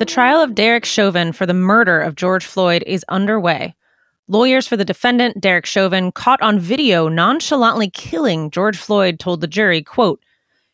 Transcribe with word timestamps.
The 0.00 0.06
trial 0.06 0.40
of 0.40 0.54
Derek 0.54 0.86
Chauvin 0.86 1.30
for 1.30 1.44
the 1.44 1.52
murder 1.52 2.00
of 2.00 2.14
George 2.14 2.46
Floyd 2.46 2.82
is 2.86 3.04
underway. 3.10 3.74
Lawyers 4.28 4.66
for 4.66 4.78
the 4.78 4.84
defendant, 4.86 5.42
Derek 5.42 5.66
Chauvin, 5.66 6.10
caught 6.10 6.40
on 6.40 6.58
video 6.58 7.06
nonchalantly 7.08 7.90
killing 7.90 8.50
George 8.50 8.78
Floyd, 8.78 9.20
told 9.20 9.42
the 9.42 9.46
jury, 9.46 9.82
quote, 9.82 10.18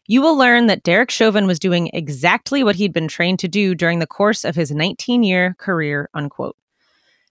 you 0.07 0.23
will 0.23 0.39
learn 0.39 0.69
that 0.69 0.85
Derek 0.85 1.11
Chauvin 1.11 1.49
was 1.49 1.59
doing 1.59 1.91
exactly 1.93 2.63
what 2.63 2.77
he'd 2.77 2.93
been 2.93 3.09
trained 3.09 3.41
to 3.41 3.49
do 3.49 3.75
during 3.75 3.99
the 3.99 4.07
course 4.07 4.45
of 4.45 4.55
his 4.55 4.71
19 4.71 5.25
year 5.25 5.57
career, 5.59 6.09
unquote. 6.15 6.57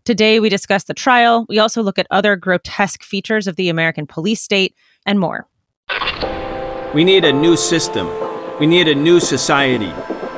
Today, 0.03 0.41
we 0.41 0.49
discuss 0.49 0.83
the 0.83 0.93
trial. 0.93 1.45
We 1.47 1.59
also 1.59 1.81
look 1.81 1.97
at 1.97 2.07
other 2.11 2.35
grotesque 2.35 3.03
features 3.03 3.47
of 3.47 3.55
the 3.55 3.69
American 3.69 4.05
police 4.05 4.41
state 4.41 4.75
and 5.05 5.17
more. 5.17 5.47
We 6.93 7.05
need 7.05 7.23
a 7.23 7.31
new 7.31 7.55
system. 7.55 8.09
We 8.59 8.67
need 8.67 8.89
a 8.89 8.95
new 8.95 9.21
society. 9.21 9.93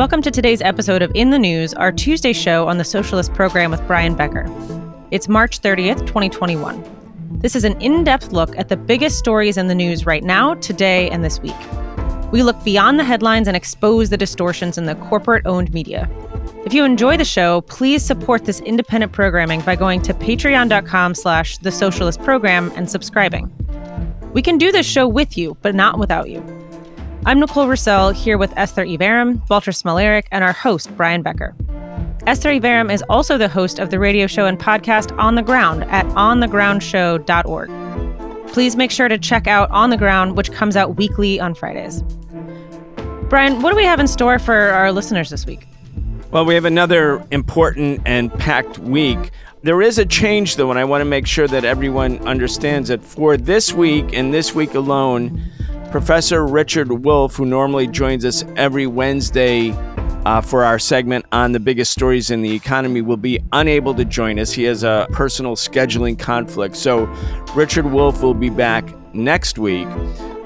Welcome 0.00 0.22
to 0.22 0.30
today's 0.30 0.62
episode 0.62 1.02
of 1.02 1.12
In 1.14 1.28
the 1.28 1.38
News, 1.38 1.74
our 1.74 1.92
Tuesday 1.92 2.32
show 2.32 2.66
on 2.68 2.78
the 2.78 2.84
Socialist 2.84 3.34
Program 3.34 3.70
with 3.70 3.86
Brian 3.86 4.14
Becker. 4.14 4.50
It's 5.10 5.28
March 5.28 5.60
30th, 5.60 6.06
2021. 6.06 6.82
This 7.32 7.54
is 7.54 7.64
an 7.64 7.78
in 7.82 8.02
depth 8.02 8.32
look 8.32 8.56
at 8.56 8.70
the 8.70 8.78
biggest 8.78 9.18
stories 9.18 9.58
in 9.58 9.66
the 9.66 9.74
news 9.74 10.06
right 10.06 10.24
now, 10.24 10.54
today, 10.54 11.10
and 11.10 11.22
this 11.22 11.38
week. 11.40 11.54
We 12.32 12.42
look 12.42 12.64
beyond 12.64 12.98
the 12.98 13.04
headlines 13.04 13.46
and 13.46 13.54
expose 13.54 14.08
the 14.08 14.16
distortions 14.16 14.78
in 14.78 14.86
the 14.86 14.94
corporate 14.94 15.44
owned 15.44 15.70
media. 15.74 16.08
If 16.64 16.72
you 16.72 16.86
enjoy 16.86 17.18
the 17.18 17.24
show, 17.26 17.60
please 17.60 18.02
support 18.02 18.46
this 18.46 18.60
independent 18.60 19.12
programming 19.12 19.60
by 19.60 19.76
going 19.76 20.00
to 20.00 20.14
patreon.com 20.14 21.14
slash 21.14 21.58
the 21.58 21.70
socialist 21.70 22.22
program 22.22 22.72
and 22.74 22.90
subscribing. 22.90 23.52
We 24.32 24.40
can 24.40 24.56
do 24.56 24.72
this 24.72 24.86
show 24.86 25.06
with 25.06 25.36
you, 25.36 25.58
but 25.60 25.74
not 25.74 25.98
without 25.98 26.30
you. 26.30 26.42
I'm 27.26 27.38
Nicole 27.38 27.68
Roussel 27.68 28.14
here 28.14 28.38
with 28.38 28.50
Esther 28.56 28.82
Iverem, 28.82 29.46
Walter 29.50 29.72
Smolarek, 29.72 30.24
and 30.30 30.42
our 30.42 30.54
host, 30.54 30.90
Brian 30.96 31.20
Becker. 31.20 31.54
Esther 32.26 32.48
Iverem 32.48 32.90
is 32.90 33.04
also 33.10 33.36
the 33.36 33.46
host 33.46 33.78
of 33.78 33.90
the 33.90 33.98
radio 33.98 34.26
show 34.26 34.46
and 34.46 34.58
podcast 34.58 35.14
On 35.18 35.34
the 35.34 35.42
Ground 35.42 35.84
at 35.84 36.06
onthegroundshow.org. 36.06 38.48
Please 38.48 38.74
make 38.74 38.90
sure 38.90 39.08
to 39.08 39.18
check 39.18 39.46
out 39.46 39.70
On 39.70 39.90
the 39.90 39.98
Ground, 39.98 40.34
which 40.34 40.50
comes 40.50 40.76
out 40.76 40.96
weekly 40.96 41.38
on 41.38 41.54
Fridays. 41.54 42.02
Brian, 43.28 43.60
what 43.60 43.68
do 43.68 43.76
we 43.76 43.84
have 43.84 44.00
in 44.00 44.08
store 44.08 44.38
for 44.38 44.70
our 44.70 44.90
listeners 44.90 45.28
this 45.28 45.44
week? 45.44 45.66
Well, 46.30 46.46
we 46.46 46.54
have 46.54 46.64
another 46.64 47.22
important 47.30 48.00
and 48.06 48.32
packed 48.32 48.78
week. 48.78 49.30
There 49.62 49.82
is 49.82 49.98
a 49.98 50.06
change, 50.06 50.56
though, 50.56 50.70
and 50.70 50.78
I 50.78 50.84
want 50.84 51.02
to 51.02 51.04
make 51.04 51.26
sure 51.26 51.46
that 51.48 51.66
everyone 51.66 52.26
understands 52.26 52.88
that 52.88 53.02
for 53.02 53.36
this 53.36 53.74
week 53.74 54.14
and 54.14 54.32
this 54.32 54.54
week 54.54 54.74
alone, 54.74 55.42
Professor 55.90 56.46
Richard 56.46 57.04
Wolff, 57.04 57.34
who 57.34 57.44
normally 57.44 57.88
joins 57.88 58.24
us 58.24 58.44
every 58.56 58.86
Wednesday 58.86 59.72
uh, 60.24 60.40
for 60.40 60.62
our 60.62 60.78
segment 60.78 61.26
on 61.32 61.50
the 61.50 61.58
biggest 61.58 61.90
stories 61.90 62.30
in 62.30 62.42
the 62.42 62.54
economy, 62.54 63.02
will 63.02 63.16
be 63.16 63.40
unable 63.52 63.92
to 63.94 64.04
join 64.04 64.38
us. 64.38 64.52
He 64.52 64.62
has 64.64 64.84
a 64.84 65.08
personal 65.10 65.56
scheduling 65.56 66.16
conflict. 66.16 66.76
So, 66.76 67.06
Richard 67.56 67.86
Wolff 67.86 68.22
will 68.22 68.34
be 68.34 68.50
back 68.50 68.84
next 69.12 69.58
week. 69.58 69.88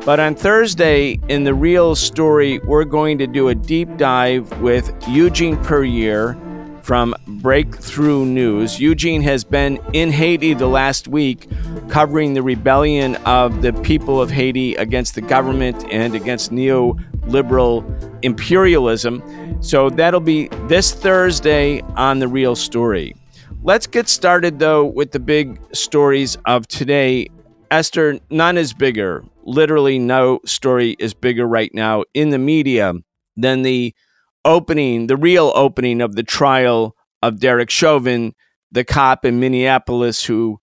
But 0.06 0.18
on 0.18 0.34
Thursday, 0.34 1.20
in 1.28 1.44
the 1.44 1.52
real 1.52 1.94
story, 1.94 2.58
we're 2.60 2.84
going 2.84 3.18
to 3.18 3.26
do 3.26 3.48
a 3.48 3.54
deep 3.54 3.98
dive 3.98 4.50
with 4.62 4.94
Eugene 5.08 5.62
Puryear 5.62 6.38
from 6.82 7.14
Breakthrough 7.44 8.24
News. 8.24 8.80
Eugene 8.80 9.20
has 9.20 9.44
been 9.44 9.78
in 9.92 10.10
Haiti 10.10 10.54
the 10.54 10.66
last 10.66 11.08
week 11.08 11.46
covering 11.90 12.32
the 12.32 12.42
rebellion 12.42 13.16
of 13.26 13.60
the 13.60 13.74
people 13.74 14.18
of 14.18 14.30
Haiti 14.30 14.74
against 14.76 15.14
the 15.14 15.20
government 15.20 15.84
and 15.92 16.14
against 16.14 16.52
neoliberal 16.52 17.84
imperialism. 18.24 19.22
So 19.60 19.90
that'll 19.90 20.20
be 20.20 20.48
this 20.68 20.94
Thursday 20.94 21.82
on 21.96 22.18
The 22.18 22.28
Real 22.28 22.56
Story. 22.56 23.14
Let's 23.62 23.86
get 23.86 24.08
started, 24.08 24.58
though, 24.58 24.86
with 24.86 25.12
the 25.12 25.20
big 25.20 25.60
stories 25.74 26.38
of 26.46 26.66
today. 26.66 27.28
Esther, 27.70 28.20
none 28.30 28.56
is 28.56 28.72
bigger. 28.72 29.22
Literally, 29.42 29.98
no 29.98 30.40
story 30.46 30.96
is 30.98 31.12
bigger 31.12 31.46
right 31.46 31.74
now 31.74 32.04
in 32.14 32.30
the 32.30 32.38
media 32.38 32.94
than 33.36 33.60
the 33.60 33.94
opening, 34.46 35.08
the 35.08 35.18
real 35.18 35.52
opening 35.54 36.00
of 36.00 36.14
the 36.16 36.22
trial 36.22 36.96
of 37.24 37.40
Derek 37.40 37.70
Chauvin, 37.70 38.34
the 38.70 38.84
cop 38.84 39.24
in 39.24 39.40
Minneapolis 39.40 40.24
who 40.24 40.60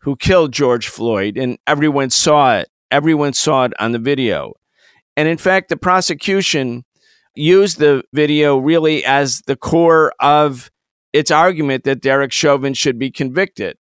who 0.00 0.16
killed 0.16 0.52
George 0.52 0.88
Floyd, 0.88 1.38
and 1.38 1.58
everyone 1.66 2.10
saw 2.10 2.58
it. 2.58 2.68
Everyone 2.90 3.32
saw 3.32 3.64
it 3.64 3.72
on 3.78 3.92
the 3.92 3.98
video. 3.98 4.54
And 5.16 5.28
in 5.28 5.38
fact, 5.38 5.68
the 5.68 5.76
prosecution 5.76 6.84
used 7.36 7.78
the 7.78 8.02
video 8.12 8.58
really 8.58 9.04
as 9.04 9.42
the 9.46 9.56
core 9.56 10.12
of 10.18 10.70
its 11.12 11.30
argument 11.30 11.84
that 11.84 12.02
Derek 12.02 12.32
Chauvin 12.32 12.74
should 12.74 12.98
be 12.98 13.10
convicted. 13.10 13.78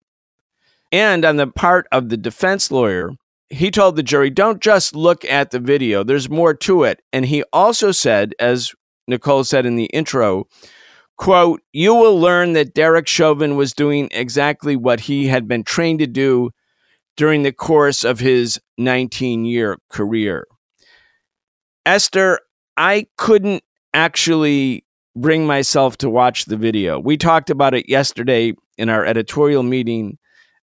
And 0.93 1.25
on 1.25 1.37
the 1.37 1.47
part 1.47 1.89
of 1.91 2.11
the 2.11 2.17
defense 2.19 2.71
lawyer, 2.71 3.12
he 3.49 3.71
told 3.71 3.97
the 3.97 4.03
jury, 4.03 4.29
don't 4.29 4.61
just 4.61 4.95
look 4.95 5.25
at 5.25 5.51
the 5.51 5.59
video, 5.59 6.05
there's 6.05 6.29
more 6.29 6.55
to 6.55 6.85
it. 6.85 7.01
And 7.12 7.25
he 7.27 7.43
also 7.53 7.93
said, 7.93 8.35
as 8.39 8.75
Nicole 9.09 9.45
said 9.45 9.65
in 9.65 9.77
the 9.77 9.87
intro, 9.87 10.47
quote, 11.20 11.60
you 11.75 11.94
will 11.94 12.19
learn 12.19 12.54
that 12.54 12.72
Derek 12.72 13.06
Chauvin 13.06 13.54
was 13.54 13.75
doing 13.75 14.08
exactly 14.10 14.75
what 14.75 15.00
he 15.00 15.26
had 15.26 15.47
been 15.47 15.62
trained 15.62 15.98
to 15.98 16.06
do 16.06 16.50
during 17.14 17.42
the 17.42 17.53
course 17.53 18.04
of 18.04 18.20
his 18.20 18.58
19 18.78 19.44
year 19.44 19.76
career. 19.91 20.47
Esther, 21.84 22.41
I 22.78 23.06
couldn't 23.19 23.62
actually 23.92 24.86
bring 25.14 25.47
myself 25.47 25.98
to 25.98 26.08
watch 26.08 26.47
the 26.47 26.56
video. 26.56 26.98
We 26.98 27.19
talked 27.19 27.50
about 27.50 27.75
it 27.75 27.87
yesterday 27.87 28.54
in 28.78 28.88
our 28.88 29.04
editorial 29.04 29.62
meeting, 29.62 30.16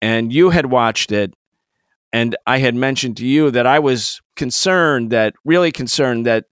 and 0.01 0.33
you 0.33 0.49
had 0.49 0.67
watched 0.67 1.13
it. 1.13 1.35
And 2.15 2.35
I 2.47 2.59
had 2.59 2.75
mentioned 2.75 3.19
to 3.19 3.27
you 3.27 3.51
that 3.51 3.67
I 3.67 3.79
was 3.79 4.23
concerned 4.37 5.11
that, 5.11 5.35
really 5.45 5.71
concerned 5.71 6.25
that 6.25 6.47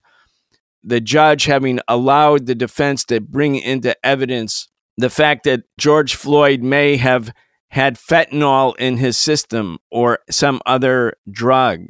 the 0.88 1.00
judge 1.00 1.44
having 1.44 1.80
allowed 1.86 2.46
the 2.46 2.54
defense 2.54 3.04
to 3.04 3.20
bring 3.20 3.56
into 3.56 3.94
evidence 4.04 4.68
the 4.96 5.10
fact 5.10 5.44
that 5.44 5.62
George 5.78 6.14
Floyd 6.14 6.62
may 6.62 6.96
have 6.96 7.32
had 7.70 7.96
fentanyl 7.96 8.74
in 8.78 8.96
his 8.96 9.16
system 9.16 9.78
or 9.90 10.18
some 10.30 10.60
other 10.64 11.12
drug 11.30 11.86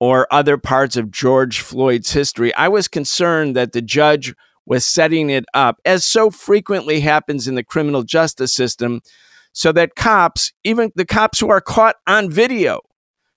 or 0.00 0.26
other 0.32 0.58
parts 0.58 0.96
of 0.96 1.12
George 1.12 1.60
Floyd's 1.60 2.12
history. 2.12 2.52
I 2.54 2.66
was 2.66 2.88
concerned 2.88 3.54
that 3.54 3.72
the 3.72 3.80
judge 3.80 4.34
was 4.66 4.84
setting 4.84 5.30
it 5.30 5.44
up, 5.54 5.80
as 5.84 6.04
so 6.04 6.30
frequently 6.30 7.00
happens 7.00 7.46
in 7.46 7.54
the 7.54 7.64
criminal 7.64 8.02
justice 8.02 8.52
system, 8.52 9.00
so 9.52 9.70
that 9.72 9.94
cops, 9.94 10.52
even 10.64 10.90
the 10.96 11.06
cops 11.06 11.38
who 11.38 11.50
are 11.50 11.60
caught 11.60 11.96
on 12.06 12.30
video 12.30 12.80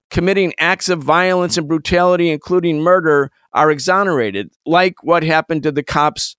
committing 0.10 0.54
acts 0.60 0.90
of 0.90 1.04
violence 1.04 1.58
and 1.58 1.68
brutality, 1.68 2.30
including 2.30 2.82
murder, 2.82 3.32
are 3.54 3.72
exonerated, 3.72 4.52
like 4.66 5.04
what 5.04 5.24
happened 5.24 5.64
to 5.64 5.72
the 5.72 5.84
cops 5.84 6.36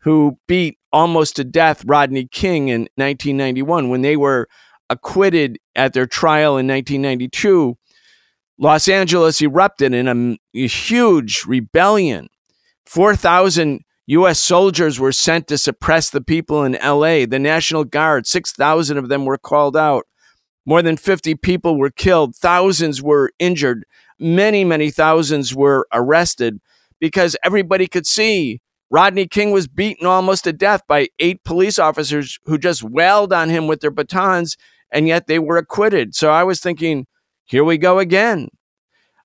who 0.00 0.38
beat 0.46 0.78
almost 0.92 1.36
to 1.36 1.44
death 1.44 1.84
Rodney 1.86 2.26
King 2.26 2.68
in 2.68 2.82
1991 2.96 3.88
when 3.88 4.02
they 4.02 4.16
were 4.16 4.48
acquitted 4.90 5.58
at 5.74 5.92
their 5.92 6.06
trial 6.06 6.58
in 6.58 6.66
1992. 6.66 7.76
Los 8.58 8.86
Angeles 8.86 9.42
erupted 9.42 9.92
in 9.92 10.06
a, 10.08 10.58
a 10.58 10.66
huge 10.66 11.44
rebellion. 11.46 12.28
4,000 12.86 13.80
U.S. 14.06 14.38
soldiers 14.38 15.00
were 15.00 15.12
sent 15.12 15.48
to 15.48 15.58
suppress 15.58 16.10
the 16.10 16.20
people 16.20 16.62
in 16.62 16.76
L.A. 16.76 17.24
The 17.24 17.38
National 17.38 17.84
Guard, 17.84 18.26
6,000 18.26 18.98
of 18.98 19.08
them 19.08 19.24
were 19.24 19.38
called 19.38 19.76
out. 19.76 20.06
More 20.66 20.82
than 20.82 20.96
50 20.96 21.34
people 21.36 21.78
were 21.78 21.90
killed, 21.90 22.34
thousands 22.36 23.02
were 23.02 23.30
injured 23.38 23.84
many, 24.18 24.64
many 24.64 24.90
thousands 24.90 25.54
were 25.54 25.86
arrested 25.92 26.60
because 27.00 27.36
everybody 27.44 27.86
could 27.86 28.06
see 28.06 28.60
Rodney 28.90 29.26
King 29.26 29.50
was 29.50 29.66
beaten 29.66 30.06
almost 30.06 30.44
to 30.44 30.52
death 30.52 30.82
by 30.88 31.08
eight 31.18 31.42
police 31.44 31.78
officers 31.78 32.38
who 32.44 32.58
just 32.58 32.82
wailed 32.82 33.32
on 33.32 33.48
him 33.48 33.66
with 33.66 33.80
their 33.80 33.90
batons, 33.90 34.56
and 34.92 35.08
yet 35.08 35.26
they 35.26 35.38
were 35.38 35.56
acquitted. 35.56 36.14
So 36.14 36.30
I 36.30 36.44
was 36.44 36.60
thinking, 36.60 37.06
here 37.44 37.64
we 37.64 37.76
go 37.76 37.98
again. 37.98 38.48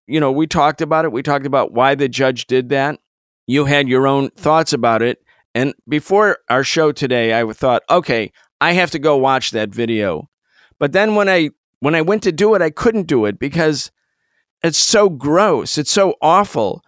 You 0.07 0.19
know, 0.19 0.31
we 0.31 0.47
talked 0.47 0.81
about 0.81 1.05
it. 1.05 1.11
We 1.11 1.21
talked 1.21 1.45
about 1.45 1.71
why 1.71 1.93
the 1.95 2.09
judge 2.09 2.47
did 2.47 2.69
that. 2.69 2.99
you 3.45 3.65
had 3.65 3.87
your 3.87 4.07
own 4.07 4.29
thoughts 4.31 4.73
about 4.73 5.01
it. 5.01 5.19
And 5.55 5.73
before 5.87 6.37
our 6.49 6.63
show 6.63 6.91
today, 6.91 7.39
I 7.39 7.51
thought, 7.51 7.83
okay, 7.89 8.31
I 8.61 8.73
have 8.73 8.91
to 8.91 8.99
go 8.99 9.17
watch 9.17 9.51
that 9.51 9.69
video. 9.69 10.29
But 10.79 10.93
then 10.93 11.15
when 11.15 11.29
I 11.29 11.49
when 11.81 11.95
I 11.95 12.01
went 12.01 12.23
to 12.23 12.31
do 12.31 12.55
it, 12.55 12.61
I 12.61 12.69
couldn't 12.69 13.07
do 13.07 13.25
it 13.25 13.39
because 13.39 13.91
it's 14.63 14.77
so 14.77 15.09
gross. 15.09 15.77
It's 15.77 15.91
so 15.91 16.15
awful. 16.21 16.83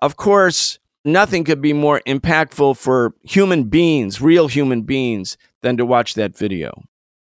Of 0.00 0.16
course, 0.16 0.78
nothing 1.04 1.44
could 1.44 1.60
be 1.60 1.72
more 1.72 2.02
impactful 2.06 2.76
for 2.76 3.14
human 3.22 3.64
beings, 3.64 4.20
real 4.20 4.48
human 4.48 4.82
beings, 4.82 5.36
than 5.62 5.76
to 5.76 5.86
watch 5.86 6.14
that 6.14 6.36
video. 6.36 6.82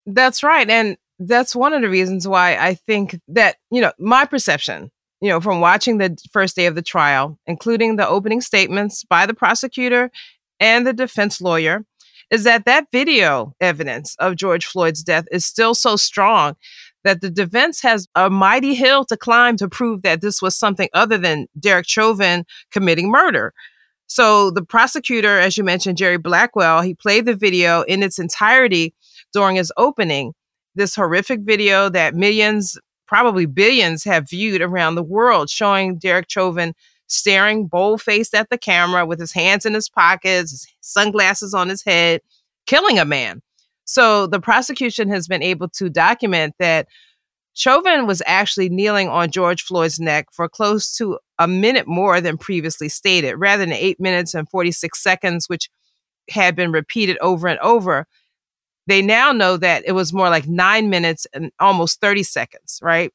That's 0.06 0.42
right. 0.42 0.68
And 0.68 0.96
that's 1.18 1.54
one 1.54 1.72
of 1.72 1.82
the 1.82 1.88
reasons 1.88 2.26
why 2.26 2.56
I 2.56 2.74
think 2.74 3.20
that, 3.28 3.56
you 3.70 3.80
know, 3.80 3.92
my 3.98 4.24
perception, 4.24 4.90
you 5.20 5.28
know, 5.28 5.40
from 5.40 5.60
watching 5.60 5.98
the 5.98 6.16
first 6.32 6.56
day 6.56 6.66
of 6.66 6.74
the 6.74 6.82
trial, 6.82 7.38
including 7.46 7.96
the 7.96 8.08
opening 8.08 8.40
statements 8.40 9.04
by 9.04 9.26
the 9.26 9.34
prosecutor 9.34 10.10
and 10.60 10.86
the 10.86 10.92
defense 10.92 11.40
lawyer, 11.40 11.84
is 12.30 12.44
that 12.44 12.64
that 12.66 12.86
video 12.92 13.54
evidence 13.60 14.14
of 14.18 14.36
George 14.36 14.66
Floyd's 14.66 15.02
death 15.02 15.24
is 15.30 15.46
still 15.46 15.74
so 15.74 15.96
strong 15.96 16.56
that 17.04 17.20
the 17.20 17.30
defense 17.30 17.80
has 17.82 18.06
a 18.14 18.28
mighty 18.28 18.74
hill 18.74 19.04
to 19.06 19.16
climb 19.16 19.56
to 19.56 19.68
prove 19.68 20.02
that 20.02 20.20
this 20.20 20.42
was 20.42 20.56
something 20.56 20.88
other 20.92 21.16
than 21.16 21.46
Derek 21.58 21.88
Chauvin 21.88 22.44
committing 22.70 23.10
murder. 23.10 23.54
So 24.08 24.50
the 24.50 24.64
prosecutor, 24.64 25.38
as 25.38 25.56
you 25.56 25.64
mentioned, 25.64 25.98
Jerry 25.98 26.16
Blackwell, 26.16 26.82
he 26.82 26.94
played 26.94 27.26
the 27.26 27.34
video 27.34 27.82
in 27.82 28.02
its 28.02 28.18
entirety 28.18 28.94
during 29.32 29.56
his 29.56 29.72
opening. 29.76 30.32
This 30.74 30.94
horrific 30.94 31.40
video 31.40 31.88
that 31.90 32.14
millions, 32.14 32.78
probably 33.06 33.46
billions, 33.46 34.04
have 34.04 34.28
viewed 34.28 34.62
around 34.62 34.94
the 34.94 35.02
world, 35.02 35.50
showing 35.50 35.98
Derek 35.98 36.30
Chauvin 36.30 36.74
staring 37.08 37.66
bold 37.66 38.00
faced 38.00 38.34
at 38.34 38.48
the 38.50 38.58
camera 38.58 39.04
with 39.04 39.18
his 39.18 39.32
hands 39.32 39.66
in 39.66 39.74
his 39.74 39.88
pockets, 39.88 40.66
sunglasses 40.80 41.54
on 41.54 41.68
his 41.68 41.82
head, 41.82 42.20
killing 42.66 42.98
a 42.98 43.04
man. 43.04 43.42
So 43.84 44.26
the 44.26 44.40
prosecution 44.40 45.08
has 45.08 45.26
been 45.26 45.42
able 45.42 45.68
to 45.70 45.88
document 45.88 46.54
that 46.58 46.86
Chauvin 47.54 48.06
was 48.06 48.22
actually 48.26 48.68
kneeling 48.68 49.08
on 49.08 49.30
George 49.30 49.62
Floyd's 49.62 49.98
neck 49.98 50.26
for 50.30 50.48
close 50.48 50.94
to 50.98 51.18
a 51.38 51.48
minute 51.48 51.88
more 51.88 52.20
than 52.20 52.38
previously 52.38 52.88
stated, 52.88 53.34
rather 53.36 53.64
than 53.64 53.72
eight 53.72 53.98
minutes 53.98 54.34
and 54.34 54.48
46 54.48 55.02
seconds, 55.02 55.48
which 55.48 55.68
had 56.30 56.54
been 56.54 56.70
repeated 56.70 57.18
over 57.20 57.48
and 57.48 57.58
over. 57.60 58.06
They 58.86 59.02
now 59.02 59.32
know 59.32 59.56
that 59.56 59.84
it 59.86 59.92
was 59.92 60.12
more 60.12 60.28
like 60.28 60.46
nine 60.46 60.88
minutes 60.88 61.26
and 61.32 61.50
almost 61.58 62.00
30 62.00 62.22
seconds, 62.22 62.78
right? 62.82 63.12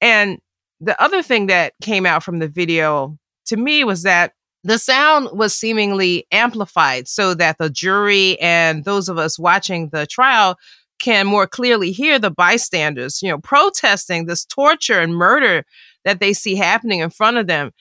And 0.00 0.40
the 0.84 1.00
other 1.02 1.22
thing 1.22 1.46
that 1.46 1.72
came 1.82 2.06
out 2.06 2.22
from 2.22 2.38
the 2.38 2.48
video 2.48 3.18
to 3.46 3.56
me 3.56 3.84
was 3.84 4.02
that 4.02 4.32
the 4.64 4.78
sound 4.78 5.28
was 5.32 5.54
seemingly 5.54 6.26
amplified 6.32 7.06
so 7.08 7.34
that 7.34 7.58
the 7.58 7.70
jury 7.70 8.40
and 8.40 8.84
those 8.84 9.08
of 9.08 9.18
us 9.18 9.38
watching 9.38 9.90
the 9.90 10.06
trial 10.06 10.56
can 11.00 11.26
more 11.26 11.46
clearly 11.46 11.92
hear 11.92 12.18
the 12.18 12.30
bystanders, 12.30 13.20
you 13.22 13.28
know, 13.28 13.38
protesting 13.38 14.26
this 14.26 14.44
torture 14.44 15.00
and 15.00 15.14
murder 15.14 15.64
that 16.04 16.20
they 16.20 16.32
see 16.32 16.54
happening 16.54 17.00
in 17.00 17.10
front 17.10 17.36
of 17.36 17.46
them. 17.46 17.72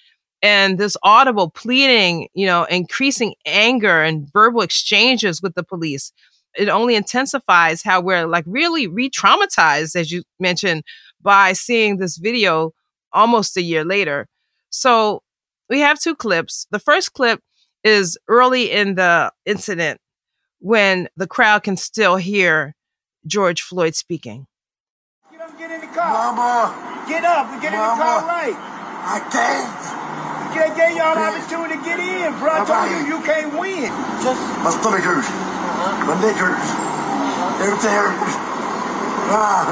And 0.42 0.78
this 0.78 0.98
audible 1.04 1.50
pleading, 1.50 2.28
you 2.34 2.46
know, 2.46 2.66
increasing 2.66 3.36
anger 3.46 4.02
and 4.02 4.30
verbal 4.34 4.62
exchanges 4.62 5.42
with 5.42 5.56
the 5.56 5.64
police. 5.64 6.12
It 6.58 6.68
only 6.68 6.96
intensifies 6.96 7.82
how 7.82 8.02
we're 8.02 8.28
like 8.28 8.44
really 8.46 8.88
re 8.88 9.10
traumatized, 9.10 9.96
as 9.96 10.12
you 10.12 10.24
mentioned, 10.40 10.84
by 11.22 11.54
seeing 11.54 11.98
this 11.98 12.18
video 12.18 12.74
almost 13.14 13.58
a 13.58 13.62
year 13.62 13.84
later. 13.86 14.28
So 14.70 15.22
we 15.70 15.80
have 15.80 16.00
two 16.00 16.16
clips. 16.16 16.68
The 16.72 16.80
first 16.80 17.14
clip 17.14 17.40
is 17.84 18.18
early 18.28 18.72
in 18.72 18.96
the 18.96 19.32
incident 19.46 20.00
when 20.60 21.08
the 21.18 21.28
crowd 21.28 21.64
can 21.64 21.78
still 21.78 22.16
hear 22.16 22.76
George 23.28 23.62
Floyd 23.62 23.96
speaking. 23.96 24.48
Get 25.32 25.42
up, 25.42 25.58
get 25.58 25.72
in 25.72 25.82
the 25.82 25.88
car. 25.88 26.34
Mama. 26.34 27.06
Get 27.08 27.24
up 27.24 27.48
and 27.52 27.62
get 27.62 27.74
Mama. 27.74 27.92
in 27.92 27.98
the 27.98 28.04
car 28.04 28.28
right. 28.28 28.56
I 29.04 29.20
can't. 29.28 30.04
Get, 30.56 30.78
get 30.78 30.96
y'all 30.96 31.16
the 31.16 31.34
opportunity 31.34 31.76
to 31.76 31.82
get 31.84 32.00
in, 32.00 32.32
bro. 32.40 32.54
I 32.54 32.64
told 32.64 32.88
you 32.94 33.02
you 33.10 33.20
can't 33.26 33.52
win. 33.60 33.90
Just 34.24 34.40
my 34.64 34.72
stomach 34.72 35.04
hurts. 35.04 35.28
My 36.08 36.16
neck 36.22 36.38
hurts. 36.40 36.70
Everything 37.60 37.92
hurts. 37.92 38.34
Ah, 39.34 39.68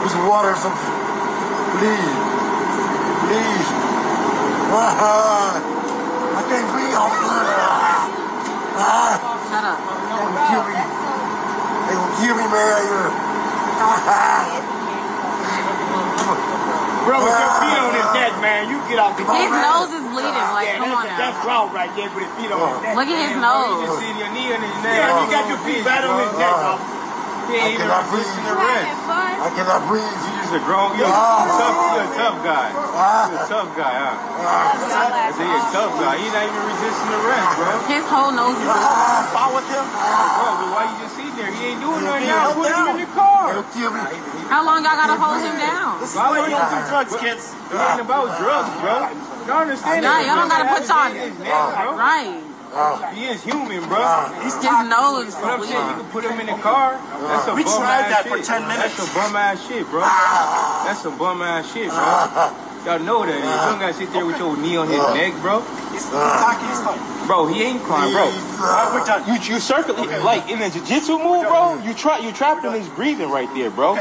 there's 0.00 0.12
some 0.12 0.26
water 0.28 0.50
or 0.52 0.58
something. 0.58 1.07
Please. 1.76 2.16
Please. 3.28 3.68
Ah, 4.72 5.60
I 5.60 6.42
can't 6.48 6.68
breathe. 6.72 6.96
Ah, 6.96 7.12
ah. 8.78 9.20
Shut 9.48 9.64
up. 9.64 9.76
They 9.76 10.16
gonna 10.16 10.48
kill 10.48 10.64
me. 10.64 10.76
They 11.84 11.94
gonna 11.96 12.16
kill 12.20 12.34
me, 12.40 12.46
man. 12.48 13.28
Bro, 17.04 17.24
with 17.24 17.40
your 17.40 17.52
feet 17.64 17.78
on 17.80 17.92
his 17.96 18.10
neck, 18.12 18.32
man, 18.44 18.68
you 18.68 18.76
get 18.84 19.00
off 19.00 19.16
the 19.16 19.24
His 19.24 19.48
nose 19.48 19.92
is 19.96 20.04
bleeding. 20.12 20.48
Like, 20.52 20.68
yeah, 20.68 20.76
come 20.76 20.92
on 20.92 21.08
now. 21.08 21.16
That's 21.16 21.40
wrong 21.40 21.72
right 21.72 21.88
there 21.96 22.12
with 22.12 22.28
his 22.28 22.32
feet 22.36 22.52
on 22.52 22.60
his 22.60 22.84
neck. 22.84 22.96
Look 23.00 23.08
at 23.08 23.16
his 23.16 23.36
nose. 23.40 23.80
You 23.80 23.96
see 23.96 24.12
your 24.12 24.28
knee 24.36 24.52
on 24.52 24.60
his 24.60 24.76
neck. 24.84 24.92
Yeah, 24.92 25.16
you 25.16 25.30
got 25.32 25.44
your 25.48 25.60
feet 25.64 25.80
right 25.88 26.04
on 26.04 26.20
his 26.20 26.32
neck, 26.36 26.52
bro. 26.52 26.76
He 27.48 27.56
ain't 27.56 27.80
even 27.80 27.88
cannot 27.88 28.04
resisting 28.12 28.44
breathe. 28.44 28.52
the 28.52 28.60
rest. 28.60 29.08
I 29.48 29.56
cannot 29.56 29.80
breathe. 29.88 30.04
You 30.04 30.32
just 30.44 30.52
a 30.52 30.62
grown, 30.68 30.92
you're 31.00 31.08
a 31.08 31.16
ah. 31.16 31.48
tough, 31.48 31.76
you're 31.96 32.04
a 32.04 32.12
tough 32.20 32.36
guy. 32.44 32.68
You're 32.68 33.40
a 33.40 33.48
tough 33.48 33.70
guy, 33.80 33.94
huh? 33.96 34.12
I 34.44 35.32
say 35.32 35.48
you're 35.48 35.56
a 35.56 35.72
tough 35.72 35.92
guy. 35.96 36.20
You're 36.20 36.36
not 36.36 36.44
even 36.52 36.62
resisting 36.68 37.08
the 37.16 37.20
rest, 37.24 37.48
bro. 37.56 37.72
His 37.88 38.04
whole 38.12 38.28
nose 38.28 38.60
is 38.60 38.68
bleeding. 38.68 38.76
Ah, 38.76 39.24
Fight 39.32 39.40
ah, 39.40 39.48
ah, 39.48 39.56
with 39.56 39.68
him. 39.72 39.86
Bro, 39.88 40.48
but 40.52 40.68
why 40.68 40.84
you 40.84 41.00
just 41.00 41.16
sitting 41.16 41.32
there? 41.32 41.48
He 41.48 41.60
ain't 41.64 41.80
doing 41.80 42.04
nothing 42.04 42.28
He 42.28 42.28
now. 42.28 42.52
Put 42.52 42.68
him 42.68 42.76
down. 42.76 42.92
in 42.92 43.00
the 43.00 43.10
car. 43.16 43.44
They'll 43.56 43.72
kill 43.72 43.88
me. 43.96 44.04
How 44.52 44.60
long 44.68 44.84
y'all 44.84 45.00
gotta 45.00 45.16
hold 45.16 45.40
him 45.40 45.56
down? 45.56 45.96
Why 46.12 46.26
would 46.28 46.52
you 46.52 46.60
do 46.60 46.78
drugs, 46.92 47.14
kids? 47.16 47.44
It 47.72 47.80
ain't 47.80 48.04
about 48.04 48.28
drugs, 48.36 48.68
bro. 48.84 49.08
Y'all 49.48 49.64
understand 49.64 50.04
Nah, 50.04 50.28
y'all 50.28 50.44
don't 50.44 50.52
gotta 50.52 50.76
put 50.76 50.84
y'all- 50.84 51.08
His 51.08 51.32
neck, 52.68 52.98
bro. 52.98 53.00
Right. 53.00 53.14
He 53.16 53.24
is 53.26 53.42
human, 53.42 53.84
bro. 53.88 54.04
His 54.44 54.54
nose 54.62 55.28
is 55.28 55.34
What 55.36 55.58
I'm 55.58 55.64
saying, 55.64 55.88
you 55.88 56.02
can 56.02 56.10
put 56.10 56.24
him 56.24 56.40
in 56.40 56.46
the 56.46 56.58
car. 56.62 57.00
That's 57.20 57.48
a 57.48 57.54
We 57.54 57.64
bum 57.64 57.80
tried 57.80 58.00
ass 58.00 58.10
that 58.10 58.24
shit. 58.24 58.32
for 58.32 58.44
10 58.44 58.68
minutes. 58.68 58.96
That's 58.96 59.10
a 59.10 59.14
bum 59.14 59.36
ass 59.36 59.68
shit, 59.68 59.86
bro. 59.88 60.00
Ah. 60.04 60.84
That's 60.86 61.02
some 61.02 61.18
bum 61.18 61.42
ass 61.42 61.72
shit, 61.72 61.88
bro. 61.90 62.68
Y'all 62.86 63.02
know 63.02 63.26
that. 63.26 63.34
You 63.34 63.70
don't 63.70 63.80
gotta 63.80 63.94
sit 63.94 64.12
there 64.12 64.24
with 64.24 64.38
your 64.38 64.56
knee 64.56 64.76
on 64.76 64.88
his 64.88 65.00
ah. 65.00 65.14
neck, 65.14 65.34
bro. 65.42 65.60
He's 65.90 66.06
ah. 66.12 66.38
talking. 66.40 66.68
He's 66.68 66.80
fine. 66.80 67.26
Bro, 67.26 67.46
he 67.52 67.62
ain't 67.62 67.82
crying, 67.82 68.12
bro. 68.12 68.32
We're 68.94 69.04
done. 69.04 69.26
You 69.28 69.36
you 69.42 69.60
circle 69.60 69.94
like 70.24 70.48
in 70.48 70.62
a 70.62 70.70
jiu-jitsu 70.70 71.18
move, 71.18 71.44
bro. 71.44 71.76
You 71.84 71.92
try 71.92 72.18
you 72.18 72.32
trapped 72.32 72.64
in 72.64 72.72
his 72.72 72.88
breathing 72.88 73.30
right 73.30 73.48
there, 73.54 73.70
bro. 73.70 73.96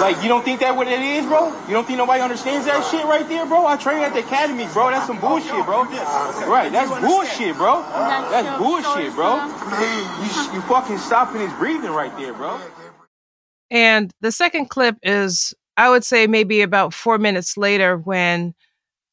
Like 0.00 0.22
you 0.22 0.28
don't 0.28 0.44
think 0.44 0.60
that 0.60 0.76
what 0.76 0.86
it 0.86 1.00
is, 1.00 1.26
bro? 1.26 1.48
You 1.66 1.72
don't 1.72 1.86
think 1.86 1.98
nobody 1.98 2.22
understands 2.22 2.66
that 2.66 2.84
shit 2.90 3.04
right 3.04 3.28
there, 3.28 3.46
bro? 3.46 3.66
I 3.66 3.76
trained 3.76 4.04
at 4.04 4.12
the 4.12 4.20
academy, 4.20 4.66
bro. 4.72 4.90
That's 4.90 5.06
some 5.06 5.20
bullshit, 5.20 5.64
bro. 5.64 5.84
Right, 5.84 6.70
that's 6.70 6.90
bullshit, 7.00 7.56
bro. 7.56 7.82
That's 7.82 8.58
bullshit, 8.58 9.14
bro. 9.14 9.36
You 10.20 10.54
you 10.54 10.60
fucking 10.62 10.98
stopping 10.98 11.40
his 11.40 11.52
breathing 11.54 11.90
right 11.90 12.14
there, 12.16 12.32
bro. 12.32 12.60
And 13.70 14.12
the 14.20 14.30
second 14.30 14.70
clip 14.70 14.96
is, 15.02 15.54
I 15.76 15.90
would 15.90 16.04
say, 16.04 16.26
maybe 16.26 16.62
about 16.62 16.94
four 16.94 17.18
minutes 17.18 17.56
later 17.56 17.96
when 17.96 18.54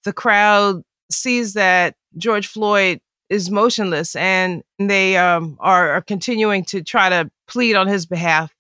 the 0.04 0.14
crowd 0.14 0.84
sees 1.10 1.54
that 1.54 1.96
George 2.18 2.48
Floyd 2.48 3.00
is 3.30 3.50
motionless 3.50 4.16
and 4.16 4.62
they 4.78 5.18
um, 5.18 5.58
are, 5.62 5.92
are 5.92 6.02
continuing 6.02 6.66
to 6.66 6.84
try 6.84 7.10
to 7.10 7.32
plead 7.48 7.76
on 7.76 7.88
his 7.88 8.06
behalf 8.06 8.54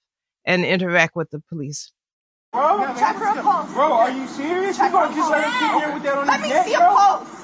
and 0.45 0.65
interact 0.65 1.15
with 1.15 1.29
the 1.31 1.39
police. 1.39 1.91
Bro, 2.53 2.79
Check 2.99 3.15
her 3.15 3.41
pulse. 3.41 3.71
bro, 3.73 3.93
are 3.93 4.11
you 4.11 4.27
serious? 4.27 4.77
You 4.77 4.91
gonna 4.91 5.15
just 5.15 5.31
let 5.31 5.43
him 5.45 5.51
sit 5.53 5.79
there 5.79 5.93
with 5.93 6.03
that 6.03 6.17
on 6.17 6.27
Let 6.27 6.39
his 6.41 6.49
me 6.49 6.55
neck, 6.55 6.65
see 6.65 6.73
a 6.73 6.79
bro? 6.79 6.87
pulse. 6.95 7.37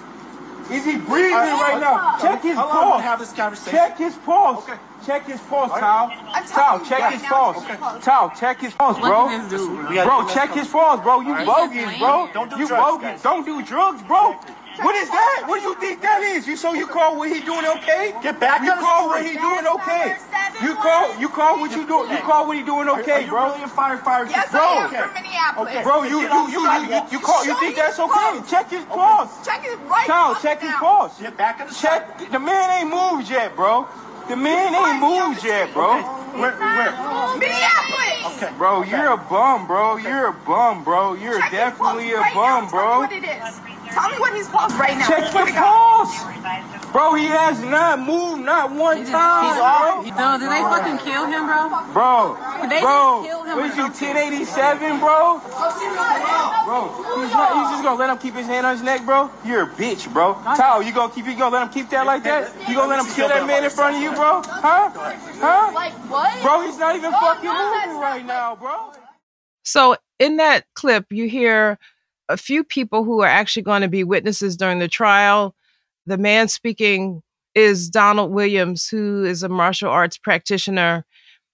Is 0.70 0.84
he 0.84 0.98
breathing 0.98 1.32
right 1.32 1.80
now? 1.80 2.18
Check 2.20 2.42
his 2.44 2.56
How 2.56 2.68
long 2.68 2.86
we 2.88 2.92
pulse. 2.92 3.01
have 3.04 3.20
this 3.20 3.32
conversation? 3.32 3.72
Check 3.72 3.98
his 3.98 4.16
pulse. 4.18 4.63
Okay. 4.68 4.77
Check 5.06 5.25
his 5.25 5.39
pulse, 5.42 5.72
Tal. 5.80 6.12
I'm 6.12 6.44
Tal, 6.46 6.80
telling 6.80 6.84
you 6.84 6.89
check 6.89 7.00
right 7.00 7.13
his 7.13 7.22
now, 7.24 7.30
pulse. 7.30 7.56
check 7.63 7.70
his 7.70 7.77
pulse. 7.80 8.04
Tal, 8.04 8.30
check 8.32 8.60
his 8.60 8.74
pulse, 8.74 9.00
bro. 9.00 9.30
at 9.30 9.50
this 9.50 9.62
dude. 9.62 9.88
Bro, 10.04 10.27
check 10.27 10.51
his 10.51 10.68
pulse, 10.68 11.01
bro. 11.01 11.22
You 11.22 11.36
bogus, 11.46 11.98
bro. 12.00 12.30
Don't 12.34 12.50
do 12.51 12.60
you 12.60 12.68
drugs, 12.68 13.01
bogus. 13.01 13.22
Don't 13.22 13.46
do 13.46 13.63
drugs, 13.63 14.01
bro. 14.04 14.36
What 14.81 14.96
is 14.96 15.10
that? 15.10 15.43
What 15.48 15.62
do 15.62 15.67
you 15.69 15.75
think 15.79 16.01
that 16.01 16.22
is? 16.22 16.46
You 16.48 16.55
so 16.55 16.74
you 16.74 16.86
call 16.88 17.17
what 17.17 17.29
he 17.31 17.39
doing 17.41 17.65
okay? 17.65 18.13
Get 18.22 18.39
back 18.39 18.62
You 18.63 18.72
on 18.72 18.77
the 18.77 18.84
call 18.84 19.07
what 19.07 19.25
he 19.25 19.34
doing 19.34 19.65
okay? 19.65 20.17
You 20.62 20.74
call 20.75 21.19
you 21.19 21.29
call 21.29 21.60
what 21.60 21.72
you 21.72 21.86
doing? 21.88 22.12
You 22.12 22.17
call 22.19 22.48
what 22.48 22.57
he 22.57 22.63
doing 22.63 22.88
Are 22.89 23.00
okay, 23.01 23.25
you 23.25 23.29
bro? 23.29 23.51
really 23.53 23.63
a 23.63 23.67
firefighter? 23.67 24.29
Yes, 24.29 24.50
Bro. 24.51 24.62
I 24.62 24.65
am 24.65 24.88
Okay. 24.88 25.01
from 25.01 25.13
Minneapolis. 25.13 25.69
Okay. 25.74 25.84
Bro, 25.84 26.03
you 26.03 26.22
you 26.22 26.41
you 26.50 26.62
you 26.65 26.81
you, 26.93 27.01
you 27.12 27.19
call 27.19 27.46
you 27.46 27.57
think 27.60 27.75
that's 27.75 28.00
okay? 28.00 28.41
Check 28.50 28.69
his 28.69 28.84
pulse. 28.86 29.46
Check 29.46 29.62
his 29.63 29.77
right 29.89 30.05
Tal, 30.05 30.31
up 30.31 30.41
check 30.41 30.62
his 30.62 30.69
now. 30.72 30.79
pulse. 30.79 31.19
Get 31.19 31.38
back 31.38 31.62
on 31.62 31.67
the 31.67 31.74
Check. 31.74 32.29
The 32.31 32.39
man 32.39 32.81
ain't 32.81 32.89
moved 32.89 33.29
yet, 33.29 33.55
bro. 33.55 33.88
The 34.29 34.36
man 34.36 34.74
ain't 34.75 35.00
moved 35.01 35.43
yet, 35.43 35.74
bro. 35.74 36.01
Where? 36.38 36.51
Where? 36.53 37.38
Minneapolis. 37.38 38.43
Okay. 38.43 38.51
Bro, 38.57 38.84
you're 38.84 39.13
a 39.13 39.17
bum, 39.17 39.65
bro. 39.67 39.98
You're 39.98 40.27
a 40.27 40.34
bum, 40.34 40.84
bro. 40.84 41.13
You're 41.13 41.39
Check 41.39 41.51
his 41.51 41.60
definitely 41.60 42.12
pulse 42.12 42.31
a 42.31 42.34
bum, 42.36 42.63
now. 42.65 42.69
bro. 42.69 42.81
Tell 42.81 43.01
me 43.01 43.07
what 43.07 43.12
it 43.12 43.24
is. 43.24 43.60
Tell 43.98 44.10
me 44.13 44.18
what 44.22 44.34
he's 44.38 44.48
pulse 44.48 44.74
right 44.77 44.98
now. 44.98 45.08
Check 45.10 45.34
Here 45.34 45.42
the 45.42 45.46
we 45.46 45.58
pulse. 45.58 46.13
Bro, 46.94 47.16
he 47.16 47.25
has 47.25 47.60
not 47.66 48.00
moved 48.00 48.46
not 48.46 48.72
one 48.72 48.98
He's 48.98 49.10
time, 49.10 49.58
off. 49.60 50.06
bro. 50.06 50.13
No, 50.16 50.38
did 50.38 50.50
they 50.50 50.62
fucking 50.62 50.98
kill 51.01 51.25
him, 51.25 51.46
bro? 51.50 51.70
Bro, 51.92 52.38
They 52.70 52.80
bro, 52.80 53.25
just 53.25 53.27
killed 53.27 53.48
him 53.48 53.58
what 53.58 53.75
you, 53.75 53.84
1087, 53.89 55.00
bro? 55.00 55.42
Bro, 55.42 56.80
he's, 57.22 57.34
not, 57.34 57.54
he's 57.58 57.70
just 57.74 57.84
gonna 57.84 58.00
let 58.00 58.10
him 58.10 58.18
keep 58.18 58.36
his 58.36 58.46
hand 58.48 58.66
on 58.66 58.74
his 58.74 58.84
neck, 58.84 59.04
bro? 59.06 59.30
You're 59.46 59.63
a 59.63 59.68
bitch, 59.68 60.12
bro. 60.13 60.34
Tao, 60.56 60.80
you 60.80 60.94
gonna 60.94 61.13
keep, 61.13 61.25
you 61.25 61.36
gonna 61.36 61.56
let 61.56 61.63
him 61.68 61.74
keep 61.74 61.89
that 61.89 62.06
like 62.06 62.24
that? 62.24 62.54
You 62.70 62.75
gonna 62.75 62.89
let 62.89 63.04
him 63.06 63.12
kill 63.13 63.27
that 63.27 63.46
man 63.46 63.63
in 63.63 63.70
front 63.70 63.98
of 63.98 64.01
you, 64.01 64.12
bro? 64.13 64.42
Huh? 64.46 64.89
Huh? 64.94 65.72
Like 65.74 65.94
what? 66.10 66.42
Bro, 66.42 66.62
he's 66.66 66.77
not 66.77 66.96
even 66.96 67.12
Oh, 67.13 67.20
fucking 67.20 67.46
no, 67.46 67.86
moving 67.88 68.00
right 68.01 68.25
now, 68.25 68.56
bro. 68.56 68.92
So 69.63 69.98
in 70.20 70.38
that 70.38 70.66
clip, 70.75 71.06
you 71.12 71.27
hear 71.27 71.77
a 72.29 72.38
few 72.38 72.63
people 72.63 73.03
who 73.03 73.22
are 73.22 73.27
actually 73.27 73.63
going 73.63 73.81
to 73.81 73.88
be 73.88 74.03
witnesses 74.03 74.57
during 74.57 74.79
the 74.79 74.88
trial. 74.88 75.55
The 76.05 76.17
man 76.17 76.48
speaking 76.48 77.22
is 77.55 77.89
Donald 77.89 78.31
Williams, 78.31 78.88
who 78.88 79.24
is 79.24 79.43
a 79.43 79.50
martial 79.50 79.89
arts 79.89 80.17
practitioner. 80.17 81.05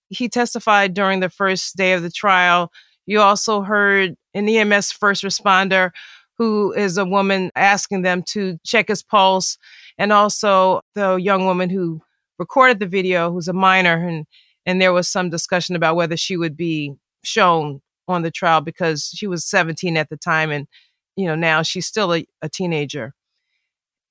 He 0.10 0.30
testified 0.30 0.94
during 0.94 1.20
the 1.20 1.30
first 1.30 1.75
day 1.75 1.94
of 1.94 2.03
the 2.03 2.12
trial. 2.12 2.72
You 3.06 3.22
also 3.22 3.62
heard 3.62 4.15
an 4.34 4.50
EMS 4.50 4.92
first 4.92 5.24
responder 5.24 5.92
who 6.38 6.74
is 6.74 6.98
a 6.98 7.06
woman 7.06 7.51
asking 7.56 8.01
them 8.01 8.24
to 8.24 8.58
check 8.65 8.88
his 8.88 9.03
pulse, 9.03 9.58
and 9.98 10.12
also 10.12 10.82
the 10.96 11.15
young 11.15 11.46
woman 11.46 11.70
who 11.70 12.01
recorded 12.39 12.80
the 12.80 12.88
video, 12.88 13.32
who's 13.32 13.48
a 13.48 13.53
minor, 13.53 14.08
and 14.08 14.25
and 14.65 14.82
there 14.82 14.94
was 14.94 15.08
some 15.10 15.30
discussion 15.30 15.75
about 15.75 15.96
whether 15.96 16.18
she 16.18 16.38
would 16.38 16.58
be 16.58 16.94
shown 17.24 17.82
on 18.07 18.22
the 18.22 18.31
trial 18.31 18.62
because 18.62 19.12
she 19.15 19.27
was 19.27 19.45
17 19.45 19.98
at 19.98 20.10
the 20.10 20.17
time 20.17 20.51
and 20.51 20.67
you 21.15 21.25
know 21.25 21.36
now 21.36 21.62
she's 21.62 21.86
still 21.86 22.13
a, 22.13 22.25
a 22.41 22.50
teenager. 22.50 23.13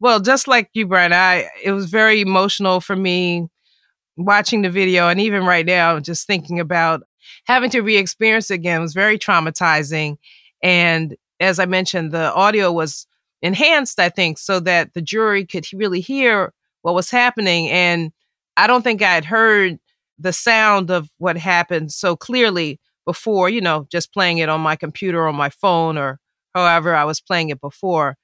Well 0.00 0.20
just 0.20 0.48
like 0.48 0.68
you 0.74 0.86
brian 0.86 1.12
i 1.12 1.48
it 1.62 1.72
was 1.72 1.90
very 1.90 2.20
emotional 2.20 2.80
for 2.80 2.96
me 2.96 3.48
watching 4.16 4.62
the 4.62 4.70
video 4.70 5.08
and 5.08 5.20
even 5.20 5.44
right 5.44 5.66
now 5.66 5.98
just 6.00 6.26
thinking 6.26 6.60
about 6.60 7.02
having 7.44 7.70
to 7.70 7.80
re-experience 7.80 8.50
it 8.50 8.54
again. 8.54 8.80
Was 8.80 8.94
very 8.94 9.18
traumatizing 9.18 10.16
and 10.62 11.16
as 11.40 11.58
i 11.58 11.66
mentioned 11.66 12.12
the 12.12 12.32
audio 12.34 12.72
was 12.72 13.06
enhanced 13.42 13.98
i 13.98 14.08
think 14.08 14.38
so 14.38 14.60
that 14.60 14.94
the 14.94 15.02
jury 15.02 15.44
could 15.44 15.66
really 15.72 16.00
hear 16.00 16.52
what 16.82 16.94
was 16.94 17.10
happening 17.10 17.68
and 17.70 18.12
i 18.56 18.66
don't 18.66 18.82
think 18.82 19.02
i 19.02 19.14
had 19.14 19.24
heard 19.24 19.78
the 20.18 20.32
sound 20.32 20.90
of 20.90 21.10
what 21.18 21.36
happened 21.36 21.92
so 21.92 22.16
clearly 22.16 22.78
before, 23.04 23.48
you 23.48 23.60
know, 23.60 23.86
just 23.90 24.12
playing 24.12 24.38
it 24.38 24.48
on 24.48 24.60
my 24.60 24.76
computer 24.76 25.26
or 25.26 25.32
my 25.32 25.50
phone 25.50 25.98
or 25.98 26.18
however 26.54 26.94
I 26.94 27.04
was 27.04 27.20
playing 27.20 27.50
it 27.50 27.60
before. 27.60 28.16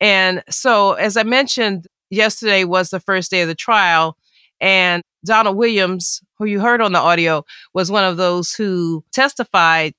And 0.00 0.42
so, 0.50 0.92
as 0.92 1.16
I 1.16 1.22
mentioned, 1.22 1.86
yesterday 2.10 2.64
was 2.64 2.90
the 2.90 3.00
first 3.00 3.30
day 3.30 3.42
of 3.42 3.48
the 3.48 3.54
trial, 3.54 4.16
and 4.60 5.02
Donald 5.24 5.56
Williams, 5.56 6.20
who 6.38 6.46
you 6.46 6.60
heard 6.60 6.80
on 6.80 6.92
the 6.92 6.98
audio, 6.98 7.44
was 7.74 7.90
one 7.90 8.04
of 8.04 8.16
those 8.16 8.52
who 8.52 9.04
testified. 9.12 9.94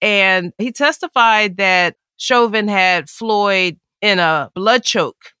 And 0.00 0.52
he 0.58 0.72
testified 0.72 1.56
that 1.58 1.96
Chauvin 2.16 2.68
had 2.68 3.08
Floyd 3.08 3.78
in 4.00 4.18
a 4.18 4.50
blood 4.54 4.82
choke. 4.82 5.32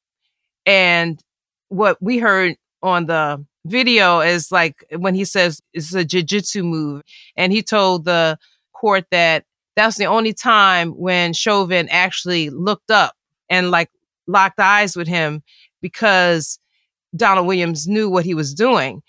And 0.64 1.20
what 1.68 2.00
we 2.00 2.18
heard 2.18 2.56
on 2.82 3.06
the 3.06 3.44
video 3.64 4.20
is 4.20 4.50
like 4.50 4.84
when 4.96 5.14
he 5.14 5.24
says 5.24 5.60
it's 5.72 5.94
a 5.94 6.04
jiu-jitsu 6.04 6.62
move 6.62 7.02
and 7.36 7.52
he 7.52 7.62
told 7.62 8.04
the 8.04 8.38
court 8.72 9.04
that 9.10 9.44
that's 9.76 9.96
the 9.96 10.06
only 10.06 10.32
time 10.32 10.90
when 10.90 11.32
Chauvin 11.32 11.88
actually 11.90 12.50
looked 12.50 12.90
up 12.90 13.14
and 13.48 13.70
like 13.70 13.90
locked 14.26 14.60
eyes 14.60 14.96
with 14.96 15.08
him 15.08 15.42
because 15.80 16.58
Donald 17.14 17.46
Williams 17.46 17.86
knew 17.86 18.08
what 18.08 18.24
he 18.24 18.34
was 18.34 18.54
doing. 18.54 19.02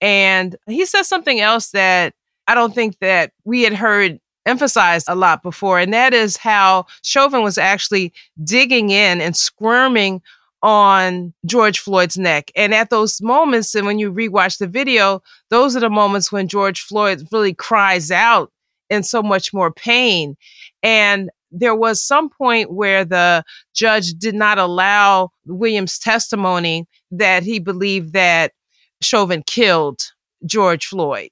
And 0.00 0.56
he 0.66 0.86
says 0.86 1.08
something 1.08 1.40
else 1.40 1.70
that 1.70 2.14
I 2.46 2.54
don't 2.54 2.74
think 2.74 2.98
that 3.00 3.32
we 3.44 3.62
had 3.62 3.74
heard 3.74 4.20
emphasized 4.46 5.06
a 5.08 5.14
lot 5.14 5.42
before, 5.42 5.78
and 5.78 5.92
that 5.92 6.14
is 6.14 6.38
how 6.38 6.86
Chauvin 7.02 7.42
was 7.42 7.58
actually 7.58 8.12
digging 8.42 8.90
in 8.90 9.20
and 9.20 9.36
squirming 9.36 10.22
on 10.62 11.32
George 11.46 11.78
Floyd's 11.78 12.18
neck. 12.18 12.50
And 12.56 12.74
at 12.74 12.90
those 12.90 13.20
moments, 13.20 13.74
and 13.74 13.86
when 13.86 13.98
you 13.98 14.12
rewatch 14.12 14.58
the 14.58 14.66
video, 14.66 15.22
those 15.50 15.76
are 15.76 15.80
the 15.80 15.90
moments 15.90 16.32
when 16.32 16.48
George 16.48 16.80
Floyd 16.80 17.26
really 17.32 17.54
cries 17.54 18.10
out 18.10 18.50
in 18.90 19.02
so 19.02 19.22
much 19.22 19.52
more 19.52 19.72
pain. 19.72 20.36
And 20.82 21.30
there 21.50 21.74
was 21.74 22.02
some 22.02 22.28
point 22.28 22.72
where 22.72 23.04
the 23.04 23.44
judge 23.74 24.14
did 24.14 24.34
not 24.34 24.58
allow 24.58 25.30
Williams' 25.46 25.98
testimony 25.98 26.86
that 27.10 27.42
he 27.42 27.58
believed 27.58 28.12
that 28.12 28.52
Chauvin 29.00 29.42
killed 29.46 30.02
George 30.44 30.86
Floyd. 30.86 31.30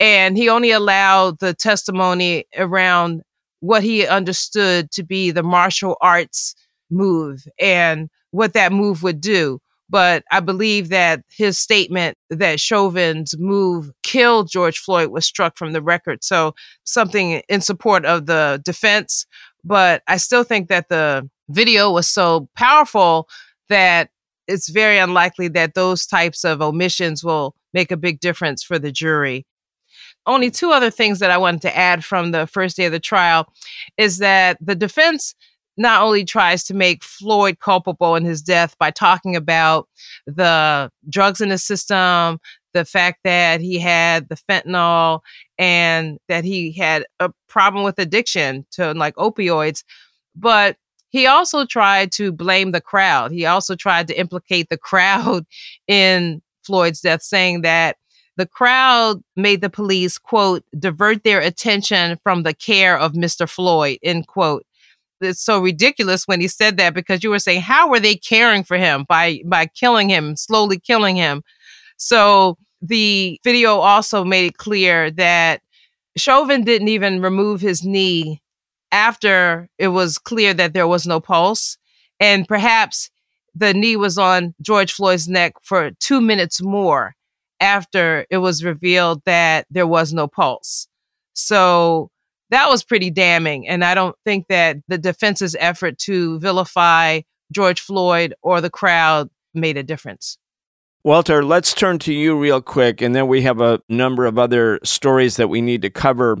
And 0.00 0.36
he 0.36 0.48
only 0.48 0.72
allowed 0.72 1.38
the 1.38 1.54
testimony 1.54 2.44
around 2.56 3.22
what 3.60 3.84
he 3.84 4.06
understood 4.06 4.90
to 4.90 5.04
be 5.04 5.30
the 5.30 5.44
martial 5.44 5.96
arts 6.00 6.56
move 6.90 7.46
and 7.60 8.10
what 8.32 8.54
that 8.54 8.72
move 8.72 9.02
would 9.02 9.20
do. 9.20 9.60
But 9.88 10.24
I 10.30 10.40
believe 10.40 10.88
that 10.88 11.22
his 11.28 11.58
statement 11.58 12.16
that 12.30 12.58
Chauvin's 12.58 13.36
move 13.38 13.90
killed 14.02 14.50
George 14.50 14.78
Floyd 14.78 15.10
was 15.10 15.26
struck 15.26 15.56
from 15.56 15.72
the 15.72 15.82
record. 15.82 16.24
So 16.24 16.54
something 16.84 17.42
in 17.48 17.60
support 17.60 18.04
of 18.06 18.26
the 18.26 18.60
defense. 18.64 19.26
But 19.64 20.02
I 20.08 20.16
still 20.16 20.44
think 20.44 20.68
that 20.68 20.88
the 20.88 21.28
video 21.50 21.92
was 21.92 22.08
so 22.08 22.48
powerful 22.56 23.28
that 23.68 24.08
it's 24.48 24.70
very 24.70 24.98
unlikely 24.98 25.48
that 25.48 25.74
those 25.74 26.06
types 26.06 26.42
of 26.44 26.62
omissions 26.62 27.22
will 27.22 27.54
make 27.74 27.90
a 27.90 27.96
big 27.96 28.18
difference 28.20 28.62
for 28.62 28.78
the 28.78 28.92
jury. 28.92 29.46
Only 30.24 30.50
two 30.50 30.70
other 30.70 30.90
things 30.90 31.18
that 31.18 31.30
I 31.30 31.38
wanted 31.38 31.62
to 31.62 31.76
add 31.76 32.04
from 32.04 32.30
the 32.30 32.46
first 32.46 32.76
day 32.76 32.86
of 32.86 32.92
the 32.92 33.00
trial 33.00 33.52
is 33.96 34.18
that 34.18 34.56
the 34.60 34.74
defense 34.74 35.34
not 35.76 36.02
only 36.02 36.24
tries 36.24 36.64
to 36.64 36.74
make 36.74 37.02
Floyd 37.02 37.58
culpable 37.58 38.14
in 38.16 38.24
his 38.24 38.42
death 38.42 38.76
by 38.78 38.90
talking 38.90 39.36
about 39.36 39.88
the 40.26 40.90
drugs 41.08 41.40
in 41.40 41.50
his 41.50 41.64
system, 41.64 42.38
the 42.74 42.84
fact 42.84 43.20
that 43.24 43.60
he 43.60 43.78
had 43.78 44.28
the 44.28 44.36
fentanyl 44.36 45.20
and 45.58 46.18
that 46.28 46.44
he 46.44 46.72
had 46.72 47.04
a 47.20 47.30
problem 47.48 47.84
with 47.84 47.98
addiction 47.98 48.66
to 48.72 48.92
like 48.92 49.14
opioids, 49.16 49.84
but 50.34 50.76
he 51.10 51.26
also 51.26 51.66
tried 51.66 52.10
to 52.12 52.32
blame 52.32 52.72
the 52.72 52.80
crowd. 52.80 53.32
He 53.32 53.44
also 53.44 53.74
tried 53.76 54.08
to 54.08 54.18
implicate 54.18 54.70
the 54.70 54.78
crowd 54.78 55.46
in 55.88 56.42
Floyd's 56.62 57.00
death, 57.00 57.22
saying 57.22 57.62
that 57.62 57.96
the 58.36 58.46
crowd 58.46 59.22
made 59.36 59.60
the 59.60 59.68
police, 59.68 60.16
quote, 60.16 60.64
divert 60.78 61.22
their 61.22 61.40
attention 61.40 62.18
from 62.22 62.44
the 62.44 62.54
care 62.54 62.98
of 62.98 63.12
Mr. 63.12 63.48
Floyd, 63.48 63.98
end 64.02 64.26
quote 64.26 64.64
it's 65.22 65.44
so 65.44 65.60
ridiculous 65.60 66.26
when 66.26 66.40
he 66.40 66.48
said 66.48 66.76
that 66.76 66.94
because 66.94 67.22
you 67.22 67.30
were 67.30 67.38
saying 67.38 67.62
how 67.62 67.88
were 67.88 68.00
they 68.00 68.14
caring 68.16 68.64
for 68.64 68.76
him 68.76 69.04
by 69.08 69.40
by 69.44 69.66
killing 69.66 70.08
him 70.08 70.36
slowly 70.36 70.78
killing 70.78 71.16
him? 71.16 71.42
So 71.96 72.58
the 72.80 73.40
video 73.44 73.76
also 73.78 74.24
made 74.24 74.46
it 74.46 74.58
clear 74.58 75.10
that 75.12 75.62
chauvin 76.16 76.62
didn't 76.64 76.88
even 76.88 77.22
remove 77.22 77.60
his 77.60 77.84
knee 77.84 78.42
after 78.90 79.68
it 79.78 79.88
was 79.88 80.18
clear 80.18 80.52
that 80.54 80.74
there 80.74 80.88
was 80.88 81.06
no 81.06 81.20
pulse 81.20 81.78
and 82.20 82.46
perhaps 82.46 83.10
the 83.54 83.72
knee 83.72 83.96
was 83.96 84.18
on 84.18 84.54
george 84.60 84.92
floyd's 84.92 85.28
neck 85.28 85.54
for 85.62 85.92
two 86.00 86.20
minutes 86.20 86.60
more 86.60 87.14
after 87.62 88.26
it 88.28 88.38
was 88.38 88.64
revealed 88.64 89.22
that 89.24 89.66
there 89.70 89.86
was 89.86 90.12
no 90.12 90.26
pulse. 90.26 90.88
So 91.32 92.10
that 92.52 92.68
was 92.68 92.84
pretty 92.84 93.10
damning. 93.10 93.66
And 93.66 93.84
I 93.84 93.94
don't 93.94 94.14
think 94.24 94.46
that 94.48 94.76
the 94.86 94.98
defense's 94.98 95.56
effort 95.58 95.98
to 96.00 96.38
vilify 96.38 97.22
George 97.50 97.80
Floyd 97.80 98.34
or 98.42 98.60
the 98.60 98.70
crowd 98.70 99.30
made 99.54 99.76
a 99.76 99.82
difference. 99.82 100.38
Walter, 101.04 101.44
let's 101.44 101.74
turn 101.74 101.98
to 102.00 102.14
you 102.14 102.38
real 102.38 102.62
quick, 102.62 103.02
and 103.02 103.12
then 103.16 103.26
we 103.26 103.42
have 103.42 103.60
a 103.60 103.80
number 103.88 104.24
of 104.24 104.38
other 104.38 104.78
stories 104.84 105.36
that 105.36 105.48
we 105.48 105.60
need 105.60 105.82
to 105.82 105.90
cover. 105.90 106.38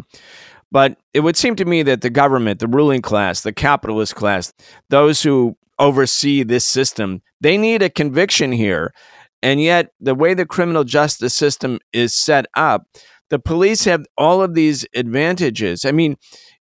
But 0.70 0.98
it 1.12 1.20
would 1.20 1.36
seem 1.36 1.56
to 1.56 1.64
me 1.64 1.82
that 1.82 2.02
the 2.02 2.10
government, 2.10 2.60
the 2.60 2.68
ruling 2.68 3.02
class, 3.02 3.40
the 3.40 3.52
capitalist 3.52 4.14
class, 4.14 4.52
those 4.88 5.22
who 5.22 5.56
oversee 5.78 6.44
this 6.44 6.64
system, 6.64 7.22
they 7.40 7.58
need 7.58 7.82
a 7.82 7.90
conviction 7.90 8.52
here. 8.52 8.94
And 9.42 9.60
yet, 9.60 9.92
the 10.00 10.14
way 10.14 10.34
the 10.34 10.46
criminal 10.46 10.84
justice 10.84 11.34
system 11.34 11.80
is 11.92 12.14
set 12.14 12.46
up, 12.54 12.86
the 13.32 13.38
police 13.38 13.84
have 13.86 14.04
all 14.18 14.42
of 14.42 14.52
these 14.52 14.84
advantages. 14.94 15.86
I 15.86 15.90
mean, 15.90 16.16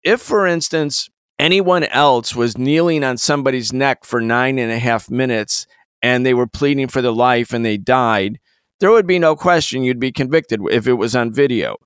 if, 0.03 0.21
for 0.21 0.49
instance, 0.49 1.09
anyone 1.39 1.85
else 1.85 2.35
was 2.35 2.59
kneeling 2.59 3.05
on 3.05 3.19
somebody's 3.19 3.73
neck 3.73 4.05
for 4.05 4.21
nine 4.21 4.59
and 4.59 4.73
a 4.73 4.81
half 4.81 5.09
minutes 5.09 5.69
and 6.03 6.27
they 6.27 6.35
were 6.35 6.49
pleading 6.49 6.89
for 6.89 7.01
their 7.01 7.13
life 7.13 7.53
and 7.53 7.65
they 7.65 7.77
died, 7.77 8.41
there 8.81 8.91
would 8.91 9.07
be 9.07 9.21
no 9.21 9.37
question 9.37 9.85
you'd 9.85 10.01
be 10.01 10.11
convicted 10.11 10.61
if 10.69 10.89
it 10.89 10.95
was 10.95 11.15
on 11.15 11.33
video. 11.33 11.77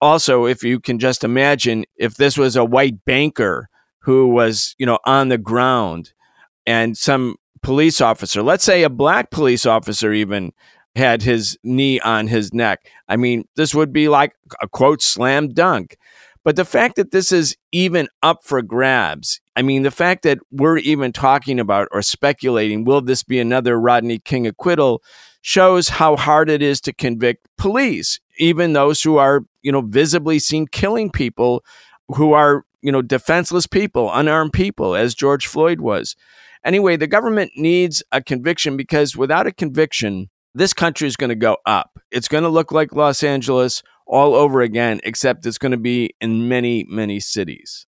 Also, 0.00 0.46
if 0.46 0.64
you 0.64 0.80
can 0.80 0.98
just 0.98 1.24
imagine 1.24 1.84
if 1.96 2.14
this 2.14 2.38
was 2.38 2.56
a 2.56 2.64
white 2.64 3.04
banker 3.04 3.68
who 4.00 4.28
was, 4.28 4.74
you 4.78 4.86
know, 4.86 4.98
on 5.04 5.28
the 5.28 5.36
ground 5.36 6.14
and 6.66 6.96
some 6.96 7.36
police 7.62 8.00
officer, 8.00 8.42
let's 8.42 8.64
say 8.64 8.82
a 8.82 8.88
black 8.88 9.30
police 9.30 9.66
officer 9.66 10.10
even 10.10 10.52
had 10.94 11.22
his 11.22 11.58
knee 11.62 12.00
on 12.00 12.26
his 12.26 12.52
neck. 12.52 12.86
I 13.08 13.16
mean, 13.16 13.44
this 13.56 13.74
would 13.74 13.92
be 13.92 14.08
like 14.08 14.34
a 14.60 14.68
quote 14.68 15.02
slam 15.02 15.48
dunk. 15.48 15.96
But 16.44 16.56
the 16.56 16.64
fact 16.64 16.96
that 16.96 17.12
this 17.12 17.30
is 17.30 17.56
even 17.70 18.08
up 18.22 18.44
for 18.44 18.60
grabs, 18.62 19.40
I 19.54 19.62
mean, 19.62 19.82
the 19.82 19.92
fact 19.92 20.24
that 20.24 20.38
we're 20.50 20.78
even 20.78 21.12
talking 21.12 21.60
about 21.60 21.88
or 21.92 22.02
speculating, 22.02 22.84
will 22.84 23.00
this 23.00 23.22
be 23.22 23.38
another 23.38 23.78
Rodney 23.78 24.18
King 24.18 24.46
acquittal, 24.46 25.02
shows 25.40 25.88
how 25.88 26.16
hard 26.16 26.50
it 26.50 26.60
is 26.60 26.80
to 26.80 26.92
convict 26.92 27.46
police, 27.56 28.18
even 28.38 28.72
those 28.72 29.02
who 29.02 29.18
are, 29.18 29.42
you 29.62 29.70
know, 29.70 29.82
visibly 29.82 30.38
seen 30.38 30.66
killing 30.66 31.10
people 31.10 31.64
who 32.08 32.32
are, 32.32 32.64
you 32.80 32.90
know, 32.90 33.02
defenseless 33.02 33.66
people, 33.68 34.10
unarmed 34.12 34.52
people, 34.52 34.96
as 34.96 35.14
George 35.14 35.46
Floyd 35.46 35.80
was. 35.80 36.16
Anyway, 36.64 36.96
the 36.96 37.06
government 37.06 37.52
needs 37.56 38.02
a 38.10 38.22
conviction 38.22 38.76
because 38.76 39.16
without 39.16 39.46
a 39.46 39.52
conviction, 39.52 40.28
this 40.54 40.72
country 40.72 41.08
is 41.08 41.16
going 41.16 41.30
to 41.30 41.36
go 41.36 41.58
up. 41.66 41.98
It's 42.10 42.28
going 42.28 42.44
to 42.44 42.48
look 42.48 42.72
like 42.72 42.92
Los 42.92 43.22
Angeles 43.22 43.82
all 44.06 44.34
over 44.34 44.60
again, 44.60 45.00
except 45.04 45.46
it's 45.46 45.58
going 45.58 45.72
to 45.72 45.78
be 45.78 46.14
in 46.20 46.48
many, 46.48 46.84
many 46.88 47.20
cities. 47.20 47.86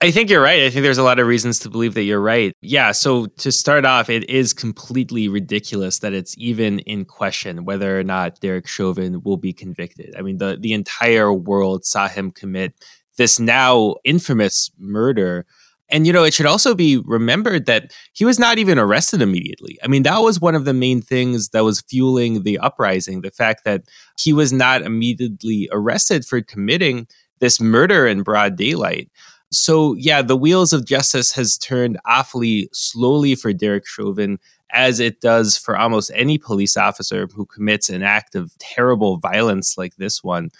I 0.00 0.10
think 0.10 0.28
you're 0.28 0.42
right. 0.42 0.62
I 0.62 0.70
think 0.70 0.82
there's 0.82 0.98
a 0.98 1.02
lot 1.02 1.18
of 1.18 1.26
reasons 1.26 1.60
to 1.60 1.70
believe 1.70 1.94
that 1.94 2.02
you're 2.02 2.20
right. 2.20 2.52
Yeah. 2.60 2.92
So 2.92 3.26
to 3.26 3.50
start 3.50 3.86
off, 3.86 4.10
it 4.10 4.28
is 4.28 4.52
completely 4.52 5.28
ridiculous 5.28 6.00
that 6.00 6.12
it's 6.12 6.34
even 6.36 6.80
in 6.80 7.06
question 7.06 7.64
whether 7.64 7.98
or 7.98 8.04
not 8.04 8.38
Derek 8.40 8.66
Chauvin 8.66 9.22
will 9.22 9.38
be 9.38 9.54
convicted. 9.54 10.14
I 10.18 10.22
mean, 10.22 10.38
the 10.38 10.58
the 10.60 10.74
entire 10.74 11.32
world 11.32 11.86
saw 11.86 12.06
him 12.08 12.32
commit 12.32 12.74
this 13.16 13.40
now 13.40 13.94
infamous 14.04 14.70
murder. 14.78 15.46
And, 15.90 16.06
you 16.06 16.12
know, 16.12 16.24
it 16.24 16.32
should 16.32 16.46
also 16.46 16.74
be 16.74 16.96
remembered 17.04 17.66
that 17.66 17.92
he 18.14 18.24
was 18.24 18.38
not 18.38 18.58
even 18.58 18.78
arrested 18.78 19.20
immediately. 19.20 19.78
I 19.82 19.86
mean, 19.86 20.02
that 20.04 20.18
was 20.18 20.40
one 20.40 20.54
of 20.54 20.64
the 20.64 20.72
main 20.72 21.02
things 21.02 21.50
that 21.50 21.62
was 21.62 21.82
fueling 21.82 22.42
the 22.42 22.58
uprising 22.58 23.20
the 23.20 23.30
fact 23.30 23.64
that 23.64 23.82
he 24.18 24.32
was 24.32 24.52
not 24.52 24.82
immediately 24.82 25.68
arrested 25.72 26.24
for 26.24 26.40
committing 26.40 27.06
this 27.40 27.60
murder 27.60 28.06
in 28.06 28.22
broad 28.22 28.56
daylight. 28.56 29.10
So, 29.52 29.94
yeah, 29.94 30.22
the 30.22 30.36
wheels 30.36 30.72
of 30.72 30.86
justice 30.86 31.32
has 31.32 31.58
turned 31.58 31.98
awfully 32.06 32.68
slowly 32.72 33.34
for 33.34 33.52
Derek 33.52 33.86
Chauvin, 33.86 34.38
as 34.72 34.98
it 34.98 35.20
does 35.20 35.56
for 35.56 35.76
almost 35.76 36.10
any 36.14 36.38
police 36.38 36.76
officer 36.76 37.28
who 37.34 37.46
commits 37.46 37.88
an 37.88 38.02
act 38.02 38.34
of 38.34 38.56
terrible 38.58 39.18
violence 39.18 39.78
like 39.78 39.94
this 39.96 40.24
one 40.24 40.50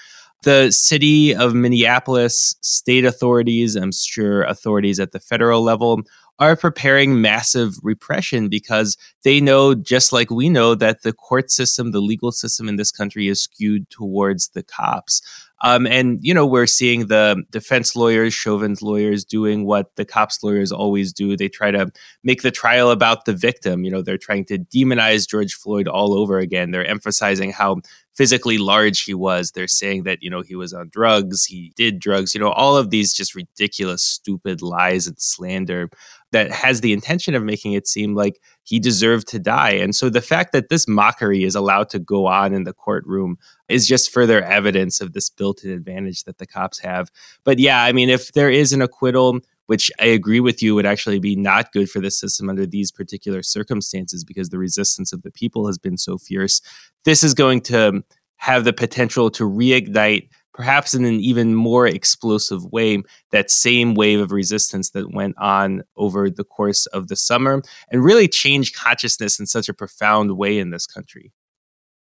the 0.44 0.70
city 0.70 1.34
of 1.34 1.54
Minneapolis, 1.54 2.56
state 2.60 3.04
authorities, 3.04 3.76
I'm 3.76 3.92
sure 3.92 4.42
authorities 4.42 5.00
at 5.00 5.12
the 5.12 5.20
federal 5.20 5.62
level 5.62 6.02
are 6.38 6.56
preparing 6.56 7.20
massive 7.20 7.74
repression 7.82 8.48
because 8.48 8.96
they 9.22 9.40
know, 9.40 9.74
just 9.74 10.12
like 10.12 10.30
we 10.30 10.48
know, 10.48 10.74
that 10.74 11.02
the 11.02 11.12
court 11.12 11.50
system, 11.50 11.92
the 11.92 12.00
legal 12.00 12.32
system 12.32 12.68
in 12.68 12.76
this 12.76 12.90
country 12.90 13.28
is 13.28 13.42
skewed 13.42 13.88
towards 13.88 14.48
the 14.48 14.62
cops. 14.62 15.22
Um, 15.60 15.86
and, 15.86 16.18
you 16.20 16.34
know, 16.34 16.44
we're 16.44 16.66
seeing 16.66 17.06
the 17.06 17.42
defense 17.50 17.96
lawyers, 17.96 18.34
Chauvin's 18.34 18.82
lawyers, 18.82 19.24
doing 19.24 19.64
what 19.64 19.94
the 19.96 20.04
cops' 20.04 20.42
lawyers 20.42 20.72
always 20.72 21.12
do. 21.12 21.36
They 21.36 21.48
try 21.48 21.70
to 21.70 21.90
make 22.22 22.42
the 22.42 22.50
trial 22.50 22.90
about 22.90 23.24
the 23.24 23.32
victim. 23.32 23.84
You 23.84 23.90
know, 23.90 24.02
they're 24.02 24.18
trying 24.18 24.44
to 24.46 24.58
demonize 24.58 25.28
George 25.28 25.54
Floyd 25.54 25.88
all 25.88 26.12
over 26.12 26.38
again. 26.38 26.70
They're 26.70 26.84
emphasizing 26.84 27.52
how 27.52 27.80
physically 28.14 28.58
large 28.58 29.02
he 29.02 29.14
was. 29.14 29.50
They're 29.50 29.66
saying 29.66 30.04
that, 30.04 30.22
you 30.22 30.30
know, 30.30 30.42
he 30.42 30.54
was 30.54 30.72
on 30.72 30.88
drugs, 30.88 31.44
he 31.44 31.72
did 31.76 31.98
drugs, 31.98 32.34
you 32.34 32.40
know, 32.40 32.50
all 32.50 32.76
of 32.76 32.90
these 32.90 33.12
just 33.12 33.34
ridiculous, 33.34 34.02
stupid 34.02 34.62
lies 34.62 35.06
and 35.06 35.18
slander 35.18 35.90
that 36.32 36.50
has 36.50 36.80
the 36.80 36.92
intention 36.92 37.34
of 37.34 37.44
making 37.44 37.74
it 37.74 37.86
seem 37.86 38.14
like 38.14 38.40
he 38.64 38.80
deserved 38.80 39.28
to 39.28 39.38
die. 39.38 39.70
And 39.70 39.94
so 39.94 40.10
the 40.10 40.20
fact 40.20 40.52
that 40.52 40.68
this 40.68 40.88
mockery 40.88 41.44
is 41.44 41.54
allowed 41.54 41.88
to 41.90 41.98
go 41.98 42.26
on 42.26 42.52
in 42.52 42.64
the 42.64 42.72
courtroom 42.72 43.38
is 43.68 43.86
just 43.86 44.10
further 44.10 44.42
evidence 44.42 45.00
of 45.00 45.12
this 45.12 45.30
built 45.30 45.62
in 45.62 45.70
advantage 45.70 46.24
that 46.24 46.38
the 46.38 46.46
cops 46.46 46.80
have. 46.80 47.10
But 47.44 47.58
yeah, 47.58 47.84
I 47.84 47.92
mean, 47.92 48.10
if 48.10 48.32
there 48.32 48.50
is 48.50 48.72
an 48.72 48.82
acquittal, 48.82 49.40
which 49.66 49.90
I 50.00 50.06
agree 50.06 50.40
with 50.40 50.62
you 50.62 50.74
would 50.74 50.86
actually 50.86 51.18
be 51.18 51.36
not 51.36 51.72
good 51.72 51.90
for 51.90 52.00
the 52.00 52.10
system 52.10 52.48
under 52.48 52.66
these 52.66 52.90
particular 52.90 53.42
circumstances 53.42 54.24
because 54.24 54.50
the 54.50 54.58
resistance 54.58 55.12
of 55.12 55.22
the 55.22 55.30
people 55.30 55.66
has 55.66 55.78
been 55.78 55.96
so 55.96 56.18
fierce. 56.18 56.60
This 57.04 57.24
is 57.24 57.34
going 57.34 57.62
to 57.62 58.02
have 58.36 58.64
the 58.64 58.72
potential 58.72 59.30
to 59.30 59.44
reignite, 59.44 60.28
perhaps 60.52 60.94
in 60.94 61.04
an 61.04 61.18
even 61.20 61.54
more 61.54 61.86
explosive 61.86 62.64
way, 62.66 63.02
that 63.30 63.50
same 63.50 63.94
wave 63.94 64.20
of 64.20 64.32
resistance 64.32 64.90
that 64.90 65.14
went 65.14 65.34
on 65.38 65.82
over 65.96 66.28
the 66.28 66.44
course 66.44 66.86
of 66.86 67.08
the 67.08 67.16
summer 67.16 67.62
and 67.90 68.04
really 68.04 68.28
change 68.28 68.74
consciousness 68.74 69.40
in 69.40 69.46
such 69.46 69.68
a 69.68 69.74
profound 69.74 70.36
way 70.36 70.58
in 70.58 70.70
this 70.70 70.86
country. 70.86 71.32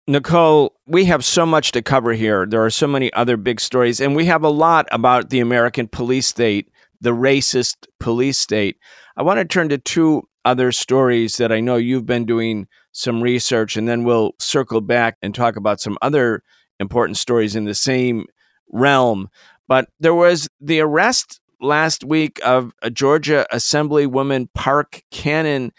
Nicole, 0.06 0.76
we 0.86 1.06
have 1.06 1.24
so 1.24 1.46
much 1.46 1.72
to 1.72 1.82
cover 1.82 2.12
here. 2.12 2.46
There 2.46 2.66
are 2.66 2.70
so 2.70 2.88
many 2.88 3.14
other 3.14 3.38
big 3.38 3.62
stories, 3.62 4.02
and 4.02 4.18
we 4.18 4.26
have 4.26 4.44
a 4.44 4.50
lot 4.50 4.86
about 4.92 5.30
the 5.30 5.40
American 5.40 5.88
police 5.88 6.28
state 6.28 6.70
the 7.04 7.12
racist 7.12 7.76
police 8.00 8.40
state. 8.40 8.78
I 9.18 9.24
want 9.24 9.38
to 9.38 9.46
turn 9.46 9.70
to 9.70 9.78
two 9.78 10.24
other 10.46 10.72
stories 10.72 11.38
that 11.38 11.52
I 11.52 11.60
know 11.60 11.76
you've 11.76 12.06
been 12.06 12.26
doing 12.26 12.68
some 12.94 13.22
research, 13.22 13.76
and 13.76 13.88
then 13.88 14.04
we'll 14.04 14.32
circle 14.40 14.82
back 14.82 15.18
and 15.22 15.36
talk 15.36 15.56
about 15.56 15.82
some 15.82 15.98
other 16.02 16.42
important 16.80 17.18
stories 17.18 17.56
in 17.56 17.66
the 17.66 17.76
same 17.76 18.26
realm. 18.72 19.30
But 19.68 19.90
there 20.00 20.16
was 20.16 20.50
the 20.62 20.80
arrest 20.80 21.42
last 21.60 22.04
week 22.04 22.40
of 22.46 22.72
a 22.82 22.90
Georgia 22.90 23.46
Assemblywoman 23.52 24.48
Park 24.54 25.04
Cannon, 25.12 25.72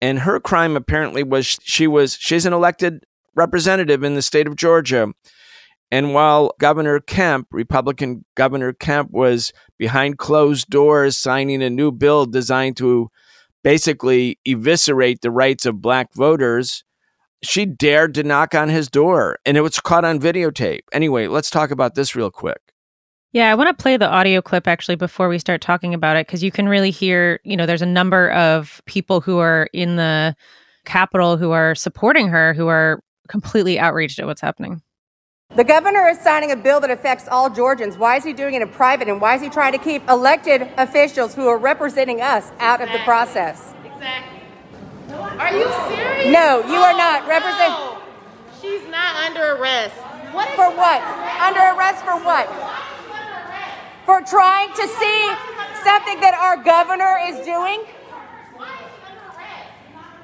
and 0.00 0.20
her 0.20 0.40
crime 0.40 0.76
apparently 0.76 1.22
was 1.22 1.58
she 1.62 1.86
was 1.86 2.16
she's 2.20 2.46
an 2.46 2.52
elected 2.52 3.04
representative 3.36 4.02
in 4.02 4.14
the 4.14 4.22
state 4.22 4.46
of 4.46 4.56
Georgia. 4.56 5.12
And 5.94 6.12
while 6.12 6.50
Governor 6.58 6.98
Kemp, 6.98 7.46
Republican 7.52 8.24
Governor 8.34 8.72
Kemp, 8.72 9.12
was 9.12 9.52
behind 9.78 10.18
closed 10.18 10.68
doors 10.68 11.16
signing 11.16 11.62
a 11.62 11.70
new 11.70 11.92
bill 11.92 12.26
designed 12.26 12.76
to 12.78 13.12
basically 13.62 14.40
eviscerate 14.44 15.20
the 15.20 15.30
rights 15.30 15.66
of 15.66 15.80
black 15.80 16.12
voters, 16.12 16.82
she 17.44 17.64
dared 17.64 18.12
to 18.14 18.24
knock 18.24 18.56
on 18.56 18.70
his 18.70 18.88
door 18.88 19.38
and 19.46 19.56
it 19.56 19.60
was 19.60 19.78
caught 19.78 20.04
on 20.04 20.18
videotape. 20.18 20.80
Anyway, 20.90 21.28
let's 21.28 21.48
talk 21.48 21.70
about 21.70 21.94
this 21.94 22.16
real 22.16 22.32
quick. 22.32 22.58
Yeah, 23.30 23.52
I 23.52 23.54
want 23.54 23.68
to 23.68 23.80
play 23.80 23.96
the 23.96 24.10
audio 24.10 24.42
clip 24.42 24.66
actually 24.66 24.96
before 24.96 25.28
we 25.28 25.38
start 25.38 25.60
talking 25.60 25.94
about 25.94 26.16
it 26.16 26.26
because 26.26 26.42
you 26.42 26.50
can 26.50 26.68
really 26.68 26.90
hear, 26.90 27.38
you 27.44 27.56
know, 27.56 27.66
there's 27.66 27.82
a 27.82 27.86
number 27.86 28.32
of 28.32 28.82
people 28.86 29.20
who 29.20 29.38
are 29.38 29.68
in 29.72 29.94
the 29.94 30.34
Capitol 30.86 31.36
who 31.36 31.52
are 31.52 31.76
supporting 31.76 32.26
her 32.30 32.52
who 32.52 32.66
are 32.66 33.00
completely 33.28 33.78
outraged 33.78 34.18
at 34.18 34.26
what's 34.26 34.40
happening. 34.40 34.82
The 35.56 35.62
governor 35.62 36.08
is 36.08 36.18
signing 36.18 36.50
a 36.50 36.56
bill 36.56 36.80
that 36.80 36.90
affects 36.90 37.28
all 37.28 37.48
Georgians. 37.48 37.96
Why 37.96 38.16
is 38.16 38.24
he 38.24 38.32
doing 38.32 38.54
it 38.54 38.62
in 38.62 38.68
private? 38.68 39.06
And 39.06 39.20
why 39.20 39.36
is 39.36 39.42
he 39.42 39.48
trying 39.48 39.70
to 39.70 39.78
keep 39.78 40.02
elected 40.08 40.62
officials 40.76 41.32
who 41.32 41.46
are 41.46 41.58
representing 41.58 42.20
us 42.20 42.50
out 42.58 42.80
exactly. 42.80 42.86
of 42.86 42.92
the 42.92 43.04
process? 43.04 43.74
Exactly. 43.84 44.40
Are 45.14 45.54
you 45.54 45.70
serious? 45.94 46.32
No, 46.32 46.58
you 46.66 46.74
are 46.82 46.96
not. 46.98 47.28
Represent. 47.28 47.70
No. 47.70 47.98
She's 48.60 48.82
not 48.90 49.14
under 49.30 49.54
arrest. 49.54 49.94
What 50.34 50.48
for 50.58 50.74
what? 50.74 51.00
Under 51.38 51.62
arrest 51.78 52.02
for 52.02 52.18
what? 52.18 52.50
For 54.06 54.22
trying 54.22 54.70
to 54.74 54.88
see 54.88 55.20
something 55.86 56.18
that 56.18 56.34
our 56.34 56.58
governor 56.64 57.14
is 57.30 57.46
doing? 57.46 57.84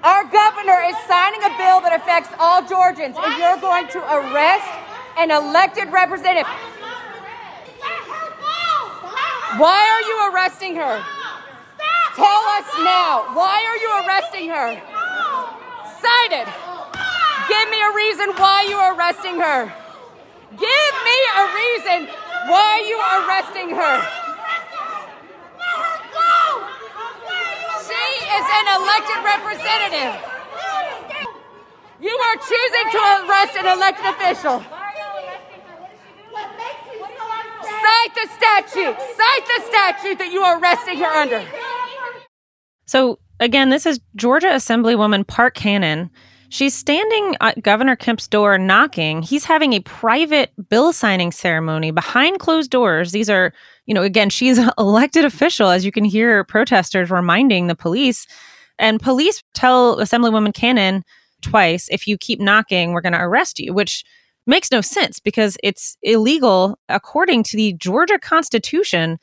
Our 0.03 0.25
governor 0.25 0.81
is 0.89 0.97
signing 1.07 1.45
a 1.45 1.55
bill 1.55 1.79
that 1.87 1.93
affects 1.95 2.31
all 2.41 2.67
Georgians, 2.67 3.15
and 3.21 3.39
you're 3.39 3.61
going 3.61 3.87
to 3.89 4.01
arrest 4.01 4.90
an 5.19 5.31
elected 5.31 5.93
representative. 5.93 6.47
Why 9.59 9.83
are 9.91 10.03
you 10.07 10.33
arresting 10.33 10.77
her? 10.77 11.05
Tell 12.15 12.43
us 12.59 12.69
now. 12.79 13.35
Why 13.35 13.65
are 13.67 13.77
you 13.77 13.91
arresting 14.07 14.49
her? 14.49 14.81
Cited. 16.01 16.47
Give 17.49 17.71
me 17.71 17.81
a 17.83 17.93
reason 17.95 18.31
why 18.37 18.67
you 18.69 18.77
are 18.77 18.95
arresting 18.95 19.41
her. 19.41 19.73
Give 20.51 20.95
me 21.05 21.19
a 21.37 21.45
reason 21.55 22.09
why 22.47 22.83
you 22.87 22.97
are 22.97 23.27
arresting 23.27 23.71
her. 23.75 23.97
She 27.87 28.07
is 28.27 28.47
an 28.59 28.67
elected 28.81 29.21
representative. 29.25 30.15
You 32.01 32.17
are 32.17 32.37
choosing 32.37 32.87
to 32.93 32.99
arrest 33.27 33.57
an 33.59 33.67
elected 33.67 34.07
official. 34.07 34.80
Cite 37.91 38.15
the 38.15 38.29
statute. 38.35 38.97
Cite 38.99 39.47
the 39.47 39.63
statute 39.69 40.19
that 40.19 40.31
you 40.33 40.43
are 40.43 40.61
arresting 40.61 40.99
her 40.99 41.07
under. 41.07 41.45
So, 42.87 43.19
again, 43.41 43.71
this 43.71 43.87
is 43.87 44.01
Georgia 44.17 44.49
Assemblywoman 44.49 45.27
Park 45.27 45.55
Cannon. 45.55 46.11
She's 46.51 46.75
standing 46.75 47.37
at 47.41 47.63
Governor 47.63 47.97
Kemp's 47.97 48.29
door 48.29 48.59
knocking. 48.59 49.23
He's 49.23 49.45
having 49.45 49.73
a 49.73 49.81
private 49.81 50.53
bill 50.69 50.93
signing 50.93 51.33
ceremony 51.33 51.91
behind 51.91 52.41
closed 52.41 52.71
doors. 52.71 53.13
These 53.13 53.31
are, 53.31 53.53
you 53.87 53.95
know, 53.95 54.03
again, 54.03 54.31
she's 54.31 54.59
an 54.59 54.71
elected 54.79 55.25
official, 55.25 55.69
as 55.69 55.85
you 55.85 55.93
can 55.93 56.05
hear 56.05 56.45
protesters 56.45 57.11
reminding 57.11 57.67
the 57.67 57.77
police. 57.77 58.27
And 58.79 59.01
police 59.01 59.43
tell 59.55 59.99
Assemblywoman 59.99 60.55
Cannon 60.55 61.05
twice 61.43 61.89
if 61.91 62.07
you 62.07 62.19
keep 62.19 62.41
knocking, 62.41 62.93
we're 62.93 63.01
going 63.01 63.13
to 63.13 63.23
arrest 63.23 63.59
you, 63.59 63.73
which 63.73 64.05
makes 64.47 64.71
no 64.71 64.81
sense 64.81 65.19
because 65.19 65.57
it's 65.63 65.97
illegal 66.03 66.79
according 66.89 67.43
to 67.45 67.57
the 67.57 67.73
Georgia 67.75 68.19
Constitution. 68.19 69.19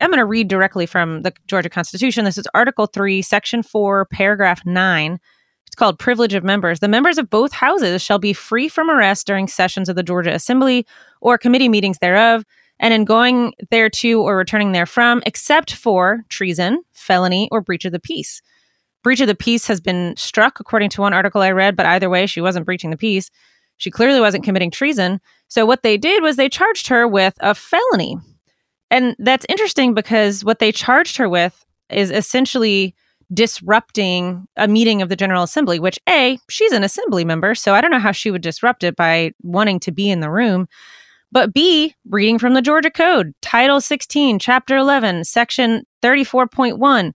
I'm 0.00 0.10
going 0.10 0.18
to 0.18 0.24
read 0.24 0.48
directly 0.48 0.86
from 0.86 1.22
the 1.22 1.32
Georgia 1.46 1.70
Constitution. 1.70 2.24
This 2.24 2.38
is 2.38 2.48
Article 2.54 2.86
3, 2.86 3.22
Section 3.22 3.62
4, 3.62 4.06
Paragraph 4.06 4.64
9. 4.64 5.20
It's 5.66 5.76
called 5.76 5.98
Privilege 5.98 6.34
of 6.34 6.44
Members. 6.44 6.80
The 6.80 6.88
members 6.88 7.18
of 7.18 7.30
both 7.30 7.52
houses 7.52 8.02
shall 8.02 8.18
be 8.18 8.32
free 8.32 8.68
from 8.68 8.90
arrest 8.90 9.26
during 9.26 9.48
sessions 9.48 9.88
of 9.88 9.96
the 9.96 10.02
Georgia 10.02 10.34
Assembly 10.34 10.86
or 11.20 11.38
committee 11.38 11.68
meetings 11.68 11.98
thereof, 11.98 12.44
and 12.78 12.92
in 12.92 13.04
going 13.04 13.54
thereto 13.70 14.20
or 14.20 14.36
returning 14.36 14.72
therefrom, 14.72 15.22
except 15.24 15.72
for 15.74 16.24
treason, 16.28 16.82
felony, 16.92 17.48
or 17.52 17.60
breach 17.60 17.84
of 17.84 17.92
the 17.92 18.00
peace. 18.00 18.42
Breach 19.02 19.20
of 19.20 19.28
the 19.28 19.34
peace 19.34 19.66
has 19.66 19.80
been 19.80 20.14
struck, 20.16 20.60
according 20.60 20.90
to 20.90 21.00
one 21.00 21.14
article 21.14 21.40
I 21.40 21.52
read, 21.52 21.76
but 21.76 21.86
either 21.86 22.10
way, 22.10 22.26
she 22.26 22.40
wasn't 22.40 22.66
breaching 22.66 22.90
the 22.90 22.96
peace. 22.96 23.30
She 23.82 23.90
clearly 23.90 24.20
wasn't 24.20 24.44
committing 24.44 24.70
treason. 24.70 25.20
So, 25.48 25.66
what 25.66 25.82
they 25.82 25.96
did 25.98 26.22
was 26.22 26.36
they 26.36 26.48
charged 26.48 26.86
her 26.86 27.08
with 27.08 27.34
a 27.40 27.52
felony. 27.52 28.16
And 28.92 29.16
that's 29.18 29.44
interesting 29.48 29.92
because 29.92 30.44
what 30.44 30.60
they 30.60 30.70
charged 30.70 31.16
her 31.16 31.28
with 31.28 31.66
is 31.90 32.12
essentially 32.12 32.94
disrupting 33.34 34.46
a 34.56 34.68
meeting 34.68 35.02
of 35.02 35.08
the 35.08 35.16
General 35.16 35.42
Assembly, 35.42 35.80
which 35.80 35.98
A, 36.08 36.38
she's 36.48 36.70
an 36.70 36.84
assembly 36.84 37.24
member, 37.24 37.56
so 37.56 37.74
I 37.74 37.80
don't 37.80 37.90
know 37.90 37.98
how 37.98 38.12
she 38.12 38.30
would 38.30 38.40
disrupt 38.40 38.84
it 38.84 38.94
by 38.94 39.32
wanting 39.42 39.80
to 39.80 39.90
be 39.90 40.08
in 40.08 40.20
the 40.20 40.30
room. 40.30 40.68
But 41.32 41.52
B, 41.52 41.92
reading 42.08 42.38
from 42.38 42.54
the 42.54 42.62
Georgia 42.62 42.90
Code, 42.90 43.34
Title 43.42 43.80
16, 43.80 44.38
Chapter 44.38 44.76
11, 44.76 45.24
Section 45.24 45.84
34.1, 46.02 47.12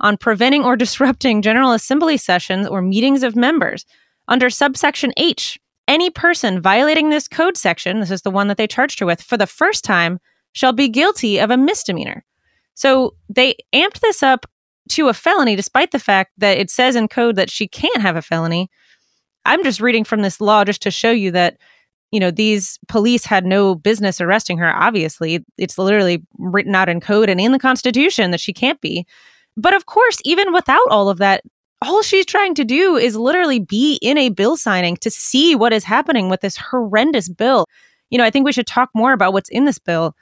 on 0.00 0.16
preventing 0.16 0.64
or 0.64 0.74
disrupting 0.84 1.42
General 1.42 1.70
Assembly 1.70 2.16
sessions 2.16 2.66
or 2.66 2.82
meetings 2.82 3.22
of 3.22 3.36
members. 3.36 3.86
Under 4.26 4.50
subsection 4.50 5.12
H, 5.16 5.60
any 5.88 6.10
person 6.10 6.60
violating 6.60 7.10
this 7.10 7.26
code 7.26 7.56
section, 7.56 7.98
this 7.98 8.10
is 8.10 8.22
the 8.22 8.30
one 8.30 8.46
that 8.48 8.56
they 8.56 8.66
charged 8.66 9.00
her 9.00 9.06
with, 9.06 9.20
for 9.22 9.36
the 9.36 9.46
first 9.46 9.82
time, 9.82 10.20
shall 10.52 10.72
be 10.72 10.88
guilty 10.88 11.38
of 11.38 11.50
a 11.50 11.56
misdemeanor. 11.56 12.24
So 12.74 13.16
they 13.28 13.56
amped 13.74 14.00
this 14.00 14.22
up 14.22 14.46
to 14.90 15.08
a 15.08 15.14
felony, 15.14 15.56
despite 15.56 15.90
the 15.90 15.98
fact 15.98 16.32
that 16.38 16.58
it 16.58 16.70
says 16.70 16.94
in 16.94 17.08
code 17.08 17.36
that 17.36 17.50
she 17.50 17.66
can't 17.66 18.00
have 18.00 18.16
a 18.16 18.22
felony. 18.22 18.70
I'm 19.44 19.64
just 19.64 19.80
reading 19.80 20.04
from 20.04 20.22
this 20.22 20.40
law 20.40 20.64
just 20.64 20.82
to 20.82 20.90
show 20.90 21.10
you 21.10 21.30
that, 21.32 21.58
you 22.10 22.20
know, 22.20 22.30
these 22.30 22.78
police 22.88 23.24
had 23.24 23.44
no 23.44 23.74
business 23.74 24.20
arresting 24.20 24.58
her. 24.58 24.74
Obviously, 24.74 25.44
it's 25.56 25.78
literally 25.78 26.22
written 26.38 26.74
out 26.74 26.88
in 26.88 27.00
code 27.00 27.28
and 27.28 27.40
in 27.40 27.52
the 27.52 27.58
Constitution 27.58 28.30
that 28.30 28.40
she 28.40 28.52
can't 28.52 28.80
be. 28.80 29.06
But 29.56 29.74
of 29.74 29.86
course, 29.86 30.18
even 30.24 30.52
without 30.52 30.86
all 30.90 31.08
of 31.08 31.18
that, 31.18 31.42
all 31.82 32.02
she's 32.02 32.26
trying 32.26 32.54
to 32.54 32.64
do 32.64 32.96
is 32.96 33.16
literally 33.16 33.58
be 33.58 33.98
in 34.02 34.18
a 34.18 34.30
bill 34.30 34.56
signing 34.56 34.96
to 34.98 35.10
see 35.10 35.54
what 35.54 35.72
is 35.72 35.84
happening 35.84 36.28
with 36.28 36.40
this 36.40 36.56
horrendous 36.56 37.28
bill. 37.28 37.66
You 38.10 38.18
know, 38.18 38.24
I 38.24 38.30
think 38.30 38.44
we 38.44 38.52
should 38.52 38.66
talk 38.66 38.90
more 38.94 39.12
about 39.12 39.32
what's 39.32 39.50
in 39.50 39.64
this 39.64 39.78
bill. 39.78 40.14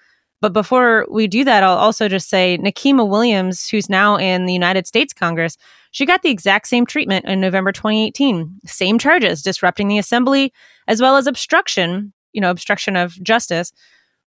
But 0.43 0.53
before 0.53 1.07
we 1.11 1.27
do 1.27 1.45
that, 1.45 1.63
I'll 1.63 1.79
also 1.79 2.09
just 2.09 2.29
say 2.29 2.59
Nikema 2.59 3.09
Williams, 3.09 3.69
who's 3.69 3.89
now 3.89 4.17
in 4.17 4.45
the 4.45 4.53
United 4.53 4.87
States 4.87 5.15
Congress, 5.15 5.57
she 5.93 6.05
got 6.05 6.23
the 6.23 6.31
exact 6.31 6.69
same 6.69 6.85
treatment 6.85 7.25
in 7.25 7.41
November 7.41 7.73
2018. 7.73 8.61
Same 8.67 8.99
charges, 8.99 9.43
disrupting 9.43 9.89
the 9.89 9.99
assembly, 9.99 10.53
as 10.89 11.01
well 11.01 11.17
as 11.17 11.27
obstruction, 11.27 12.13
you 12.35 12.41
know, 12.41 12.51
obstruction 12.51 12.97
of 12.97 13.21
justice, 13.23 13.73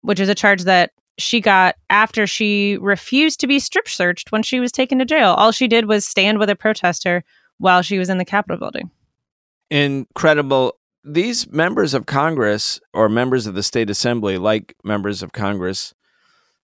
which 0.03 0.21
is 0.21 0.29
a 0.29 0.35
charge 0.35 0.65
that 0.65 0.91
she 1.19 1.41
got 1.41 1.77
after 1.91 2.27
she 2.27 2.79
refused 2.81 3.41
to 3.41 3.47
be 3.47 3.59
strip 3.59 3.89
searched 3.89 4.33
when 4.33 4.43
she 4.43 4.61
was 4.61 4.73
taken 4.73 4.99
to 4.99 5.05
jail. 5.05 5.35
All 5.35 5.53
she 5.53 5.69
did 5.69 5.87
was 5.87 6.07
stand 6.07 6.39
with 6.39 6.51
a 6.51 6.57
protester 6.57 7.25
while 7.59 7.83
she 7.83 7.99
was 7.99 8.09
in 8.11 8.19
the 8.19 8.25
Capitol 8.25 8.59
building. 8.59 8.91
Incredible. 9.71 10.75
These 11.05 11.51
members 11.51 11.95
of 11.95 12.07
Congress 12.07 12.81
or 12.93 13.09
members 13.09 13.47
of 13.47 13.55
the 13.55 13.63
state 13.63 13.91
assembly, 13.91 14.39
like 14.39 14.75
members 14.83 15.23
of 15.23 15.33
Congress, 15.33 15.95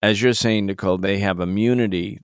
as 0.02 0.20
you're 0.20 0.34
saying, 0.34 0.66
Nicole, 0.66 0.98
they 0.98 1.18
have 1.18 1.40
immunity. 1.40 2.20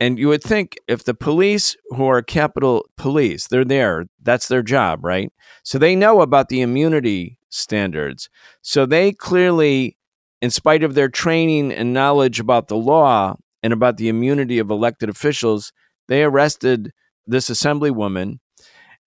And 0.00 0.18
you 0.18 0.28
would 0.28 0.44
think 0.44 0.76
if 0.86 1.04
the 1.04 1.14
police 1.14 1.76
who 1.90 2.06
are 2.06 2.22
Capitol 2.22 2.86
Police, 2.96 3.48
they're 3.48 3.64
there, 3.64 4.06
that's 4.22 4.48
their 4.48 4.62
job, 4.62 5.04
right? 5.04 5.32
So 5.64 5.76
they 5.76 5.96
know 5.96 6.20
about 6.20 6.48
the 6.48 6.60
immunity 6.60 7.38
standards. 7.50 8.30
So 8.62 8.86
they 8.86 9.12
clearly 9.12 9.97
in 10.40 10.50
spite 10.50 10.82
of 10.82 10.94
their 10.94 11.08
training 11.08 11.72
and 11.72 11.92
knowledge 11.92 12.40
about 12.40 12.68
the 12.68 12.76
law 12.76 13.36
and 13.62 13.72
about 13.72 13.96
the 13.96 14.08
immunity 14.08 14.58
of 14.58 14.70
elected 14.70 15.08
officials, 15.08 15.72
they 16.06 16.22
arrested 16.22 16.92
this 17.26 17.50
assemblywoman 17.50 18.38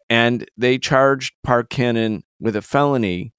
and 0.10 0.46
they 0.58 0.78
charged 0.78 1.34
Park 1.44 1.70
Cannon 1.70 2.24
with 2.40 2.56
a 2.56 2.62
felony. 2.62 3.34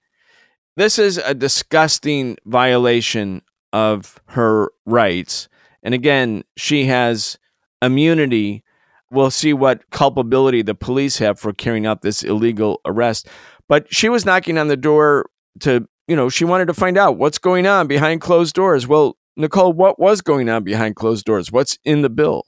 This 0.75 0.97
is 0.97 1.19
a 1.19 1.35
disgusting 1.35 2.37
violation 2.45 3.43
of 3.71 4.19
her 4.29 4.71
rights. 4.85 5.47
And 5.83 5.93
again, 5.93 6.43
she 6.57 6.85
has 6.85 7.37
immunity. 7.81 8.63
We'll 9.11 9.29
see 9.29 9.53
what 9.53 9.89
culpability 9.91 10.63
the 10.63 10.73
police 10.73 11.19
have 11.19 11.39
for 11.39 11.53
carrying 11.53 11.85
out 11.85 12.01
this 12.01 12.23
illegal 12.23 12.81
arrest. 12.85 13.27
But 13.69 13.93
she 13.93 14.09
was 14.09 14.25
knocking 14.25 14.57
on 14.57 14.67
the 14.67 14.77
door 14.77 15.29
to 15.59 15.87
you 16.07 16.15
know, 16.15 16.29
she 16.29 16.45
wanted 16.45 16.65
to 16.65 16.73
find 16.73 16.97
out 16.97 17.17
what's 17.17 17.37
going 17.37 17.65
on 17.67 17.87
behind 17.87 18.21
closed 18.21 18.55
doors. 18.55 18.87
Well, 18.87 19.17
Nicole, 19.35 19.73
what 19.73 19.99
was 19.99 20.21
going 20.21 20.49
on 20.49 20.63
behind 20.63 20.95
closed 20.95 21.25
doors? 21.25 21.51
What's 21.51 21.77
in 21.83 22.01
the 22.01 22.09
bill? 22.09 22.45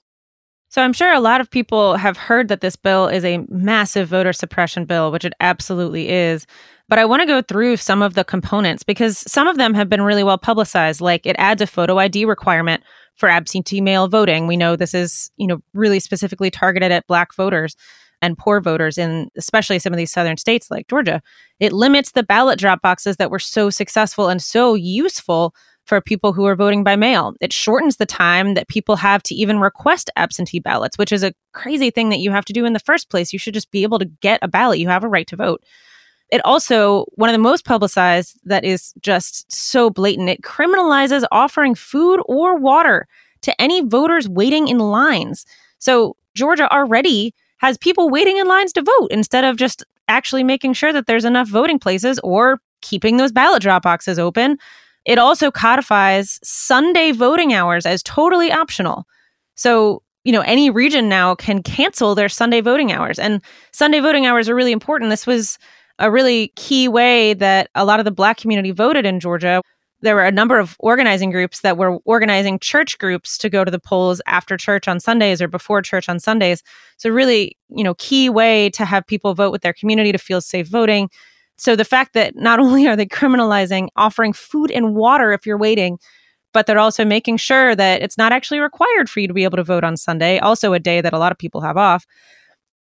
So 0.70 0.82
I'm 0.82 0.94
sure 0.94 1.14
a 1.14 1.22
lot 1.22 1.42
of 1.42 1.50
people 1.50 1.96
have 1.96 2.18
heard 2.18 2.50
that 2.50 2.62
this 2.62 2.76
bill 2.76 3.08
is 3.08 3.24
a 3.24 3.46
massive 3.48 4.10
voter 4.10 4.34
suppression 4.34 4.86
bill, 4.86 5.12
which 5.12 5.24
it 5.24 5.34
absolutely 5.40 6.10
is. 6.10 6.46
But 6.90 7.00
I 7.00 7.06
want 7.06 7.22
to 7.22 7.26
go 7.26 7.42
through 7.42 7.78
some 7.78 8.02
of 8.02 8.14
the 8.14 8.24
components 8.24 8.84
because 8.84 9.20
some 9.20 9.48
of 9.48 9.58
them 9.58 9.74
have 9.74 9.90
been 9.90 10.02
really 10.02 10.24
well 10.24 10.38
publicized. 10.38 11.02
Like 11.02 11.26
it 11.26 11.36
adds 11.40 11.62
a 11.62 11.68
photo 11.68 11.98
ID 11.98 12.26
requirement 12.26 12.84
for 13.16 13.30
absentee 13.30 13.82
mail 13.82 14.08
voting. 14.08 14.48
We 14.48 14.58
know 14.58 14.76
this 14.76 14.94
is, 14.94 15.32
you 15.38 15.48
know, 15.48 15.62
really 15.74 16.00
specifically 16.00 16.52
targeted 16.52 16.92
at 16.92 17.08
black 17.08 17.34
voters 17.34 17.76
and 18.26 18.38
poor 18.38 18.60
voters 18.60 18.98
in 18.98 19.30
especially 19.38 19.80
some 19.80 19.94
of 19.94 19.98
these 19.98 20.12
southern 20.12 20.38
states 20.38 20.72
like 20.72 20.88
Georgia. 20.88 21.22
It 21.60 21.72
limits 21.72 22.12
the 22.12 22.24
ballot 22.24 22.60
drop 22.60 22.82
boxes 22.82 23.18
that 23.18 23.32
were 23.32 23.40
so 23.40 23.70
successful 23.70 24.28
and 24.30 24.42
so 24.42 24.74
useful 24.74 25.54
for 25.86 26.02
people 26.02 26.34
who 26.34 26.46
are 26.46 26.56
voting 26.56 26.84
by 26.84 26.96
mail. 26.96 27.36
It 27.40 27.54
shortens 27.54 27.98
the 27.98 28.08
time 28.08 28.56
that 28.56 28.68
people 28.68 28.96
have 28.96 29.22
to 29.24 29.36
even 29.36 29.60
request 29.60 30.10
absentee 30.16 30.60
ballots, 30.60 30.98
which 30.98 31.12
is 31.12 31.24
a 31.24 31.34
crazy 31.54 31.92
thing 31.92 32.10
that 32.10 32.20
you 32.20 32.32
have 32.32 32.46
to 32.46 32.54
do 32.54 32.66
in 32.66 32.74
the 32.74 32.80
first 32.80 33.12
place. 33.12 33.32
You 33.32 33.38
should 33.38 33.54
just 33.54 33.70
be 33.70 33.84
able 33.84 34.00
to 34.00 34.06
get 34.06 34.40
a 34.42 34.48
ballot. 34.48 34.80
You 34.80 34.90
have 34.90 35.04
a 35.04 35.08
right 35.08 35.28
to 35.28 35.36
vote. 35.36 35.64
It 36.32 36.44
also, 36.44 37.06
one 37.14 37.30
of 37.30 37.34
the 37.34 37.40
most 37.40 37.66
publicized 37.66 38.40
that 38.46 38.66
is 38.66 38.94
just 39.00 39.52
so 39.52 39.92
blatant, 39.92 40.30
it 40.30 40.42
criminalizes 40.42 41.24
offering 41.32 41.76
food 41.76 42.20
or 42.26 42.58
water 42.58 43.08
to 43.44 43.62
any 43.62 43.82
voters 43.82 44.28
waiting 44.28 44.68
in 44.68 44.80
lines. 44.80 45.46
So, 45.78 46.18
Georgia 46.34 46.70
already 46.74 47.34
has 47.58 47.78
people 47.78 48.10
waiting 48.10 48.38
in 48.38 48.48
lines 48.48 48.74
to 48.74 48.82
vote 48.82 49.08
instead 49.12 49.44
of 49.44 49.58
just 49.58 49.84
actually 50.08 50.44
making 50.44 50.74
sure 50.74 50.94
that 50.94 51.08
there's 51.08 51.26
enough 51.26 51.48
voting 51.48 51.80
places 51.80 52.20
or 52.24 52.60
keeping 52.82 53.18
those 53.18 53.32
ballot 53.32 53.62
drop 53.62 53.84
boxes 53.84 54.20
open. 54.20 54.58
It 55.06 55.18
also 55.18 55.52
codifies 55.52 56.40
Sunday 56.44 57.12
voting 57.12 57.54
hours 57.54 57.86
as 57.86 58.04
totally 58.04 58.52
optional. 58.52 59.06
So, 59.56 60.02
you 60.24 60.32
know, 60.32 60.42
any 60.42 60.70
region 60.70 61.08
now 61.08 61.36
can 61.36 61.64
cancel 61.64 62.16
their 62.16 62.30
Sunday 62.30 62.62
voting 62.62 62.92
hours. 62.92 63.20
And 63.20 63.42
Sunday 63.72 64.00
voting 64.00 64.26
hours 64.26 64.50
are 64.50 64.56
really 64.56 64.72
important. 64.72 65.10
This 65.10 65.28
was 65.28 65.58
a 66.00 66.12
really 66.12 66.50
key 66.56 66.88
way 66.88 67.34
that 67.36 67.70
a 67.76 67.86
lot 67.86 68.00
of 68.00 68.06
the 68.06 68.12
Black 68.12 68.38
community 68.38 68.72
voted 68.72 69.06
in 69.06 69.20
Georgia 69.20 69.62
there 70.02 70.16
were 70.16 70.26
a 70.26 70.32
number 70.32 70.60
of 70.60 70.76
organizing 70.80 71.32
groups 71.32 71.62
that 71.62 71.78
were 71.78 71.98
organizing 72.06 72.60
church 72.60 72.98
groups 72.98 73.38
to 73.40 73.50
go 73.50 73.64
to 73.64 73.72
the 73.72 73.80
polls 73.80 74.22
after 74.28 74.58
church 74.58 74.88
on 74.88 75.00
Sundays 75.00 75.42
or 75.42 75.48
before 75.48 75.82
church 75.82 76.10
on 76.10 76.20
Sundays. 76.20 76.64
So 76.98 77.10
really, 77.10 77.58
you 77.70 77.84
know, 77.84 77.96
key 77.96 78.30
way 78.30 78.70
to 78.72 78.86
have 78.86 79.08
people 79.08 79.34
vote 79.34 79.52
with 79.52 79.62
their 79.62 79.74
community 79.74 80.12
to 80.12 80.18
feel 80.18 80.42
safe 80.42 80.68
voting. 80.68 81.10
So 81.58 81.76
the 81.76 81.86
fact 81.86 82.14
that 82.14 82.36
not 82.36 82.60
only 82.62 82.88
are 82.88 82.96
they 82.96 83.06
criminalizing 83.06 83.88
offering 83.96 84.34
food 84.34 84.72
and 84.72 84.96
water 84.96 85.32
if 85.32 85.46
you're 85.46 85.58
waiting, 85.58 85.98
but 86.54 86.68
they're 86.68 86.80
also 86.80 87.04
making 87.04 87.38
sure 87.38 87.76
that 87.76 88.02
it's 88.02 88.18
not 88.18 88.32
actually 88.32 88.60
required 88.60 89.10
for 89.10 89.20
you 89.20 89.28
to 89.28 89.34
be 89.34 89.44
able 89.44 89.58
to 89.58 89.64
vote 89.64 89.84
on 89.84 89.98
Sunday, 89.98 90.40
also 90.40 90.74
a 90.74 90.80
day 90.80 91.02
that 91.02 91.14
a 91.14 91.20
lot 91.20 91.32
of 91.32 91.38
people 91.38 91.62
have 91.62 91.78
off. 91.78 92.06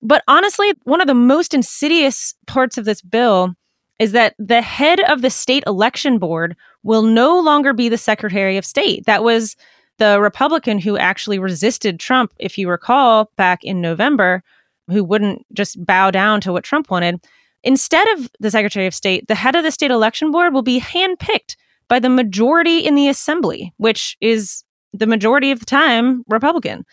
But 0.02 0.24
honestly, 0.28 0.74
one 0.84 1.00
of 1.00 1.08
the 1.08 1.14
most 1.14 1.54
insidious 1.54 2.36
parts 2.46 2.78
of 2.78 2.86
this 2.86 3.02
bill 3.02 3.56
is 4.04 4.12
that 4.12 4.36
the 4.38 4.62
head 4.62 5.00
of 5.10 5.22
the 5.22 5.30
state 5.30 5.64
election 5.66 6.18
board 6.18 6.58
will 6.84 7.04
no 7.04 7.40
longer 7.40 7.72
be 7.72 7.88
the 7.88 7.98
Secretary 7.98 8.58
of 8.58 8.66
State. 8.66 9.06
That 9.06 9.24
was 9.24 9.56
the 9.98 10.20
Republican 10.20 10.78
who 10.78 10.98
actually 10.98 11.40
resisted 11.40 12.02
Trump, 12.02 12.34
if 12.38 12.58
you 12.58 12.70
recall, 12.70 13.32
back 13.38 13.64
in 13.64 13.80
November, 13.80 14.44
who 14.90 15.06
wouldn't 15.06 15.46
just 15.54 15.84
bow 15.86 16.12
down 16.12 16.42
to 16.42 16.52
what 16.52 16.66
Trump 16.66 16.92
wanted. 16.92 17.26
Instead 17.64 18.06
of 18.10 18.30
the 18.42 18.52
Secretary 18.52 18.88
of 18.88 18.94
State, 18.94 19.26
the 19.30 19.36
head 19.36 19.56
of 19.56 19.64
the 19.64 19.72
state 19.72 19.90
election 19.90 20.32
board 20.32 20.54
will 20.54 20.64
be 20.64 20.82
handpicked 20.82 21.56
by 21.88 21.98
the 21.98 22.10
majority 22.10 22.80
in 22.80 22.96
the 22.96 23.08
assembly, 23.08 23.74
which 23.78 24.18
is 24.20 24.66
the 24.92 25.08
majority 25.08 25.50
of 25.50 25.62
the 25.62 25.66
time 25.66 26.26
Republican. 26.28 26.84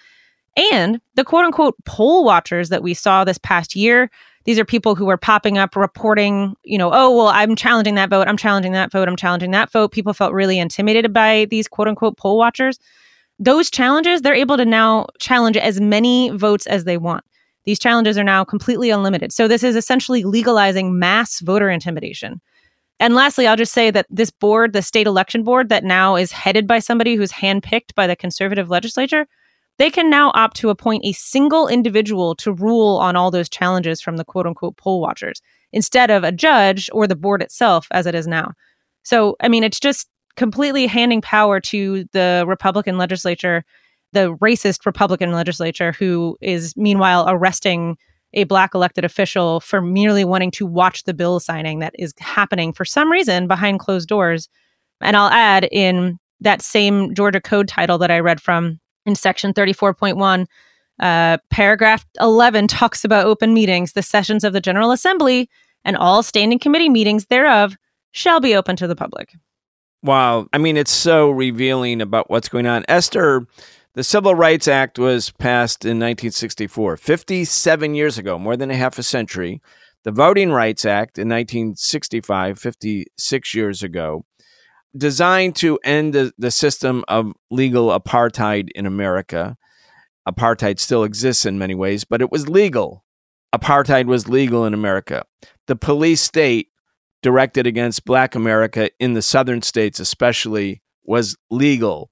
And 0.56 1.00
the 1.16 1.24
quote 1.24 1.44
unquote 1.44 1.74
poll 1.86 2.22
watchers 2.24 2.68
that 2.68 2.84
we 2.84 2.94
saw 2.94 3.24
this 3.24 3.38
past 3.38 3.74
year, 3.74 4.12
these 4.50 4.58
are 4.58 4.64
people 4.64 4.96
who 4.96 5.04
were 5.04 5.16
popping 5.16 5.58
up 5.58 5.76
reporting, 5.76 6.56
you 6.64 6.76
know, 6.76 6.90
oh, 6.92 7.16
well, 7.16 7.28
I'm 7.28 7.54
challenging 7.54 7.94
that 7.94 8.10
vote. 8.10 8.26
I'm 8.26 8.36
challenging 8.36 8.72
that 8.72 8.90
vote. 8.90 9.06
I'm 9.06 9.14
challenging 9.14 9.52
that 9.52 9.70
vote. 9.70 9.92
People 9.92 10.12
felt 10.12 10.32
really 10.32 10.58
intimidated 10.58 11.12
by 11.12 11.46
these 11.50 11.68
quote 11.68 11.86
unquote 11.86 12.16
poll 12.16 12.36
watchers. 12.36 12.80
Those 13.38 13.70
challenges, 13.70 14.22
they're 14.22 14.34
able 14.34 14.56
to 14.56 14.64
now 14.64 15.06
challenge 15.20 15.56
as 15.56 15.80
many 15.80 16.30
votes 16.30 16.66
as 16.66 16.82
they 16.82 16.96
want. 16.96 17.22
These 17.62 17.78
challenges 17.78 18.18
are 18.18 18.24
now 18.24 18.42
completely 18.42 18.90
unlimited. 18.90 19.32
So 19.32 19.46
this 19.46 19.62
is 19.62 19.76
essentially 19.76 20.24
legalizing 20.24 20.98
mass 20.98 21.38
voter 21.38 21.70
intimidation. 21.70 22.40
And 22.98 23.14
lastly, 23.14 23.46
I'll 23.46 23.56
just 23.56 23.72
say 23.72 23.92
that 23.92 24.06
this 24.10 24.32
board, 24.32 24.72
the 24.72 24.82
state 24.82 25.06
election 25.06 25.44
board 25.44 25.68
that 25.68 25.84
now 25.84 26.16
is 26.16 26.32
headed 26.32 26.66
by 26.66 26.80
somebody 26.80 27.14
who's 27.14 27.30
handpicked 27.30 27.94
by 27.94 28.08
the 28.08 28.16
conservative 28.16 28.68
legislature, 28.68 29.28
they 29.80 29.90
can 29.90 30.10
now 30.10 30.30
opt 30.34 30.58
to 30.58 30.68
appoint 30.68 31.06
a 31.06 31.12
single 31.12 31.66
individual 31.66 32.34
to 32.34 32.52
rule 32.52 32.98
on 32.98 33.16
all 33.16 33.30
those 33.30 33.48
challenges 33.48 33.98
from 34.02 34.18
the 34.18 34.24
quote 34.26 34.46
unquote 34.46 34.76
poll 34.76 35.00
watchers 35.00 35.40
instead 35.72 36.10
of 36.10 36.22
a 36.22 36.30
judge 36.30 36.90
or 36.92 37.06
the 37.06 37.16
board 37.16 37.42
itself 37.42 37.86
as 37.90 38.04
it 38.04 38.14
is 38.14 38.26
now. 38.26 38.52
So, 39.04 39.36
I 39.40 39.48
mean, 39.48 39.64
it's 39.64 39.80
just 39.80 40.06
completely 40.36 40.86
handing 40.86 41.22
power 41.22 41.60
to 41.60 42.04
the 42.12 42.44
Republican 42.46 42.98
legislature, 42.98 43.64
the 44.12 44.36
racist 44.36 44.84
Republican 44.84 45.32
legislature, 45.32 45.92
who 45.92 46.36
is 46.42 46.76
meanwhile 46.76 47.24
arresting 47.26 47.96
a 48.34 48.44
black 48.44 48.74
elected 48.74 49.06
official 49.06 49.60
for 49.60 49.80
merely 49.80 50.26
wanting 50.26 50.50
to 50.50 50.66
watch 50.66 51.04
the 51.04 51.14
bill 51.14 51.40
signing 51.40 51.78
that 51.78 51.94
is 51.98 52.12
happening 52.18 52.74
for 52.74 52.84
some 52.84 53.10
reason 53.10 53.48
behind 53.48 53.80
closed 53.80 54.08
doors. 54.08 54.46
And 55.00 55.16
I'll 55.16 55.30
add 55.30 55.68
in 55.72 56.18
that 56.42 56.60
same 56.60 57.14
Georgia 57.14 57.40
Code 57.40 57.66
title 57.66 57.96
that 57.98 58.10
I 58.10 58.20
read 58.20 58.42
from 58.42 58.79
in 59.06 59.14
section 59.14 59.52
34.1, 59.52 60.46
uh, 61.00 61.38
paragraph 61.50 62.04
11 62.20 62.68
talks 62.68 63.04
about 63.04 63.26
open 63.26 63.54
meetings. 63.54 63.92
The 63.92 64.02
sessions 64.02 64.44
of 64.44 64.52
the 64.52 64.60
General 64.60 64.92
Assembly 64.92 65.48
and 65.84 65.96
all 65.96 66.22
standing 66.22 66.58
committee 66.58 66.88
meetings 66.88 67.26
thereof 67.26 67.76
shall 68.12 68.40
be 68.40 68.54
open 68.54 68.76
to 68.76 68.86
the 68.86 68.96
public. 68.96 69.34
Wow. 70.02 70.46
I 70.52 70.58
mean, 70.58 70.76
it's 70.76 70.90
so 70.90 71.30
revealing 71.30 72.00
about 72.00 72.30
what's 72.30 72.48
going 72.48 72.66
on. 72.66 72.84
Esther, 72.88 73.46
the 73.94 74.04
Civil 74.04 74.34
Rights 74.34 74.68
Act 74.68 74.98
was 74.98 75.30
passed 75.30 75.84
in 75.84 75.98
1964, 75.98 76.96
57 76.96 77.94
years 77.94 78.18
ago, 78.18 78.38
more 78.38 78.56
than 78.56 78.70
a 78.70 78.76
half 78.76 78.98
a 78.98 79.02
century. 79.02 79.60
The 80.04 80.12
Voting 80.12 80.50
Rights 80.50 80.86
Act 80.86 81.18
in 81.18 81.28
1965, 81.28 82.58
56 82.58 83.54
years 83.54 83.82
ago 83.82 84.24
designed 84.96 85.56
to 85.56 85.78
end 85.84 86.14
the, 86.14 86.32
the 86.38 86.50
system 86.50 87.04
of 87.08 87.32
legal 87.50 87.88
apartheid 87.98 88.68
in 88.74 88.86
America. 88.86 89.56
Apartheid 90.28 90.78
still 90.78 91.04
exists 91.04 91.46
in 91.46 91.58
many 91.58 91.74
ways, 91.74 92.04
but 92.04 92.20
it 92.20 92.30
was 92.30 92.48
legal. 92.48 93.04
Apartheid 93.54 94.06
was 94.06 94.28
legal 94.28 94.64
in 94.64 94.74
America. 94.74 95.24
The 95.66 95.76
police 95.76 96.20
state 96.20 96.68
directed 97.22 97.66
against 97.66 98.04
Black 98.04 98.34
America 98.34 98.90
in 98.98 99.14
the 99.14 99.22
southern 99.22 99.62
states, 99.62 100.00
especially, 100.00 100.82
was 101.04 101.36
legal. 101.50 102.10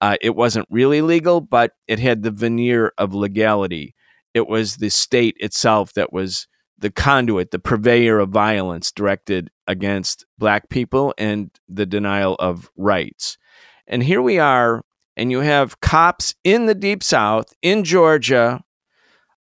Uh, 0.00 0.16
it 0.20 0.36
wasn't 0.36 0.66
really 0.70 1.02
legal, 1.02 1.40
but 1.40 1.72
it 1.86 1.98
had 1.98 2.22
the 2.22 2.30
veneer 2.30 2.92
of 2.98 3.14
legality. 3.14 3.94
It 4.34 4.48
was 4.48 4.76
the 4.76 4.90
state 4.90 5.36
itself 5.40 5.92
that 5.94 6.12
was 6.12 6.46
the 6.78 6.90
conduit, 6.90 7.50
the 7.50 7.58
purveyor 7.58 8.20
of 8.20 8.30
violence 8.30 8.92
directed 8.92 9.50
against 9.68 10.26
black 10.38 10.68
people 10.68 11.14
and 11.16 11.50
the 11.68 11.86
denial 11.86 12.34
of 12.36 12.70
rights. 12.76 13.38
And 13.86 14.02
here 14.02 14.20
we 14.20 14.38
are, 14.38 14.82
and 15.16 15.30
you 15.30 15.40
have 15.40 15.80
cops 15.80 16.34
in 16.42 16.66
the 16.66 16.74
deep 16.74 17.02
south, 17.02 17.54
in 17.62 17.84
Georgia, 17.84 18.62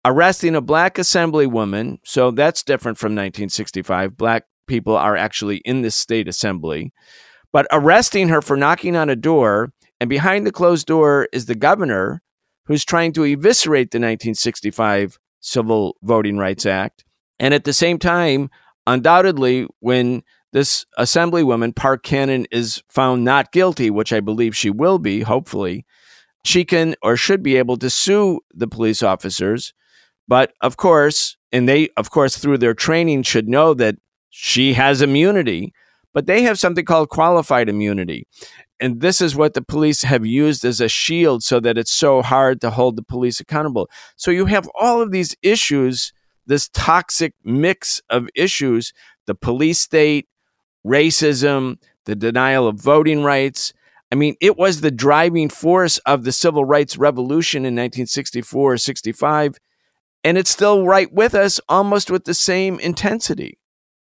arresting 0.03 0.55
a 0.55 0.61
black 0.61 0.95
assemblywoman. 0.95 1.99
So 2.03 2.31
that's 2.31 2.63
different 2.63 2.97
from 2.97 3.11
1965. 3.13 4.17
Black 4.17 4.45
people 4.67 4.97
are 4.97 5.15
actually 5.15 5.57
in 5.57 5.81
this 5.81 5.95
state 5.95 6.27
assembly, 6.27 6.91
but 7.53 7.67
arresting 7.71 8.29
her 8.29 8.41
for 8.41 8.57
knocking 8.57 8.95
on 8.95 9.09
a 9.09 9.15
door. 9.15 9.71
And 10.01 10.09
behind 10.09 10.45
the 10.45 10.51
closed 10.51 10.87
door 10.87 11.29
is 11.31 11.45
the 11.45 11.55
governor 11.55 12.21
who's 12.65 12.83
trying 12.83 13.13
to 13.13 13.23
eviscerate 13.23 13.91
the 13.91 13.97
1965 13.97 15.17
Civil 15.39 15.95
Voting 16.01 16.37
Rights 16.37 16.65
Act. 16.65 17.05
And 17.39 17.53
at 17.53 17.63
the 17.63 17.73
same 17.73 17.99
time, 17.99 18.49
undoubtedly, 18.87 19.67
when 19.79 20.23
this 20.53 20.85
assemblywoman, 20.97 21.75
Park 21.75 22.03
Cannon, 22.03 22.45
is 22.51 22.81
found 22.87 23.23
not 23.23 23.51
guilty, 23.51 23.89
which 23.89 24.13
I 24.13 24.19
believe 24.19 24.55
she 24.55 24.69
will 24.69 24.99
be, 24.99 25.21
hopefully, 25.21 25.85
she 26.43 26.63
can 26.63 26.95
or 27.01 27.17
should 27.17 27.43
be 27.43 27.57
able 27.57 27.77
to 27.77 27.89
sue 27.89 28.39
the 28.53 28.67
police 28.67 29.03
officers. 29.03 29.73
But 30.27 30.53
of 30.61 30.77
course, 30.77 31.37
and 31.51 31.67
they, 31.67 31.89
of 31.97 32.09
course, 32.09 32.37
through 32.37 32.59
their 32.59 32.73
training, 32.73 33.23
should 33.23 33.47
know 33.47 33.73
that 33.73 33.95
she 34.29 34.73
has 34.73 35.01
immunity, 35.01 35.73
but 36.13 36.25
they 36.25 36.43
have 36.43 36.59
something 36.59 36.85
called 36.85 37.09
qualified 37.09 37.69
immunity. 37.69 38.27
And 38.79 39.01
this 39.01 39.21
is 39.21 39.35
what 39.35 39.53
the 39.53 39.61
police 39.61 40.03
have 40.03 40.25
used 40.25 40.65
as 40.65 40.81
a 40.81 40.89
shield 40.89 41.43
so 41.43 41.59
that 41.61 41.77
it's 41.77 41.93
so 41.93 42.21
hard 42.21 42.61
to 42.61 42.69
hold 42.69 42.95
the 42.95 43.03
police 43.03 43.39
accountable. 43.39 43.89
So 44.17 44.31
you 44.31 44.45
have 44.45 44.69
all 44.75 45.01
of 45.01 45.11
these 45.11 45.35
issues 45.41 46.11
this 46.45 46.69
toxic 46.69 47.33
mix 47.43 48.01
of 48.09 48.27
issues 48.35 48.93
the 49.25 49.35
police 49.35 49.79
state, 49.79 50.27
racism, 50.85 51.77
the 52.05 52.15
denial 52.15 52.67
of 52.67 52.79
voting 52.79 53.23
rights. 53.23 53.73
I 54.11 54.15
mean, 54.15 54.35
it 54.39 54.57
was 54.57 54.81
the 54.81 54.91
driving 54.91 55.49
force 55.49 55.97
of 55.99 56.23
the 56.23 56.31
civil 56.31 56.63
rights 56.63 56.97
revolution 56.97 57.61
in 57.61 57.73
1964 57.73 58.73
or 58.73 58.77
65, 58.77 59.55
and 60.23 60.37
it's 60.37 60.51
still 60.51 60.85
right 60.85 61.11
with 61.11 61.33
us 61.33 61.59
almost 61.67 62.11
with 62.11 62.25
the 62.25 62.33
same 62.33 62.79
intensity. 62.79 63.57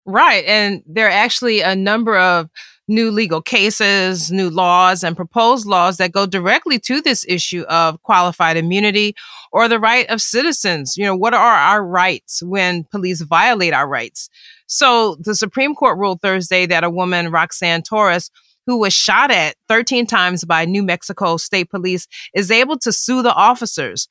Right. 0.06 0.44
And 0.46 0.82
there 0.86 1.06
are 1.06 1.10
actually 1.10 1.60
a 1.60 1.76
number 1.76 2.16
of 2.16 2.48
new 2.90 3.10
legal 3.10 3.40
cases, 3.40 4.32
new 4.32 4.50
laws, 4.50 5.04
and 5.04 5.16
proposed 5.16 5.64
laws 5.64 5.96
that 5.96 6.12
go 6.12 6.26
directly 6.26 6.78
to 6.80 7.00
this 7.00 7.24
issue 7.28 7.62
of 7.62 8.02
qualified 8.02 8.56
immunity 8.56 9.14
or 9.52 9.68
the 9.68 9.78
right 9.78 10.06
of 10.10 10.20
citizens. 10.20 10.96
You 10.96 11.04
know, 11.04 11.16
what 11.16 11.32
are 11.32 11.56
our 11.56 11.86
rights 11.86 12.42
when 12.42 12.84
police 12.84 13.22
violate 13.22 13.72
our 13.72 13.88
rights? 13.88 14.28
So 14.66 15.16
the 15.20 15.36
Supreme 15.36 15.74
Court 15.74 15.98
ruled 15.98 16.20
Thursday 16.20 16.66
that 16.66 16.84
a 16.84 16.90
woman, 16.90 17.30
Roxanne 17.30 17.82
Torres, 17.82 18.30
who 18.66 18.78
was 18.78 18.92
shot 18.92 19.30
at 19.30 19.54
13 19.68 20.06
times 20.06 20.44
by 20.44 20.64
New 20.64 20.82
Mexico 20.82 21.36
State 21.36 21.70
Police, 21.70 22.08
is 22.34 22.50
able 22.50 22.76
to 22.78 22.92
sue 22.92 23.22
the 23.22 23.32
officers. 23.32 24.08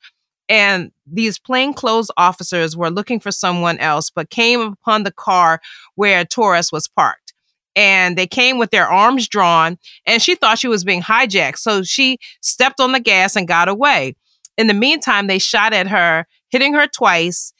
And 0.48 0.90
these 1.06 1.38
plainclothes 1.38 2.10
officers 2.16 2.76
were 2.76 2.90
looking 2.90 3.20
for 3.20 3.30
someone 3.30 3.78
else, 3.78 4.10
but 4.10 4.30
came 4.30 4.60
upon 4.60 5.04
the 5.04 5.12
car 5.12 5.60
where 5.94 6.24
Torres 6.24 6.72
was 6.72 6.88
parked 6.88 7.29
and 7.76 8.16
they 8.16 8.26
came 8.26 8.58
with 8.58 8.70
their 8.70 8.88
arms 8.88 9.28
drawn 9.28 9.78
and 10.06 10.20
she 10.20 10.34
thought 10.34 10.58
she 10.58 10.68
was 10.68 10.84
being 10.84 11.02
hijacked. 11.02 11.58
So 11.58 11.82
she 11.82 12.18
stepped 12.40 12.80
on 12.80 12.92
the 12.92 13.00
gas 13.00 13.36
and 13.36 13.48
got 13.48 13.68
away. 13.68 14.16
In 14.56 14.66
the 14.66 14.74
meantime 14.74 15.26
they 15.26 15.38
shot 15.38 15.72
at 15.72 15.88
her 15.88 16.26
hitting 16.50 16.74
her 16.74 16.86
twice 16.86 17.52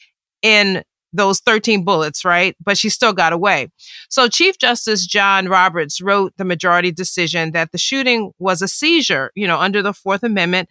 in 0.43 0.83
those 1.13 1.41
13 1.41 1.85
bullets 1.85 2.25
right? 2.25 2.57
But 2.63 2.79
she 2.79 2.89
still 2.89 3.13
got 3.13 3.33
away. 3.33 3.69
So 4.09 4.29
chief 4.29 4.59
justice 4.59 5.07
john 5.07 5.49
roberts 5.49 6.01
wrote 6.01 6.33
the 6.37 6.45
majority 6.45 6.93
decision 6.93 7.53
that 7.53 7.73
the 7.73 7.79
shooting 7.79 8.33
was 8.39 8.63
a 8.63 8.69
seizure 8.69 9.31
you 9.35 9.47
know 9.47 9.59
under 9.59 9.83
the 9.83 9.93
fourth 9.93 10.23
amendment 10.23 10.69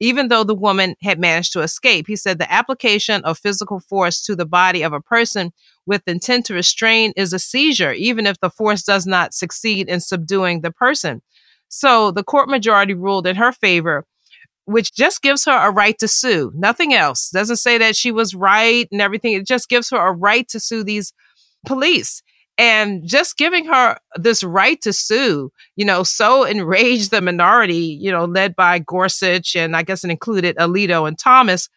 even 0.00 0.28
though 0.28 0.44
the 0.44 0.54
woman 0.54 0.96
had 1.02 1.18
managed 1.18 1.52
to 1.52 1.60
escape. 1.60 2.06
He 2.06 2.16
said 2.16 2.38
the 2.38 2.52
application 2.52 3.24
of 3.24 3.38
physical 3.38 3.80
force 3.80 4.22
to 4.22 4.36
the 4.36 4.46
body 4.46 4.82
of 4.82 4.92
a 4.92 5.00
person 5.00 5.52
with 5.86 6.02
intent 6.06 6.46
to 6.46 6.54
restrain 6.54 7.12
is 7.16 7.32
a 7.32 7.38
seizure, 7.38 7.92
even 7.92 8.26
if 8.26 8.40
the 8.40 8.50
force 8.50 8.82
does 8.82 9.06
not 9.06 9.34
succeed 9.34 9.88
in 9.88 10.00
subduing 10.00 10.60
the 10.60 10.72
person. 10.72 11.22
So 11.68 12.10
the 12.10 12.24
court 12.24 12.48
majority 12.48 12.94
ruled 12.94 13.26
in 13.26 13.36
her 13.36 13.52
favor, 13.52 14.04
which 14.64 14.94
just 14.94 15.22
gives 15.22 15.44
her 15.44 15.52
a 15.56 15.70
right 15.70 15.98
to 15.98 16.08
sue, 16.08 16.52
nothing 16.54 16.94
else. 16.94 17.30
Doesn't 17.30 17.56
say 17.56 17.78
that 17.78 17.96
she 17.96 18.10
was 18.10 18.34
right 18.34 18.88
and 18.90 19.00
everything. 19.00 19.34
It 19.34 19.46
just 19.46 19.68
gives 19.68 19.90
her 19.90 19.98
a 19.98 20.12
right 20.12 20.48
to 20.48 20.60
sue 20.60 20.84
these 20.84 21.12
police. 21.66 22.22
And 22.56 23.06
just 23.06 23.36
giving 23.36 23.64
her 23.64 23.98
this 24.14 24.44
right 24.44 24.80
to 24.82 24.92
sue, 24.92 25.50
you 25.74 25.84
know, 25.84 26.04
so 26.04 26.44
enraged 26.44 27.10
the 27.10 27.20
minority, 27.20 27.98
you 28.00 28.12
know, 28.12 28.26
led 28.26 28.54
by 28.54 28.78
Gorsuch 28.78 29.56
and 29.56 29.76
I 29.76 29.82
guess 29.82 30.04
it 30.04 30.10
included 30.10 30.56
Alito 30.56 31.08
and 31.08 31.18
Thomas. 31.18 31.68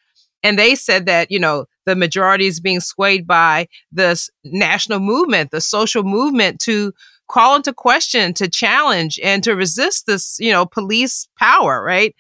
And 0.44 0.60
they 0.60 0.76
said 0.76 1.08
that, 1.08 1.32
you 1.32 1.40
know, 1.40 1.66
the 1.86 1.96
majority 1.96 2.46
is 2.46 2.60
being 2.60 2.80
swayed 2.80 3.26
by 3.26 3.68
this 3.92 4.30
national 4.44 5.00
movement, 5.00 5.50
the 5.50 5.62
social 5.62 6.04
movement 6.04 6.60
to 6.62 6.94
call 7.28 7.56
into 7.56 7.74
question, 7.74 8.34
to 8.36 8.48
challenge, 8.48 9.20
and 9.24 9.44
to 9.44 9.56
resist 9.56 10.06
this, 10.06 10.38
you 10.40 10.52
know, 10.52 10.66
police 10.66 11.28
power, 11.38 11.84
right? 11.84 12.16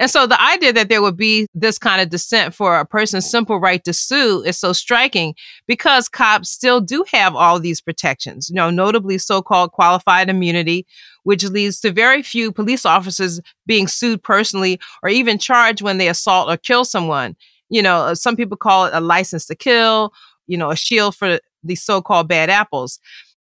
And 0.00 0.10
so 0.10 0.26
the 0.26 0.40
idea 0.40 0.72
that 0.72 0.88
there 0.88 1.02
would 1.02 1.18
be 1.18 1.46
this 1.54 1.78
kind 1.78 2.00
of 2.00 2.08
dissent 2.08 2.54
for 2.54 2.78
a 2.78 2.86
person's 2.86 3.30
simple 3.30 3.60
right 3.60 3.84
to 3.84 3.92
sue 3.92 4.42
is 4.42 4.58
so 4.58 4.72
striking 4.72 5.34
because 5.66 6.08
cops 6.08 6.48
still 6.48 6.80
do 6.80 7.04
have 7.12 7.36
all 7.36 7.60
these 7.60 7.82
protections, 7.82 8.48
you 8.48 8.56
know, 8.56 8.70
notably 8.70 9.18
so-called 9.18 9.72
qualified 9.72 10.30
immunity, 10.30 10.86
which 11.24 11.44
leads 11.44 11.80
to 11.80 11.92
very 11.92 12.22
few 12.22 12.50
police 12.50 12.86
officers 12.86 13.42
being 13.66 13.86
sued 13.86 14.22
personally 14.22 14.80
or 15.02 15.10
even 15.10 15.38
charged 15.38 15.82
when 15.82 15.98
they 15.98 16.08
assault 16.08 16.48
or 16.48 16.56
kill 16.56 16.86
someone. 16.86 17.36
You 17.68 17.82
know, 17.82 18.14
some 18.14 18.36
people 18.36 18.56
call 18.56 18.86
it 18.86 18.94
a 18.94 19.00
license 19.00 19.44
to 19.46 19.54
kill, 19.54 20.14
you 20.46 20.56
know, 20.56 20.70
a 20.70 20.76
shield 20.76 21.14
for 21.14 21.38
the 21.62 21.74
so-called 21.74 22.26
bad 22.26 22.48
apples. 22.48 22.98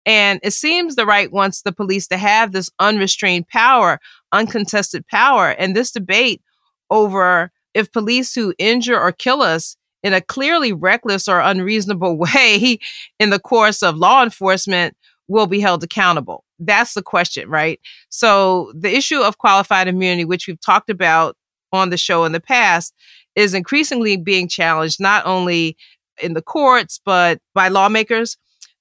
And 0.06 0.40
it 0.44 0.52
seems 0.52 0.96
the 0.96 1.06
right 1.06 1.32
wants 1.32 1.62
the 1.62 1.72
police 1.72 2.08
to 2.08 2.18
have 2.18 2.52
this 2.52 2.70
unrestrained 2.80 3.48
power, 3.48 4.00
uncontested 4.32 5.08
power. 5.08 5.50
And 5.50 5.76
this 5.76 5.92
debate 5.92 6.42
over 6.90 7.52
if 7.74 7.92
police 7.92 8.36
who 8.36 8.54
injure 8.58 9.00
or 9.00 9.12
kill 9.12 9.42
us 9.42 9.76
in 10.04 10.14
a 10.14 10.22
clearly 10.22 10.74
reckless 10.74 11.28
or 11.28 11.40
unreasonable 11.40 12.18
way 12.36 12.80
in 13.20 13.30
the 13.30 13.40
course 13.40 13.82
of 13.82 13.98
law 13.98 14.24
enforcement 14.24 14.96
will 15.28 15.48
be 15.48 15.62
held 15.62 15.84
accountable. 15.84 16.44
That's 16.60 16.94
the 16.94 17.02
question, 17.02 17.50
right? 17.50 17.80
So 18.10 18.72
the 18.76 18.96
issue 18.96 19.22
of 19.22 19.38
qualified 19.38 19.88
immunity, 19.88 20.26
which 20.26 20.48
we've 20.48 20.60
talked 20.60 20.90
about 20.90 21.36
on 21.72 21.90
the 21.90 21.98
show 21.98 22.26
in 22.26 22.34
the 22.34 22.40
past, 22.40 22.94
is 23.36 23.54
increasingly 23.54 24.18
being 24.18 24.48
challenged 24.48 25.00
not 25.00 25.26
only 25.26 25.76
in 26.22 26.34
the 26.34 26.42
courts, 26.42 27.00
but 27.04 27.40
by 27.56 27.70
lawmakers 27.70 28.38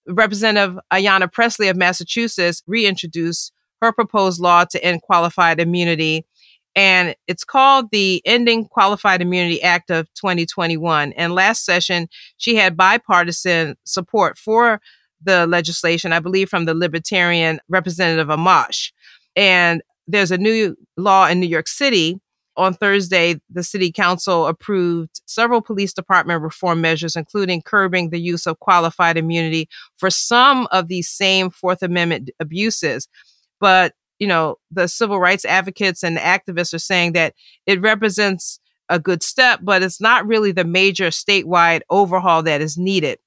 Representative 0.07 0.79
Ayanna 0.93 1.31
Pressley 1.33 1.69
of 1.69 1.77
Massachusetts 1.77 2.63
reintroduced 2.67 3.53
her 3.81 3.93
proposed 3.93 4.41
law 4.41 4.65
to 4.65 4.83
end 4.83 5.03
qualified 5.03 5.61
immunity. 5.61 6.25
And 6.75 7.15
it's 7.27 7.45
called 7.45 7.91
the 7.91 8.23
Ending 8.25 8.67
Qualified 8.67 9.21
Immunity 9.21 9.61
Act 9.63 9.91
of 9.91 10.13
2021. 10.15 11.13
And 11.13 11.35
last 11.35 11.65
session, 11.65 12.09
she 12.39 12.57
had 12.57 12.77
bipartisan 12.77 13.77
support 13.85 14.39
for 14.39 14.81
the 15.23 15.47
legislation, 15.47 16.13
I 16.13 16.21
believe 16.21 16.49
from 16.49 16.65
the 16.65 16.75
Libertarian 16.75 17.61
Representative 17.69 18.29
Amash. 18.29 18.93
And 19.37 19.83
there's 20.07 20.31
a 20.31 20.39
new 20.39 20.77
law 20.97 21.27
in 21.27 21.41
New 21.41 21.47
York 21.47 21.69
City 21.69 22.19
on 22.57 22.75
Thursday, 22.75 23.41
the 23.51 23.63
city 23.63 23.91
council 23.91 24.47
approved 24.47 25.21
several 25.27 25.63
police 25.63 25.93
department 25.93 26.43
reform 26.43 26.81
measures, 26.81 27.17
including 27.17 27.63
curbing 27.63 28.11
the 28.11 28.21
use 28.21 28.47
of 28.47 28.61
qualified 28.61 29.17
immunity 29.17 29.69
for 29.97 30.11
some 30.11 30.69
of 30.71 30.89
these 30.89 31.09
same 31.09 31.51
Fourth 31.51 31.83
Amendment 31.83 32.31
abuses. 32.41 33.09
But, 33.61 33.95
you 34.19 34.27
know, 34.27 34.57
the 34.71 34.87
civil 34.87 35.19
rights 35.19 35.45
advocates 35.45 36.03
and 36.03 36.19
activists 36.19 36.75
are 36.75 36.79
saying 36.79 37.13
that 37.13 37.35
it 37.67 37.81
represents 37.81 38.61
a 38.89 38.99
good 38.99 39.23
step, 39.23 39.61
but 39.63 39.83
it's 39.83 40.01
not 40.01 40.27
really 40.27 40.53
the 40.53 40.65
major 40.65 41.09
statewide 41.09 41.81
overhaul 41.89 42.43
that 42.43 42.61
is 42.61 42.77
needed. 42.77 43.19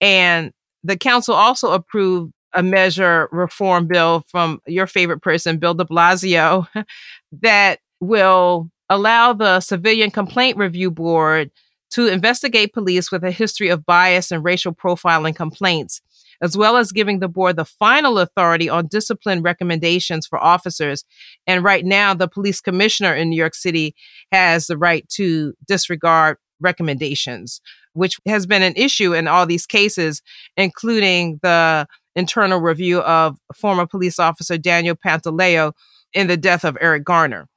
And 0.00 0.52
the 0.84 0.96
council 0.96 1.34
also 1.34 1.72
approved 1.72 2.32
a 2.52 2.62
measure 2.62 3.28
reform 3.32 3.88
bill 3.88 4.24
from 4.28 4.60
your 4.66 4.86
favorite 4.86 5.20
person, 5.20 5.58
Bill 5.58 5.74
de 5.74 5.84
Blasio, 5.84 6.68
that 7.42 7.80
will 8.04 8.70
allow 8.88 9.32
the 9.32 9.60
Civilian 9.60 10.10
Complaint 10.10 10.56
Review 10.56 10.90
Board 10.90 11.50
to 11.90 12.08
investigate 12.08 12.72
police 12.72 13.10
with 13.10 13.22
a 13.24 13.30
history 13.30 13.68
of 13.68 13.86
bias 13.86 14.32
and 14.32 14.44
racial 14.44 14.74
profiling 14.74 15.34
complaints, 15.34 16.00
as 16.42 16.56
well 16.56 16.76
as 16.76 16.92
giving 16.92 17.20
the 17.20 17.28
board 17.28 17.56
the 17.56 17.64
final 17.64 18.18
authority 18.18 18.68
on 18.68 18.88
discipline 18.88 19.42
recommendations 19.42 20.26
for 20.26 20.42
officers. 20.42 21.04
And 21.46 21.62
right 21.62 21.84
now, 21.84 22.12
the 22.12 22.28
police 22.28 22.60
commissioner 22.60 23.14
in 23.14 23.30
New 23.30 23.36
York 23.36 23.54
City 23.54 23.94
has 24.32 24.66
the 24.66 24.76
right 24.76 25.08
to 25.10 25.54
disregard 25.66 26.38
recommendations, 26.60 27.60
which 27.92 28.18
has 28.26 28.46
been 28.46 28.62
an 28.62 28.74
issue 28.76 29.14
in 29.14 29.28
all 29.28 29.46
these 29.46 29.66
cases, 29.66 30.20
including 30.56 31.38
the 31.42 31.86
internal 32.16 32.60
review 32.60 33.00
of 33.02 33.36
former 33.54 33.86
police 33.86 34.18
officer 34.18 34.58
Daniel 34.58 34.96
Pantaleo 34.96 35.72
in 36.12 36.26
the 36.26 36.36
death 36.36 36.64
of 36.64 36.78
Eric 36.80 37.04
Garner. 37.04 37.48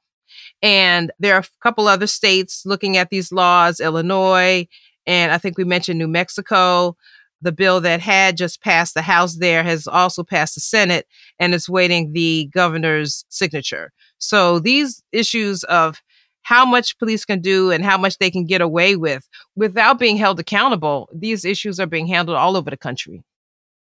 And 0.62 1.12
there 1.18 1.34
are 1.34 1.40
a 1.40 1.62
couple 1.62 1.86
other 1.86 2.06
states 2.06 2.62
looking 2.66 2.96
at 2.96 3.10
these 3.10 3.30
laws, 3.30 3.80
Illinois, 3.80 4.66
and 5.06 5.32
I 5.32 5.38
think 5.38 5.56
we 5.56 5.64
mentioned 5.64 5.98
New 5.98 6.08
Mexico. 6.08 6.96
The 7.40 7.52
bill 7.52 7.80
that 7.82 8.00
had 8.00 8.36
just 8.36 8.62
passed 8.62 8.94
the 8.94 9.02
House 9.02 9.36
there 9.36 9.62
has 9.62 9.86
also 9.86 10.24
passed 10.24 10.56
the 10.56 10.60
Senate 10.60 11.06
and 11.38 11.54
is 11.54 11.68
waiting 11.68 12.12
the 12.12 12.50
governor's 12.52 13.24
signature. 13.28 13.92
So 14.18 14.58
these 14.58 15.02
issues 15.12 15.62
of 15.64 16.02
how 16.42 16.64
much 16.64 16.98
police 16.98 17.24
can 17.24 17.40
do 17.40 17.70
and 17.70 17.84
how 17.84 17.96
much 17.96 18.18
they 18.18 18.30
can 18.30 18.44
get 18.44 18.60
away 18.60 18.96
with 18.96 19.28
without 19.54 19.98
being 19.98 20.16
held 20.16 20.40
accountable, 20.40 21.08
these 21.14 21.44
issues 21.44 21.78
are 21.78 21.86
being 21.86 22.06
handled 22.08 22.36
all 22.36 22.56
over 22.56 22.70
the 22.70 22.76
country. 22.76 23.22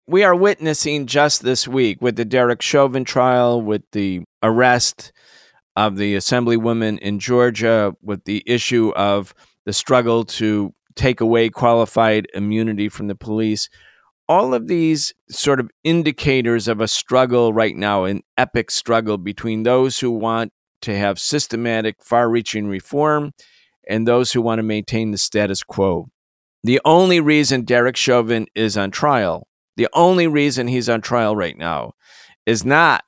We 0.07 0.23
are 0.23 0.35
witnessing 0.35 1.05
just 1.05 1.43
this 1.43 1.67
week 1.67 2.01
with 2.01 2.15
the 2.15 2.25
Derek 2.25 2.61
Chauvin 2.61 3.05
trial, 3.05 3.61
with 3.61 3.83
the 3.91 4.23
arrest 4.43 5.11
of 5.75 5.97
the 5.97 6.15
assemblywoman 6.15 6.99
in 6.99 7.19
Georgia 7.19 7.93
with 8.01 8.23
the 8.25 8.43
issue 8.45 8.91
of 8.95 9.33
the 9.65 9.73
struggle 9.73 10.23
to 10.23 10.73
take 10.95 11.19
away 11.19 11.49
qualified 11.49 12.27
immunity 12.33 12.88
from 12.88 13.07
the 13.07 13.15
police. 13.15 13.69
All 14.27 14.53
of 14.53 14.67
these 14.67 15.13
sort 15.29 15.59
of 15.59 15.69
indicators 15.83 16.67
of 16.67 16.81
a 16.81 16.88
struggle 16.88 17.53
right 17.53 17.75
now, 17.75 18.05
an 18.05 18.21
epic 18.38 18.71
struggle 18.71 19.17
between 19.17 19.63
those 19.63 19.99
who 19.99 20.11
want 20.11 20.51
to 20.81 20.97
have 20.97 21.19
systematic, 21.19 21.97
far 22.01 22.29
reaching 22.29 22.67
reform 22.67 23.33
and 23.88 24.07
those 24.07 24.31
who 24.31 24.41
want 24.41 24.59
to 24.59 24.63
maintain 24.63 25.11
the 25.11 25.17
status 25.17 25.63
quo. 25.63 26.07
The 26.63 26.81
only 26.85 27.19
reason 27.19 27.65
Derek 27.65 27.95
Chauvin 27.95 28.47
is 28.55 28.77
on 28.77 28.89
trial, 28.89 29.47
the 29.77 29.88
only 29.93 30.27
reason 30.27 30.67
he's 30.67 30.89
on 30.89 31.01
trial 31.01 31.35
right 31.35 31.57
now, 31.57 31.93
is 32.45 32.65
not 32.65 33.03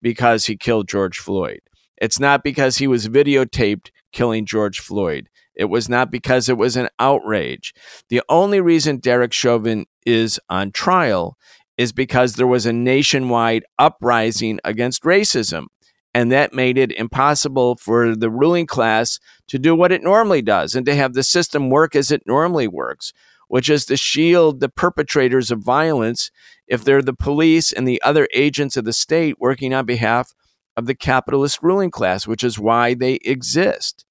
because 0.00 0.46
he 0.46 0.56
killed 0.56 0.88
George 0.88 1.18
Floyd. 1.18 1.60
It's 1.98 2.18
not 2.18 2.42
because 2.42 2.78
he 2.78 2.86
was 2.86 3.08
videotaped 3.08 3.90
killing 4.12 4.46
George 4.46 4.80
Floyd. 4.80 5.28
It 5.54 5.66
was 5.66 5.88
not 5.88 6.10
because 6.10 6.48
it 6.48 6.58
was 6.58 6.76
an 6.76 6.88
outrage. 6.98 7.72
The 8.08 8.22
only 8.28 8.60
reason 8.60 8.98
Derek 8.98 9.32
Chauvin 9.32 9.86
is 10.04 10.40
on 10.48 10.72
trial 10.72 11.36
is 11.76 11.92
because 11.92 12.34
there 12.34 12.46
was 12.46 12.66
a 12.66 12.72
nationwide 12.72 13.64
uprising 13.78 14.60
against 14.64 15.02
racism. 15.02 15.66
And 16.12 16.30
that 16.30 16.54
made 16.54 16.78
it 16.78 16.92
impossible 16.92 17.76
for 17.76 18.14
the 18.14 18.30
ruling 18.30 18.66
class 18.66 19.18
to 19.48 19.58
do 19.58 19.74
what 19.74 19.90
it 19.90 20.02
normally 20.02 20.42
does 20.42 20.76
and 20.76 20.86
to 20.86 20.94
have 20.94 21.14
the 21.14 21.24
system 21.24 21.70
work 21.70 21.96
as 21.96 22.12
it 22.12 22.22
normally 22.24 22.68
works, 22.68 23.12
which 23.48 23.68
is 23.68 23.84
to 23.86 23.96
shield 23.96 24.60
the 24.60 24.68
perpetrators 24.68 25.50
of 25.50 25.60
violence 25.60 26.30
if 26.68 26.84
they're 26.84 27.02
the 27.02 27.14
police 27.14 27.72
and 27.72 27.86
the 27.86 28.00
other 28.02 28.28
agents 28.32 28.76
of 28.76 28.84
the 28.84 28.92
state 28.92 29.36
working 29.40 29.74
on 29.74 29.86
behalf 29.86 30.32
of 30.76 30.86
the 30.86 30.94
capitalist 30.94 31.62
ruling 31.62 31.90
class, 31.90 32.26
which 32.26 32.44
is 32.44 32.58
why 32.58 32.94
they 32.94 33.14
exist. 33.24 34.04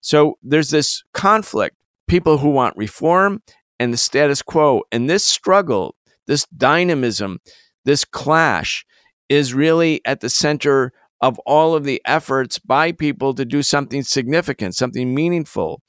So 0.00 0.38
there's 0.42 0.70
this 0.70 1.02
conflict 1.12 1.76
people 2.08 2.38
who 2.38 2.50
want 2.50 2.76
reform 2.76 3.42
and 3.78 3.92
the 3.92 3.98
status 3.98 4.42
quo. 4.42 4.82
And 4.90 5.08
this 5.08 5.24
struggle, 5.24 5.94
this 6.26 6.46
dynamism, 6.46 7.40
this 7.84 8.04
clash 8.04 8.84
is 9.28 9.54
really 9.54 10.00
at 10.04 10.20
the 10.20 10.30
center 10.30 10.92
of 11.20 11.38
all 11.40 11.74
of 11.74 11.84
the 11.84 12.00
efforts 12.04 12.58
by 12.58 12.92
people 12.92 13.34
to 13.34 13.44
do 13.44 13.62
something 13.62 14.02
significant, 14.02 14.74
something 14.74 15.14
meaningful. 15.14 15.82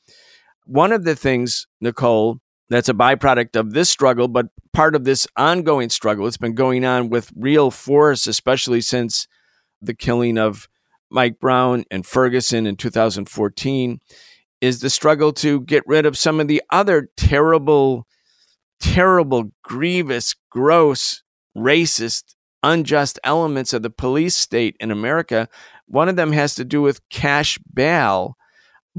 One 0.66 0.92
of 0.92 1.06
the 1.06 1.16
things, 1.16 1.68
Nicole, 1.80 2.40
that's 2.70 2.90
a 2.90 2.94
byproduct 2.94 3.56
of 3.56 3.74
this 3.74 3.90
struggle, 3.90 4.28
but 4.28 4.48
part 4.74 4.96
of 4.96 5.04
this 5.04 5.28
ongoing 5.36 5.90
struggle, 5.90 6.28
it's 6.28 6.38
been 6.38 6.56
going 6.56 6.86
on 6.86 7.10
with 7.10 7.32
real 7.36 7.72
force, 7.72 8.28
especially 8.28 8.82
since 8.82 9.28
the 9.82 9.94
killing 9.94 10.38
of 10.38 10.68
Mike 11.10 11.40
Brown 11.40 11.84
and 11.92 12.06
Ferguson 12.06 12.66
in 12.66 12.76
2014 12.76 14.00
is 14.62 14.80
the 14.80 14.90
struggle 14.90 15.34
to 15.34 15.62
get 15.62 15.84
rid 15.88 16.06
of 16.06 16.18
some 16.18 16.40
of 16.40 16.48
the 16.48 16.62
other 16.70 17.10
terrible, 17.18 18.08
terrible, 18.80 19.52
grievous, 19.64 20.36
gross, 20.50 21.24
racist, 21.58 22.36
unjust 22.64 23.20
elements 23.24 23.74
of 23.74 23.82
the 23.82 23.90
police 23.90 24.36
state 24.36 24.76
in 24.80 24.92
America. 24.92 25.50
One 25.88 26.08
of 26.08 26.16
them 26.16 26.32
has 26.32 26.56
to 26.56 26.64
do 26.64 26.82
with 26.82 27.08
cash 27.10 27.60
bail. 27.74 28.38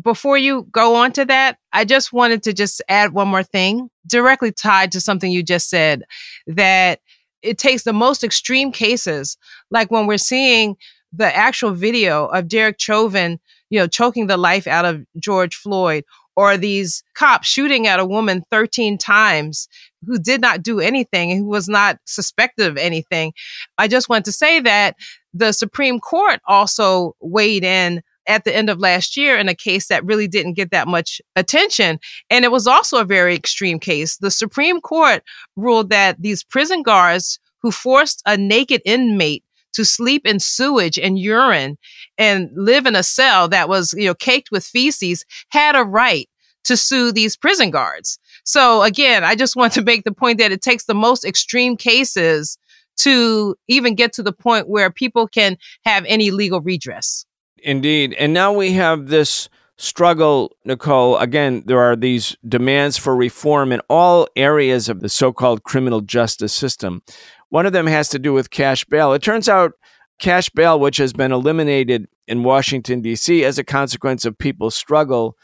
Before 0.00 0.38
you 0.38 0.66
go 0.72 0.96
on 0.96 1.12
to 1.12 1.24
that, 1.26 1.58
I 1.72 1.84
just 1.84 2.12
wanted 2.12 2.42
to 2.44 2.52
just 2.52 2.82
add 2.88 3.12
one 3.12 3.28
more 3.28 3.42
thing 3.42 3.88
directly 4.06 4.50
tied 4.50 4.92
to 4.92 5.00
something 5.00 5.30
you 5.30 5.42
just 5.42 5.68
said 5.68 6.02
that 6.46 7.00
it 7.42 7.58
takes 7.58 7.82
the 7.82 7.92
most 7.92 8.24
extreme 8.24 8.72
cases, 8.72 9.36
like 9.70 9.90
when 9.90 10.06
we're 10.06 10.18
seeing 10.18 10.76
the 11.12 11.34
actual 11.36 11.72
video 11.72 12.26
of 12.26 12.48
Derek 12.48 12.80
Chauvin, 12.80 13.38
you 13.70 13.78
know, 13.78 13.86
choking 13.86 14.26
the 14.26 14.36
life 14.36 14.66
out 14.66 14.84
of 14.84 15.04
George 15.18 15.54
Floyd, 15.56 16.04
or 16.36 16.56
these 16.56 17.04
cops 17.14 17.46
shooting 17.46 17.86
at 17.86 18.00
a 18.00 18.06
woman 18.06 18.42
13 18.50 18.96
times 18.96 19.68
who 20.06 20.18
did 20.18 20.40
not 20.40 20.62
do 20.62 20.80
anything 20.80 21.30
and 21.30 21.40
who 21.40 21.46
was 21.46 21.68
not 21.68 21.98
suspected 22.06 22.66
of 22.66 22.76
anything. 22.76 23.32
I 23.76 23.88
just 23.88 24.08
want 24.08 24.24
to 24.24 24.32
say 24.32 24.60
that 24.60 24.96
the 25.34 25.52
Supreme 25.52 26.00
Court 26.00 26.40
also 26.46 27.14
weighed 27.20 27.64
in 27.64 28.02
at 28.26 28.44
the 28.44 28.54
end 28.54 28.70
of 28.70 28.78
last 28.78 29.16
year 29.16 29.36
in 29.36 29.48
a 29.48 29.54
case 29.54 29.88
that 29.88 30.04
really 30.04 30.28
didn't 30.28 30.54
get 30.54 30.70
that 30.70 30.88
much 30.88 31.20
attention. 31.36 31.98
And 32.30 32.44
it 32.44 32.52
was 32.52 32.66
also 32.66 32.98
a 32.98 33.04
very 33.04 33.34
extreme 33.34 33.78
case. 33.78 34.16
The 34.16 34.30
Supreme 34.30 34.80
Court 34.80 35.22
ruled 35.56 35.90
that 35.90 36.20
these 36.20 36.44
prison 36.44 36.82
guards 36.82 37.38
who 37.62 37.70
forced 37.70 38.22
a 38.26 38.36
naked 38.36 38.82
inmate 38.84 39.44
to 39.72 39.84
sleep 39.84 40.26
in 40.26 40.38
sewage 40.38 40.98
and 40.98 41.18
urine 41.18 41.78
and 42.18 42.50
live 42.54 42.86
in 42.86 42.94
a 42.94 43.02
cell 43.02 43.48
that 43.48 43.68
was, 43.68 43.94
you 43.94 44.04
know, 44.04 44.14
caked 44.14 44.50
with 44.50 44.64
feces 44.64 45.24
had 45.48 45.74
a 45.74 45.82
right 45.82 46.28
to 46.64 46.76
sue 46.76 47.10
these 47.10 47.36
prison 47.36 47.70
guards. 47.70 48.18
So 48.44 48.82
again, 48.82 49.24
I 49.24 49.34
just 49.34 49.56
want 49.56 49.72
to 49.74 49.82
make 49.82 50.04
the 50.04 50.12
point 50.12 50.38
that 50.38 50.52
it 50.52 50.62
takes 50.62 50.84
the 50.84 50.94
most 50.94 51.24
extreme 51.24 51.76
cases 51.76 52.58
to 52.98 53.56
even 53.68 53.94
get 53.94 54.12
to 54.12 54.22
the 54.22 54.32
point 54.32 54.68
where 54.68 54.90
people 54.90 55.26
can 55.26 55.56
have 55.84 56.04
any 56.06 56.30
legal 56.30 56.60
redress. 56.60 57.24
Indeed. 57.62 58.14
And 58.14 58.32
now 58.32 58.52
we 58.52 58.72
have 58.72 59.08
this 59.08 59.48
struggle, 59.76 60.56
Nicole. 60.64 61.16
Again, 61.18 61.62
there 61.66 61.80
are 61.80 61.96
these 61.96 62.36
demands 62.46 62.96
for 62.96 63.16
reform 63.16 63.72
in 63.72 63.80
all 63.88 64.28
areas 64.36 64.88
of 64.88 65.00
the 65.00 65.08
so 65.08 65.32
called 65.32 65.62
criminal 65.62 66.00
justice 66.00 66.52
system. 66.52 67.02
One 67.48 67.66
of 67.66 67.72
them 67.72 67.86
has 67.86 68.08
to 68.10 68.18
do 68.18 68.32
with 68.32 68.50
cash 68.50 68.84
bail. 68.84 69.12
It 69.12 69.22
turns 69.22 69.48
out 69.48 69.72
cash 70.18 70.48
bail, 70.50 70.78
which 70.78 70.98
has 70.98 71.12
been 71.12 71.32
eliminated 71.32 72.08
in 72.28 72.44
Washington, 72.44 73.00
D.C., 73.00 73.44
as 73.44 73.58
a 73.58 73.64
consequence 73.64 74.24
of 74.24 74.38
people's 74.38 74.76
struggle, 74.76 75.36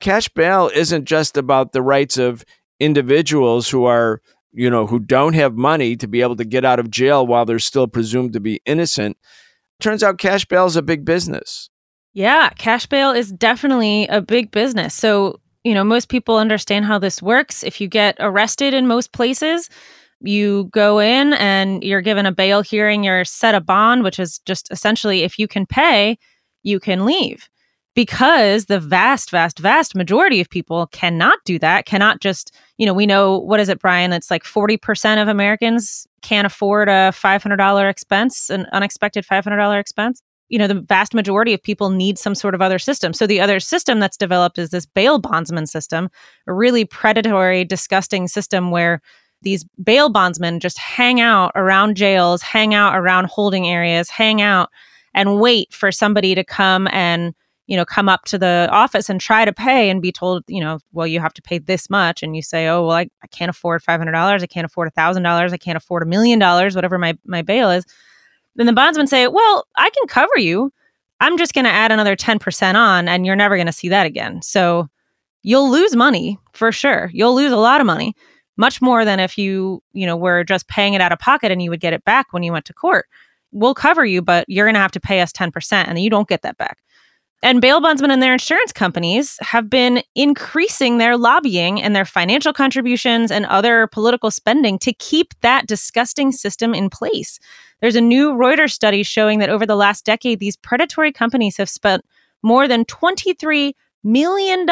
cash 0.00 0.28
bail 0.28 0.70
isn't 0.74 1.04
just 1.04 1.36
about 1.36 1.72
the 1.72 1.82
rights 1.82 2.16
of 2.16 2.44
individuals 2.80 3.68
who 3.68 3.84
are 3.84 4.20
you 4.54 4.70
know, 4.70 4.86
who 4.86 5.00
don't 5.00 5.34
have 5.34 5.56
money 5.56 5.96
to 5.96 6.06
be 6.06 6.22
able 6.22 6.36
to 6.36 6.44
get 6.44 6.64
out 6.64 6.78
of 6.78 6.90
jail 6.90 7.26
while 7.26 7.44
they're 7.44 7.58
still 7.58 7.88
presumed 7.88 8.32
to 8.32 8.40
be 8.40 8.60
innocent. 8.64 9.18
Turns 9.84 10.02
out 10.02 10.16
cash 10.16 10.46
bail 10.46 10.64
is 10.64 10.76
a 10.76 10.82
big 10.82 11.04
business. 11.04 11.68
Yeah, 12.14 12.48
cash 12.56 12.86
bail 12.86 13.10
is 13.10 13.30
definitely 13.30 14.06
a 14.06 14.22
big 14.22 14.50
business. 14.50 14.94
So, 14.94 15.42
you 15.62 15.74
know, 15.74 15.84
most 15.84 16.08
people 16.08 16.38
understand 16.38 16.86
how 16.86 16.98
this 16.98 17.20
works. 17.20 17.62
If 17.62 17.82
you 17.82 17.86
get 17.86 18.16
arrested 18.18 18.72
in 18.72 18.86
most 18.86 19.12
places, 19.12 19.68
you 20.20 20.70
go 20.72 21.00
in 21.00 21.34
and 21.34 21.84
you're 21.84 22.00
given 22.00 22.24
a 22.24 22.32
bail 22.32 22.62
hearing, 22.62 23.04
you're 23.04 23.26
set 23.26 23.54
a 23.54 23.60
bond, 23.60 24.04
which 24.04 24.18
is 24.18 24.38
just 24.46 24.72
essentially 24.72 25.20
if 25.20 25.38
you 25.38 25.46
can 25.46 25.66
pay, 25.66 26.16
you 26.62 26.80
can 26.80 27.04
leave 27.04 27.50
because 27.94 28.66
the 28.66 28.80
vast, 28.80 29.30
vast, 29.30 29.58
vast 29.58 29.94
majority 29.94 30.40
of 30.40 30.50
people 30.50 30.88
cannot 30.88 31.38
do 31.44 31.58
that, 31.60 31.86
cannot 31.86 32.20
just, 32.20 32.54
you 32.76 32.86
know, 32.86 32.94
we 32.94 33.06
know, 33.06 33.38
what 33.38 33.60
is 33.60 33.68
it, 33.68 33.78
Brian? 33.78 34.12
It's 34.12 34.30
like 34.30 34.42
40% 34.42 35.22
of 35.22 35.28
Americans 35.28 36.06
can't 36.22 36.46
afford 36.46 36.88
a 36.88 37.12
$500 37.14 37.90
expense, 37.90 38.50
an 38.50 38.66
unexpected 38.72 39.24
$500 39.24 39.78
expense. 39.78 40.20
You 40.48 40.58
know, 40.58 40.66
the 40.66 40.80
vast 40.80 41.14
majority 41.14 41.54
of 41.54 41.62
people 41.62 41.90
need 41.90 42.18
some 42.18 42.34
sort 42.34 42.54
of 42.54 42.60
other 42.60 42.78
system. 42.78 43.12
So 43.12 43.26
the 43.26 43.40
other 43.40 43.60
system 43.60 44.00
that's 44.00 44.16
developed 44.16 44.58
is 44.58 44.70
this 44.70 44.86
bail 44.86 45.18
bondsman 45.18 45.66
system, 45.66 46.10
a 46.46 46.52
really 46.52 46.84
predatory, 46.84 47.64
disgusting 47.64 48.28
system 48.28 48.70
where 48.70 49.00
these 49.42 49.64
bail 49.82 50.08
bondsmen 50.10 50.58
just 50.60 50.78
hang 50.78 51.20
out 51.20 51.52
around 51.54 51.96
jails, 51.96 52.42
hang 52.42 52.74
out 52.74 52.96
around 52.96 53.26
holding 53.26 53.68
areas, 53.68 54.10
hang 54.10 54.40
out 54.40 54.70
and 55.14 55.40
wait 55.40 55.72
for 55.72 55.92
somebody 55.92 56.34
to 56.34 56.44
come 56.44 56.88
and 56.90 57.34
you 57.66 57.76
know, 57.76 57.84
come 57.84 58.08
up 58.08 58.24
to 58.26 58.38
the 58.38 58.68
office 58.70 59.08
and 59.08 59.20
try 59.20 59.44
to 59.44 59.52
pay 59.52 59.88
and 59.88 60.02
be 60.02 60.12
told, 60.12 60.44
you 60.48 60.60
know, 60.60 60.78
well, 60.92 61.06
you 61.06 61.20
have 61.20 61.32
to 61.34 61.42
pay 61.42 61.58
this 61.58 61.88
much. 61.88 62.22
And 62.22 62.36
you 62.36 62.42
say, 62.42 62.68
oh, 62.68 62.86
well, 62.86 62.96
I, 62.96 63.08
I 63.22 63.26
can't 63.28 63.48
afford 63.48 63.82
$500. 63.82 64.14
I 64.14 64.46
can't 64.46 64.66
afford 64.66 64.92
$1,000. 64.94 65.52
I 65.52 65.56
can't 65.56 65.76
afford 65.76 66.02
a 66.02 66.06
million 66.06 66.38
dollars, 66.38 66.74
whatever 66.74 66.98
my, 66.98 67.16
my 67.24 67.42
bail 67.42 67.70
is. 67.70 67.86
Then 68.56 68.66
the 68.66 68.72
bondsman 68.72 69.06
say, 69.06 69.28
well, 69.28 69.66
I 69.76 69.90
can 69.90 70.06
cover 70.06 70.38
you. 70.38 70.72
I'm 71.20 71.38
just 71.38 71.54
going 71.54 71.64
to 71.64 71.70
add 71.70 71.90
another 71.90 72.16
10% 72.16 72.74
on 72.74 73.08
and 73.08 73.24
you're 73.24 73.36
never 73.36 73.56
going 73.56 73.66
to 73.66 73.72
see 73.72 73.88
that 73.88 74.06
again. 74.06 74.42
So 74.42 74.88
you'll 75.42 75.70
lose 75.70 75.96
money 75.96 76.38
for 76.52 76.70
sure. 76.70 77.10
You'll 77.12 77.34
lose 77.34 77.52
a 77.52 77.56
lot 77.56 77.80
of 77.80 77.86
money, 77.86 78.14
much 78.56 78.82
more 78.82 79.04
than 79.04 79.20
if 79.20 79.38
you, 79.38 79.82
you 79.92 80.06
know, 80.06 80.16
were 80.16 80.44
just 80.44 80.68
paying 80.68 80.94
it 80.94 81.00
out 81.00 81.12
of 81.12 81.18
pocket 81.18 81.50
and 81.50 81.62
you 81.62 81.70
would 81.70 81.80
get 81.80 81.94
it 81.94 82.04
back 82.04 82.32
when 82.32 82.42
you 82.42 82.52
went 82.52 82.66
to 82.66 82.74
court. 82.74 83.06
We'll 83.52 83.74
cover 83.74 84.04
you, 84.04 84.20
but 84.20 84.44
you're 84.48 84.66
going 84.66 84.74
to 84.74 84.80
have 84.80 84.92
to 84.92 85.00
pay 85.00 85.20
us 85.20 85.32
10% 85.32 85.72
and 85.72 85.98
you 85.98 86.10
don't 86.10 86.28
get 86.28 86.42
that 86.42 86.58
back. 86.58 86.78
And 87.44 87.60
bail 87.60 87.78
bondsmen 87.78 88.10
and 88.10 88.22
their 88.22 88.32
insurance 88.32 88.72
companies 88.72 89.36
have 89.42 89.68
been 89.68 90.02
increasing 90.14 90.96
their 90.96 91.18
lobbying 91.18 91.80
and 91.82 91.94
their 91.94 92.06
financial 92.06 92.54
contributions 92.54 93.30
and 93.30 93.44
other 93.44 93.86
political 93.88 94.30
spending 94.30 94.78
to 94.78 94.94
keep 94.94 95.34
that 95.42 95.66
disgusting 95.66 96.32
system 96.32 96.72
in 96.72 96.88
place. 96.88 97.38
There's 97.82 97.96
a 97.96 98.00
new 98.00 98.32
Reuters 98.32 98.70
study 98.70 99.02
showing 99.02 99.40
that 99.40 99.50
over 99.50 99.66
the 99.66 99.76
last 99.76 100.06
decade, 100.06 100.40
these 100.40 100.56
predatory 100.56 101.12
companies 101.12 101.58
have 101.58 101.68
spent 101.68 102.02
more 102.42 102.66
than 102.66 102.86
$23 102.86 103.74
million 104.02 104.66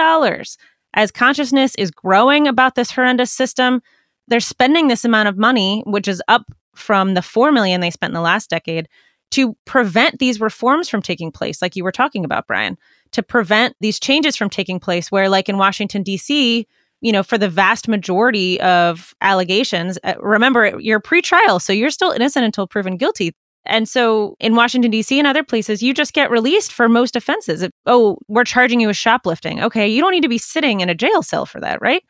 as 0.95 1.11
consciousness 1.11 1.75
is 1.75 1.91
growing 1.91 2.49
about 2.49 2.75
this 2.75 2.91
horrendous 2.91 3.31
system. 3.31 3.83
They're 4.29 4.41
spending 4.41 4.89
this 4.89 5.05
amount 5.05 5.29
of 5.29 5.37
money, 5.37 5.83
which 5.85 6.09
is 6.09 6.23
up 6.27 6.51
from 6.75 7.13
the 7.13 7.21
4 7.21 7.53
million 7.53 7.83
they 7.83 7.91
spent 7.91 8.13
in 8.13 8.15
the 8.15 8.23
last 8.23 8.49
decade 8.49 8.89
to 9.33 9.57
prevent 9.65 10.19
these 10.19 10.41
reforms 10.41 10.89
from 10.89 11.03
taking 11.03 11.33
place, 11.33 11.61
like 11.61 11.75
you 11.75 11.85
were 11.85 11.93
talking 11.93 12.25
about, 12.25 12.47
Brian, 12.47 12.79
to 13.13 13.23
prevent 13.23 13.75
these 13.81 13.99
changes 13.99 14.37
from 14.37 14.49
taking 14.49 14.79
place, 14.79 15.11
where, 15.11 15.29
like 15.29 15.49
in 15.49 15.59
Washington, 15.59 16.03
D.C., 16.03 16.67
you 17.01 17.11
know, 17.11 17.23
for 17.23 17.37
the 17.37 17.49
vast 17.49 17.89
majority 17.89 18.61
of 18.61 19.15
allegations, 19.21 19.99
uh, 20.05 20.15
remember, 20.21 20.79
you're 20.79 21.01
pre-trial, 21.01 21.59
so 21.59 21.73
you're 21.73 21.91
still 21.91 22.13
innocent 22.13 22.45
until 22.45 22.67
proven 22.67 22.97
guilty. 22.97 23.35
And 23.65 23.89
so 23.89 24.37
in 24.39 24.55
Washington, 24.55 24.91
D.C. 24.91 25.19
and 25.19 25.27
other 25.27 25.45
places, 25.45 25.83
you 25.83 25.95
just 25.95 26.13
get 26.13 26.31
released 26.31 26.73
for 26.73 26.89
most 26.89 27.17
offenses. 27.17 27.67
oh, 27.87 28.19
we're 28.29 28.45
charging 28.45 28.81
you 28.81 28.89
with 28.89 28.97
shoplifting. 28.97 29.63
Okay, 29.63 29.89
you 29.89 30.01
don't 30.01 30.13
need 30.13 30.23
to 30.23 30.29
be 30.29 30.39
sitting 30.39 30.81
in 30.81 30.89
a 30.89 30.95
jail 30.95 31.23
cell 31.23 31.47
for 31.47 31.61
that, 31.61 31.81
right? 31.81 32.05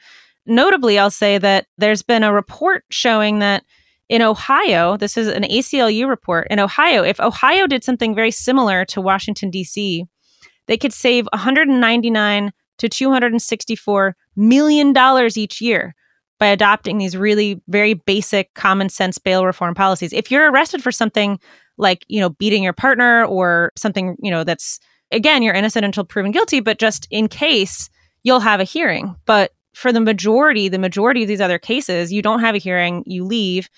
Notably, 0.45 0.99
I'll 0.99 1.11
say 1.11 1.39
that 1.39 1.67
there's 1.79 2.03
been 2.03 2.23
a 2.23 2.33
report 2.33 2.85
showing 2.91 3.39
that 3.39 3.65
in 4.13 4.21
Ohio, 4.21 4.99
this 4.99 5.17
is 5.17 5.27
an 5.27 5.45
ACLU 5.45 6.07
report. 6.07 6.47
In 6.51 6.61
Ohio, 6.61 7.03
if 7.03 7.19
Ohio 7.19 7.67
did 7.67 7.83
something 7.83 8.15
very 8.15 8.31
similar 8.31 8.85
to 8.85 9.01
Washington, 9.01 9.49
D.C., 9.49 10.05
they 10.67 10.77
could 10.77 10.93
save 10.93 11.27
199 11.33 12.53
to 12.77 12.89
264 12.91 14.15
million 14.37 14.93
dollars 14.93 15.39
each 15.39 15.63
year 15.63 15.95
by 16.39 16.49
adopting 16.49 16.99
these 16.99 17.17
really 17.17 17.63
very 17.69 17.95
basic 17.95 18.53
common 18.53 18.91
sense 18.91 19.17
bail 19.17 19.47
reform 19.47 19.75
policies. 19.75 20.13
If 20.13 20.31
you're 20.31 20.53
arrested 20.53 20.83
for 20.83 20.93
something 20.93 21.41
like, 21.79 22.05
you 22.07 22.21
know, 22.21 22.29
beating 22.29 22.63
your 22.63 22.75
partner 22.75 23.25
or 23.25 23.73
something, 23.79 24.17
you 24.23 24.31
know, 24.31 24.45
that's 24.45 24.79
again, 25.11 25.43
you're 25.43 25.55
innocent 25.55 25.87
until 25.87 26.05
proven 26.05 26.33
guilty, 26.33 26.61
but 26.61 26.79
just 26.79 27.09
in 27.11 27.29
case 27.29 27.89
you'll 28.25 28.41
have 28.41 28.61
a 28.61 28.65
hearing. 28.65 29.17
But 29.25 29.53
for 29.73 29.91
the 29.91 30.01
majority, 30.03 30.69
the 30.69 30.79
majority 30.79 31.23
of 31.23 31.29
these 31.29 31.41
other 31.41 31.59
cases, 31.59 32.13
you 32.13 32.21
don't 32.21 32.41
have 32.41 32.55
a 32.55 32.59
hearing, 32.59 33.05
you 33.07 33.25
leave, 33.25 33.71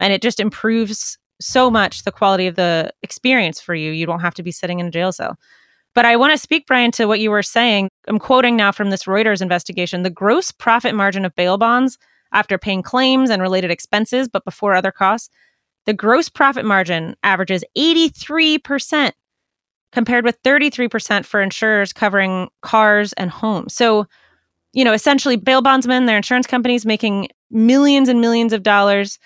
and 0.00 0.12
it 0.12 0.22
just 0.22 0.40
improves 0.40 1.18
so 1.40 1.70
much 1.70 2.02
the 2.02 2.12
quality 2.12 2.46
of 2.46 2.56
the 2.56 2.92
experience 3.02 3.60
for 3.60 3.74
you. 3.74 3.92
You 3.92 4.06
don't 4.06 4.20
have 4.20 4.34
to 4.34 4.42
be 4.42 4.52
sitting 4.52 4.80
in 4.80 4.86
a 4.86 4.90
jail 4.90 5.12
cell. 5.12 5.36
But 5.94 6.04
I 6.04 6.16
want 6.16 6.32
to 6.32 6.38
speak, 6.38 6.66
Brian, 6.66 6.92
to 6.92 7.06
what 7.06 7.20
you 7.20 7.30
were 7.30 7.42
saying. 7.42 7.88
I'm 8.06 8.18
quoting 8.18 8.56
now 8.56 8.72
from 8.72 8.90
this 8.90 9.04
Reuters 9.04 9.42
investigation 9.42 10.02
the 10.02 10.10
gross 10.10 10.52
profit 10.52 10.94
margin 10.94 11.24
of 11.24 11.34
bail 11.34 11.58
bonds 11.58 11.98
after 12.32 12.58
paying 12.58 12.82
claims 12.82 13.30
and 13.30 13.42
related 13.42 13.70
expenses, 13.70 14.28
but 14.28 14.44
before 14.44 14.74
other 14.74 14.92
costs, 14.92 15.30
the 15.86 15.94
gross 15.94 16.28
profit 16.28 16.64
margin 16.64 17.16
averages 17.24 17.64
83%, 17.76 19.12
compared 19.90 20.24
with 20.24 20.40
33% 20.42 21.24
for 21.24 21.40
insurers 21.40 21.92
covering 21.92 22.48
cars 22.62 23.12
and 23.14 23.30
homes. 23.30 23.74
So, 23.74 24.06
you 24.72 24.84
know, 24.84 24.92
essentially, 24.92 25.36
bail 25.36 25.62
bondsmen, 25.62 26.06
their 26.06 26.16
insurance 26.16 26.46
companies 26.46 26.86
making 26.86 27.28
millions 27.50 28.08
and 28.08 28.20
millions 28.20 28.52
of 28.52 28.62
dollars 28.62 29.18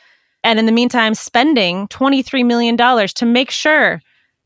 and 0.45 0.59
in 0.59 0.67
the 0.67 0.73
meantime, 0.73 1.15
spending 1.15 1.89
$23 1.89 2.45
million 2.45 2.77
to 2.77 3.27
make 3.27 3.51
sure 3.51 4.01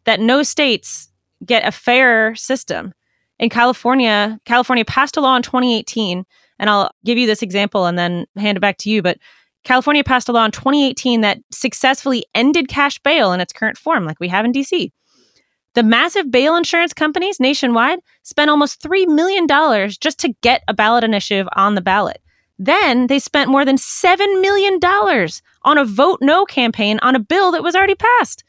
that 0.05 0.21
no 0.21 0.43
states 0.45 1.11
get 1.45 1.67
a 1.67 1.73
fair 1.73 2.35
system. 2.37 2.95
In 3.41 3.51
California, 3.51 4.39
California 4.45 4.85
passed 4.85 5.17
a 5.17 5.21
law 5.21 5.37
in 5.37 5.43
2018, 5.43 6.25
and 6.59 6.71
I'll 6.71 6.91
give 7.05 7.19
you 7.19 7.27
this 7.27 7.43
example 7.43 7.87
and 7.87 7.99
then 7.99 8.27
hand 8.37 8.57
it 8.57 8.61
back 8.61 8.79
to 8.79 8.91
you. 8.91 9.03
But 9.03 9.19
California 9.65 10.05
passed 10.05 10.29
a 10.29 10.33
law 10.33 10.45
in 10.45 10.53
2018 10.53 11.21
that 11.21 11.39
successfully 11.51 12.25
ended 12.35 12.69
cash 12.69 12.99
bail 13.01 13.33
in 13.33 13.41
its 13.41 13.53
current 13.53 13.77
form, 13.77 14.07
like 14.07 14.21
we 14.21 14.29
have 14.29 14.45
in 14.45 14.53
DC. 14.53 14.93
The 15.75 15.83
massive 15.83 16.31
bail 16.31 16.57
insurance 16.57 16.93
companies 16.93 17.39
nationwide 17.39 17.99
spent 18.23 18.51
almost 18.51 18.81
$3 18.83 19.07
million 19.09 19.47
just 20.01 20.19
to 20.21 20.35
get 20.43 20.63
a 20.69 20.75
ballot 20.75 21.05
initiative 21.05 21.49
on 21.55 21.75
the 21.75 21.81
ballot. 21.81 22.21
Then 22.59 23.07
they 23.07 23.19
spent 23.19 23.51
more 23.51 23.65
than 23.65 23.77
$7 23.77 24.41
million 24.41 24.81
on 25.63 25.79
a 25.79 25.85
vote 25.85 26.19
no 26.21 26.45
campaign 26.45 26.99
on 27.03 27.15
a 27.15 27.21
bill 27.21 27.53
that 27.53 27.63
was 27.63 27.77
already 27.77 27.95
passed. 27.95 28.43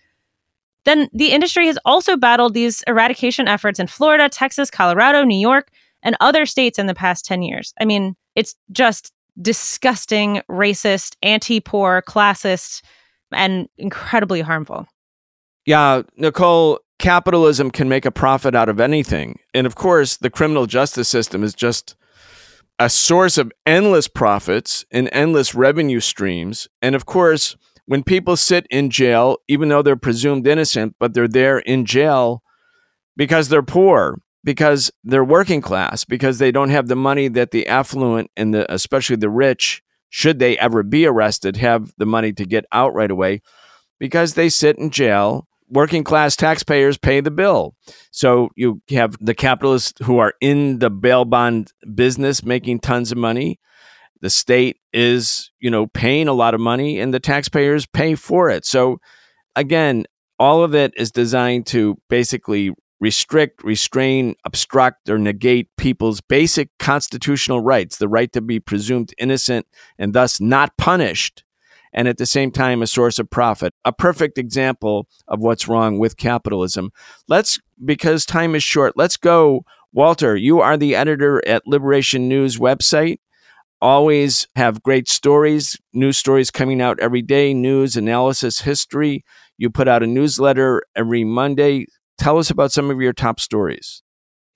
Then 0.86 1.10
the 1.14 1.32
industry 1.32 1.68
has 1.68 1.78
also 1.86 2.18
battled 2.18 2.54
these 2.54 2.84
eradication 2.88 3.48
efforts 3.48 3.80
in 3.80 3.88
Florida, 3.88 4.30
Texas, 4.30 4.72
Colorado, 4.72 5.24
New 5.24 5.40
York, 5.40 5.70
and 6.02 6.16
other 6.20 6.46
states 6.46 6.80
in 6.80 6.88
the 6.88 6.96
past 6.96 7.26
10 7.26 7.44
years. 7.44 7.74
I 7.80 7.86
mean, 7.86 8.16
it's 8.36 8.56
just 8.72 9.14
disgusting, 9.42 10.42
racist, 10.50 11.16
anti 11.22 11.60
poor, 11.60 12.02
classist, 12.02 12.82
and 13.32 13.70
incredibly 13.78 14.42
harmful. 14.42 14.88
Yeah, 15.66 16.02
Nicole, 16.18 16.80
capitalism 16.98 17.70
can 17.70 17.90
make 17.90 18.06
a 18.06 18.12
profit 18.12 18.56
out 18.56 18.70
of 18.70 18.80
anything. 18.80 19.40
And 19.54 19.68
of 19.68 19.76
course, 19.76 20.18
the 20.18 20.30
criminal 20.30 20.66
justice 20.66 21.10
system 21.10 21.44
is 21.44 21.54
just 21.54 21.96
a 22.80 22.90
source 22.90 23.38
of 23.38 23.52
endless 23.66 24.08
profits 24.08 24.86
and 24.90 25.10
endless 25.12 25.54
revenue 25.54 26.00
streams. 26.00 26.68
And 26.82 26.96
of 26.96 27.06
course, 27.06 27.58
when 27.86 28.04
people 28.04 28.38
sit 28.38 28.66
in 28.70 28.90
jail, 28.90 29.38
even 29.48 29.68
though 29.68 29.82
they're 29.82 29.98
presumed 29.98 30.48
innocent, 30.48 30.96
but 31.00 31.14
they're 31.14 31.28
there 31.28 31.60
in 31.60 31.86
jail 31.86 32.42
because 33.18 33.50
they're 33.50 33.62
poor, 33.62 34.22
because 34.44 34.92
they're 35.04 35.26
working 35.26 35.60
class, 35.60 36.06
because 36.06 36.40
they 36.40 36.52
don't 36.52 36.70
have 36.70 36.88
the 36.88 36.96
money 36.96 37.28
that 37.28 37.52
the 37.52 37.68
affluent 37.68 38.32
and 38.38 38.54
the, 38.54 38.74
especially 38.74 39.18
the 39.18 39.30
rich, 39.30 39.84
should 40.10 40.40
they 40.40 40.58
ever 40.58 40.82
be 40.82 41.06
arrested, 41.06 41.58
have 41.58 41.92
the 41.98 42.06
money 42.06 42.32
to 42.32 42.46
get 42.46 42.64
out 42.72 42.94
right 42.94 43.12
away, 43.12 43.42
because 44.00 44.36
they 44.36 44.48
sit 44.48 44.78
in 44.78 44.90
jail 44.90 45.49
working 45.70 46.04
class 46.04 46.36
taxpayers 46.36 46.98
pay 46.98 47.20
the 47.22 47.32
bill. 47.32 47.76
So 48.12 48.50
you 48.56 48.82
have 48.90 49.16
the 49.20 49.36
capitalists 49.36 50.04
who 50.06 50.18
are 50.18 50.34
in 50.42 50.80
the 50.80 50.90
bail 50.90 51.26
bond 51.26 51.72
business 51.94 52.44
making 52.44 52.80
tons 52.80 53.12
of 53.12 53.18
money. 53.18 53.60
The 54.22 54.30
state 54.30 54.78
is, 54.92 55.52
you 55.60 55.70
know, 55.70 55.88
paying 55.88 56.28
a 56.28 56.34
lot 56.34 56.54
of 56.54 56.60
money 56.60 57.00
and 57.00 57.14
the 57.14 57.20
taxpayers 57.20 57.86
pay 57.86 58.16
for 58.16 58.50
it. 58.50 58.66
So 58.66 59.00
again, 59.56 60.06
all 60.40 60.64
of 60.64 60.76
it 60.76 60.94
is 60.98 61.12
designed 61.12 61.68
to 61.68 61.98
basically 62.10 62.74
restrict, 63.00 63.64
restrain, 63.64 64.36
obstruct, 64.44 65.10
or 65.10 65.18
negate 65.18 65.70
people's 65.78 66.22
basic 66.22 66.70
constitutional 66.80 67.62
rights 67.62 67.98
the 67.98 68.10
right 68.10 68.32
to 68.34 68.42
be 68.42 68.60
presumed 68.60 69.14
innocent 69.18 69.66
and 69.98 70.14
thus 70.14 70.42
not 70.42 70.76
punished 70.78 71.44
and 71.94 72.08
at 72.08 72.18
the 72.18 72.26
same 72.26 72.52
time 72.52 72.82
a 72.82 72.88
source 72.88 73.20
of 73.20 73.30
profit. 73.30 73.74
A 73.86 73.92
perfect 73.92 74.38
example 74.38 75.08
of 75.28 75.40
what's 75.40 75.68
wrong 75.68 76.00
with 76.00 76.18
capitalism. 76.18 76.92
Let's, 77.28 77.60
because 77.84 78.26
time 78.26 78.56
is 78.56 78.64
short, 78.64 78.94
let's 78.96 79.18
go. 79.18 79.64
Walter, 79.92 80.36
you 80.36 80.62
are 80.62 80.78
the 80.78 80.96
editor 80.96 81.46
at 81.48 81.66
Liberation 81.66 82.28
News 82.30 82.58
website. 82.58 83.18
Always 83.82 84.48
have 84.56 84.84
great 84.84 85.08
stories, 85.08 85.78
news 85.94 86.18
stories 86.18 86.52
coming 86.52 86.82
out 86.82 87.00
every 87.00 87.22
day, 87.22 87.54
news, 87.54 87.96
analysis, 87.96 88.62
history. 88.62 89.24
You 89.58 89.70
put 89.70 89.88
out 89.88 90.04
a 90.04 90.08
newsletter 90.08 90.84
every 90.96 91.24
Monday. 91.24 91.86
Tell 92.18 92.38
us 92.38 92.50
about 92.50 92.72
some 92.72 92.92
of 92.92 93.00
your 93.00 93.14
top 93.14 93.40
stories. 93.40 94.04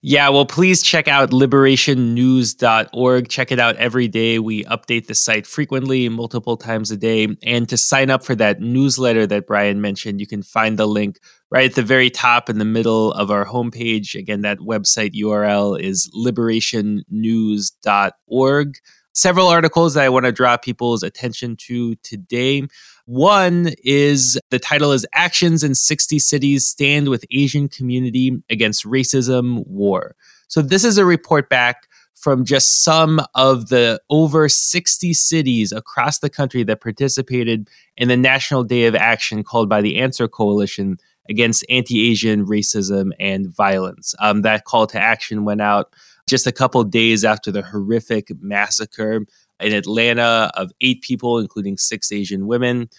Yeah, 0.06 0.28
well, 0.28 0.46
please 0.46 0.84
check 0.84 1.08
out 1.08 1.32
liberationnews.org. 1.32 3.30
Check 3.30 3.54
it 3.54 3.60
out 3.60 3.78
every 3.78 4.10
day. 4.10 4.38
We 4.38 4.66
update 4.66 5.08
the 5.08 5.16
site 5.16 5.48
frequently, 5.48 6.10
multiple 6.10 6.58
times 6.58 6.92
a 6.92 6.98
day. 6.98 7.38
And 7.42 7.70
to 7.70 7.78
sign 7.78 8.10
up 8.10 8.22
for 8.22 8.36
that 8.36 8.60
newsletter 8.60 9.26
that 9.28 9.48
Brian 9.48 9.80
mentioned, 9.80 10.20
you 10.20 10.28
can 10.28 10.44
find 10.44 10.78
the 10.78 10.88
link 10.88 11.22
right 11.52 11.70
at 11.70 11.76
the 11.76 11.84
very 11.84 12.10
top 12.10 12.50
in 12.50 12.58
the 12.58 12.66
middle 12.66 13.14
of 13.14 13.32
our 13.32 13.46
homepage. 13.46 14.14
Again, 14.14 14.42
that 14.42 14.58
website 14.58 15.14
URL 15.14 15.80
is 15.80 16.12
liberationnews.org. 16.14 18.76
Several 19.16 19.48
articles 19.48 19.94
that 19.94 20.04
I 20.04 20.10
want 20.10 20.26
to 20.26 20.34
draw 20.34 20.58
people's 20.58 21.04
attention 21.04 21.56
to 21.68 21.96
today. 22.04 22.68
One 23.06 23.74
is 23.84 24.40
the 24.50 24.60
title 24.60 24.94
is 24.94 25.06
Actions 25.14 25.64
in 25.64 25.76
60 25.76 26.20
Cities 26.20 26.68
Stand 26.68 27.10
with 27.10 27.26
Asian 27.32 27.68
Community 27.68 28.42
Against 28.50 28.86
Racism 28.86 29.68
War. 29.68 30.16
So 30.48 30.62
this 30.62 30.86
is 30.86 30.98
a 30.98 31.06
report 31.06 31.50
back 31.50 31.88
from 32.16 32.46
just 32.46 32.84
some 32.84 33.20
of 33.36 33.68
the 33.68 34.00
over 34.10 34.48
60 34.48 35.14
cities 35.14 35.74
across 35.74 36.20
the 36.20 36.30
country 36.30 36.64
that 36.64 36.80
participated 36.80 37.70
in 37.98 38.08
the 38.08 38.16
National 38.16 38.64
Day 38.64 38.86
of 38.86 38.96
Action 38.96 39.44
called 39.44 39.68
by 39.68 39.82
the 39.82 40.00
Answer 40.00 40.30
Coalition 40.30 40.98
against 41.30 41.66
anti 41.70 42.10
Asian 42.10 42.46
racism 42.46 43.12
and 43.20 43.54
violence. 43.54 44.16
Um, 44.20 44.44
that 44.44 44.64
call 44.64 44.88
to 44.88 45.00
action 45.00 45.44
went 45.44 45.62
out 45.62 45.94
just 46.28 46.48
a 46.48 46.52
couple 46.54 46.84
days 46.86 47.26
after 47.26 47.52
the 47.52 47.62
horrific 47.62 48.30
massacre 48.42 49.26
in 49.60 49.74
Atlanta 49.74 50.52
of 50.56 50.72
eight 50.82 51.02
people, 51.02 51.40
including 51.40 51.78
six 51.78 52.12
Asian 52.12 52.48
women. 52.48 52.90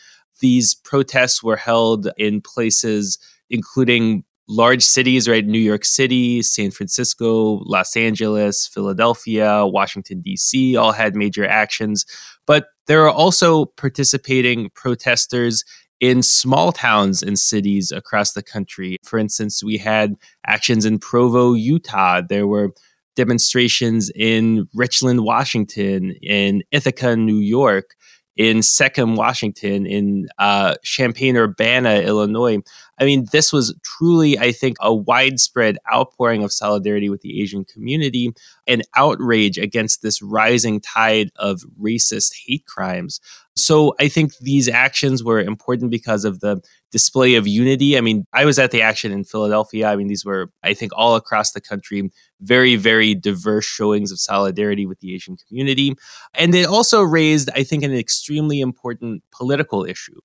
These 0.41 0.75
protests 0.75 1.43
were 1.43 1.57
held 1.57 2.09
in 2.17 2.41
places 2.41 3.19
including 3.51 4.25
large 4.49 4.83
cities, 4.85 5.29
right? 5.29 5.47
New 5.47 5.59
York 5.59 5.85
City, 5.85 6.43
San 6.43 6.71
Francisco, 6.71 7.63
Los 7.65 7.97
Angeles, 7.97 8.67
Philadelphia, 8.67 9.67
Washington, 9.67 10.21
D.C., 10.21 10.77
all 10.77 10.93
had 10.93 11.17
major 11.17 11.47
actions. 11.47 12.05
But 12.47 12.67
there 12.87 13.03
are 13.05 13.11
also 13.11 13.67
participating 13.67 14.71
protesters 14.75 15.65
in 16.01 16.23
small 16.23 16.73
towns 16.73 17.23
and 17.23 17.39
cities 17.39 17.91
across 17.91 18.33
the 18.33 18.43
country. 18.43 18.99
For 19.05 19.19
instance, 19.19 19.65
we 19.65 19.79
had 19.79 20.17
actions 20.47 20.85
in 20.85 20.99
Provo, 20.99 21.55
Utah. 21.55 22.21
There 22.21 22.47
were 22.47 22.75
demonstrations 23.17 24.11
in 24.15 24.69
Richland, 24.75 25.25
Washington, 25.25 26.13
in 26.23 26.63
Ithaca, 26.71 27.17
New 27.17 27.39
York, 27.39 27.95
in 28.37 28.59
Seckham, 28.59 29.17
Washington, 29.17 29.87
in 29.87 30.29
uh, 30.39 30.75
Champaign 30.83 31.37
Urbana, 31.37 32.01
Illinois. 32.01 32.59
I 32.99 33.05
mean, 33.05 33.27
this 33.33 33.53
was 33.53 33.75
truly, 33.85 34.39
I 34.39 34.51
think, 34.53 34.77
a 34.81 34.95
widespread 34.95 35.79
outpouring 35.93 36.43
of 36.43 36.53
solidarity 36.53 37.09
with 37.09 37.21
the 37.21 37.41
Asian 37.41 37.65
community 37.65 38.33
and 38.67 38.83
outrage 38.97 39.59
against 39.59 40.03
this 40.03 40.21
rising 40.21 40.81
tide 40.81 41.31
of 41.37 41.63
racist 41.81 42.35
hate 42.47 42.67
crimes. 42.67 43.21
So 43.57 43.95
I 44.01 44.09
think 44.09 44.37
these 44.39 44.69
actions 44.69 45.23
were 45.23 45.41
important 45.41 45.91
because 45.91 46.25
of 46.25 46.41
the 46.41 46.61
display 46.91 47.37
of 47.37 47.47
unity. 47.47 47.97
I 47.97 48.01
mean, 48.01 48.27
I 48.33 48.45
was 48.45 48.59
at 48.59 48.73
the 48.73 48.83
action 48.83 49.13
in 49.13 49.23
Philadelphia. 49.23 49.89
I 49.89 49.97
mean, 49.97 50.09
these 50.09 50.25
were, 50.25 50.51
I 50.65 50.75
think, 50.75 50.93
all 50.97 51.15
across 51.15 51.53
the 51.53 51.61
country, 51.61 52.11
very, 52.41 52.75
very 52.75 53.15
diverse 53.15 53.65
showings 53.65 54.11
of 54.11 54.19
solidarity 54.19 54.87
with 54.87 54.99
the 55.01 55.15
Asian 55.15 55.37
community. 55.49 55.95
And 56.35 56.55
it 56.55 56.67
also 56.67 57.03
raised, 57.03 57.49
I 57.55 57.63
think, 57.63 57.85
an 57.85 57.95
extremely 57.95 58.61
important 58.61 59.23
political 59.31 59.85
issue 59.85 60.21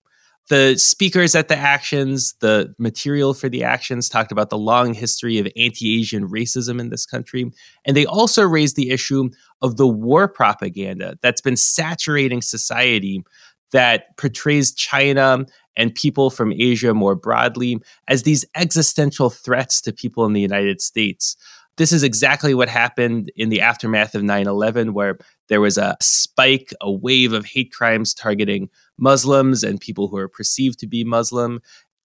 the 0.49 0.77
speakers 0.77 1.35
at 1.35 1.47
the 1.47 1.55
actions, 1.55 2.33
the 2.39 2.73
material 2.79 3.33
for 3.33 3.49
the 3.49 3.63
actions 3.63 4.09
talked 4.09 4.31
about 4.31 4.49
the 4.49 4.57
long 4.57 4.93
history 4.93 5.37
of 5.37 5.47
anti 5.55 5.99
Asian 5.99 6.27
racism 6.27 6.79
in 6.79 6.89
this 6.89 7.05
country. 7.05 7.51
And 7.85 7.95
they 7.95 8.05
also 8.05 8.43
raised 8.43 8.75
the 8.75 8.89
issue 8.89 9.29
of 9.61 9.77
the 9.77 9.87
war 9.87 10.27
propaganda 10.27 11.17
that's 11.21 11.41
been 11.41 11.55
saturating 11.55 12.41
society 12.41 13.23
that 13.71 14.17
portrays 14.17 14.73
China 14.73 15.45
and 15.77 15.93
people 15.93 16.31
from 16.31 16.51
Asia 16.51 16.93
more 16.93 17.15
broadly 17.15 17.77
as 18.07 18.23
these 18.23 18.43
existential 18.55 19.29
threats 19.29 19.79
to 19.81 19.93
people 19.93 20.25
in 20.25 20.33
the 20.33 20.41
United 20.41 20.81
States. 20.81 21.37
This 21.77 21.93
is 21.93 22.03
exactly 22.03 22.53
what 22.53 22.67
happened 22.67 23.31
in 23.37 23.47
the 23.47 23.61
aftermath 23.61 24.13
of 24.13 24.23
9 24.23 24.47
11, 24.47 24.93
where 24.93 25.17
there 25.47 25.61
was 25.61 25.77
a 25.77 25.95
spike, 26.01 26.73
a 26.81 26.91
wave 26.91 27.31
of 27.31 27.45
hate 27.45 27.71
crimes 27.71 28.13
targeting 28.13 28.69
Muslims 28.99 29.63
and 29.63 29.79
people 29.79 30.07
who 30.07 30.17
are 30.17 30.27
perceived 30.27 30.79
to 30.79 30.87
be 30.87 31.03
Muslim, 31.03 31.61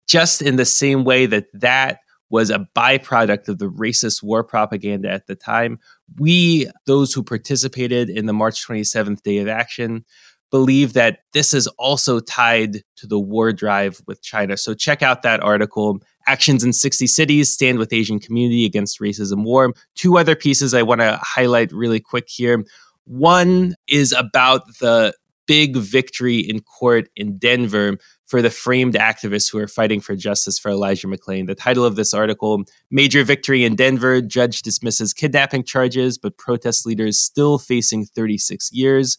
just 0.07 0.43
in 0.43 0.57
the 0.57 0.65
same 0.65 1.05
way 1.05 1.27
that 1.27 1.47
that 1.53 2.01
was 2.31 2.51
a 2.51 2.67
byproduct 2.75 3.49
of 3.49 3.59
the 3.59 3.71
racist 3.71 4.23
war 4.23 4.43
propaganda 4.43 5.11
at 5.11 5.27
the 5.27 5.37
time. 5.37 5.79
We, 6.19 6.69
those 6.87 7.13
who 7.13 7.23
participated 7.23 8.11
in 8.11 8.27
the 8.27 8.33
March 8.33 8.67
27th 8.67 9.23
Day 9.23 9.39
of 9.39 9.49
Action, 9.49 10.05
believe 10.55 10.93
that 10.93 11.19
this 11.33 11.53
is 11.53 11.67
also 11.79 12.21
tied 12.21 12.83
to 12.95 13.09
the 13.09 13.19
war 13.19 13.53
drive 13.53 14.01
with 14.07 14.23
China. 14.23 14.57
So 14.57 14.73
check 14.73 15.03
out 15.03 15.23
that 15.23 15.41
article. 15.43 15.99
Actions 16.29 16.63
in 16.63 16.73
60 16.73 17.09
Cities 17.09 17.53
Stand 17.53 17.79
with 17.79 17.93
Asian 17.93 18.21
Community 18.21 18.65
Against 18.65 19.01
Racism 19.01 19.43
War. 19.43 19.73
Two 19.97 20.17
other 20.17 20.37
pieces 20.37 20.73
I 20.73 20.83
want 20.83 21.01
to 21.01 21.19
highlight 21.21 21.73
really 21.73 21.99
quick 21.99 22.29
here. 22.29 22.65
One 23.05 23.75
is 23.89 24.13
about 24.13 24.63
the 24.79 25.13
big 25.47 25.77
victory 25.77 26.39
in 26.39 26.61
court 26.61 27.09
in 27.17 27.39
Denver 27.39 27.99
for 28.27 28.43
the 28.43 28.51
framed 28.51 28.95
activists 28.95 29.51
who 29.51 29.59
are 29.59 29.69
fighting 29.69 30.01
for 30.01 30.17
justice 30.17 30.59
for 30.59 30.71
Elijah 30.71 31.07
McClain. 31.07 31.47
The 31.47 31.55
title 31.55 31.85
of 31.85 31.97
this 31.97 32.15
article 32.15 32.65
Major 32.91 33.25
Victory 33.25 33.65
in 33.65 33.77
Denver 33.77 34.21
Judge 34.21 34.63
Dismisses 34.63 35.13
Kidnapping 35.13 35.65
Charges, 35.65 36.19
but 36.19 36.39
Protest 36.39 36.87
Leaders 36.87 37.19
Still 37.19 37.59
Facing 37.59 38.07
36 38.07 38.73
Years. 38.73 39.19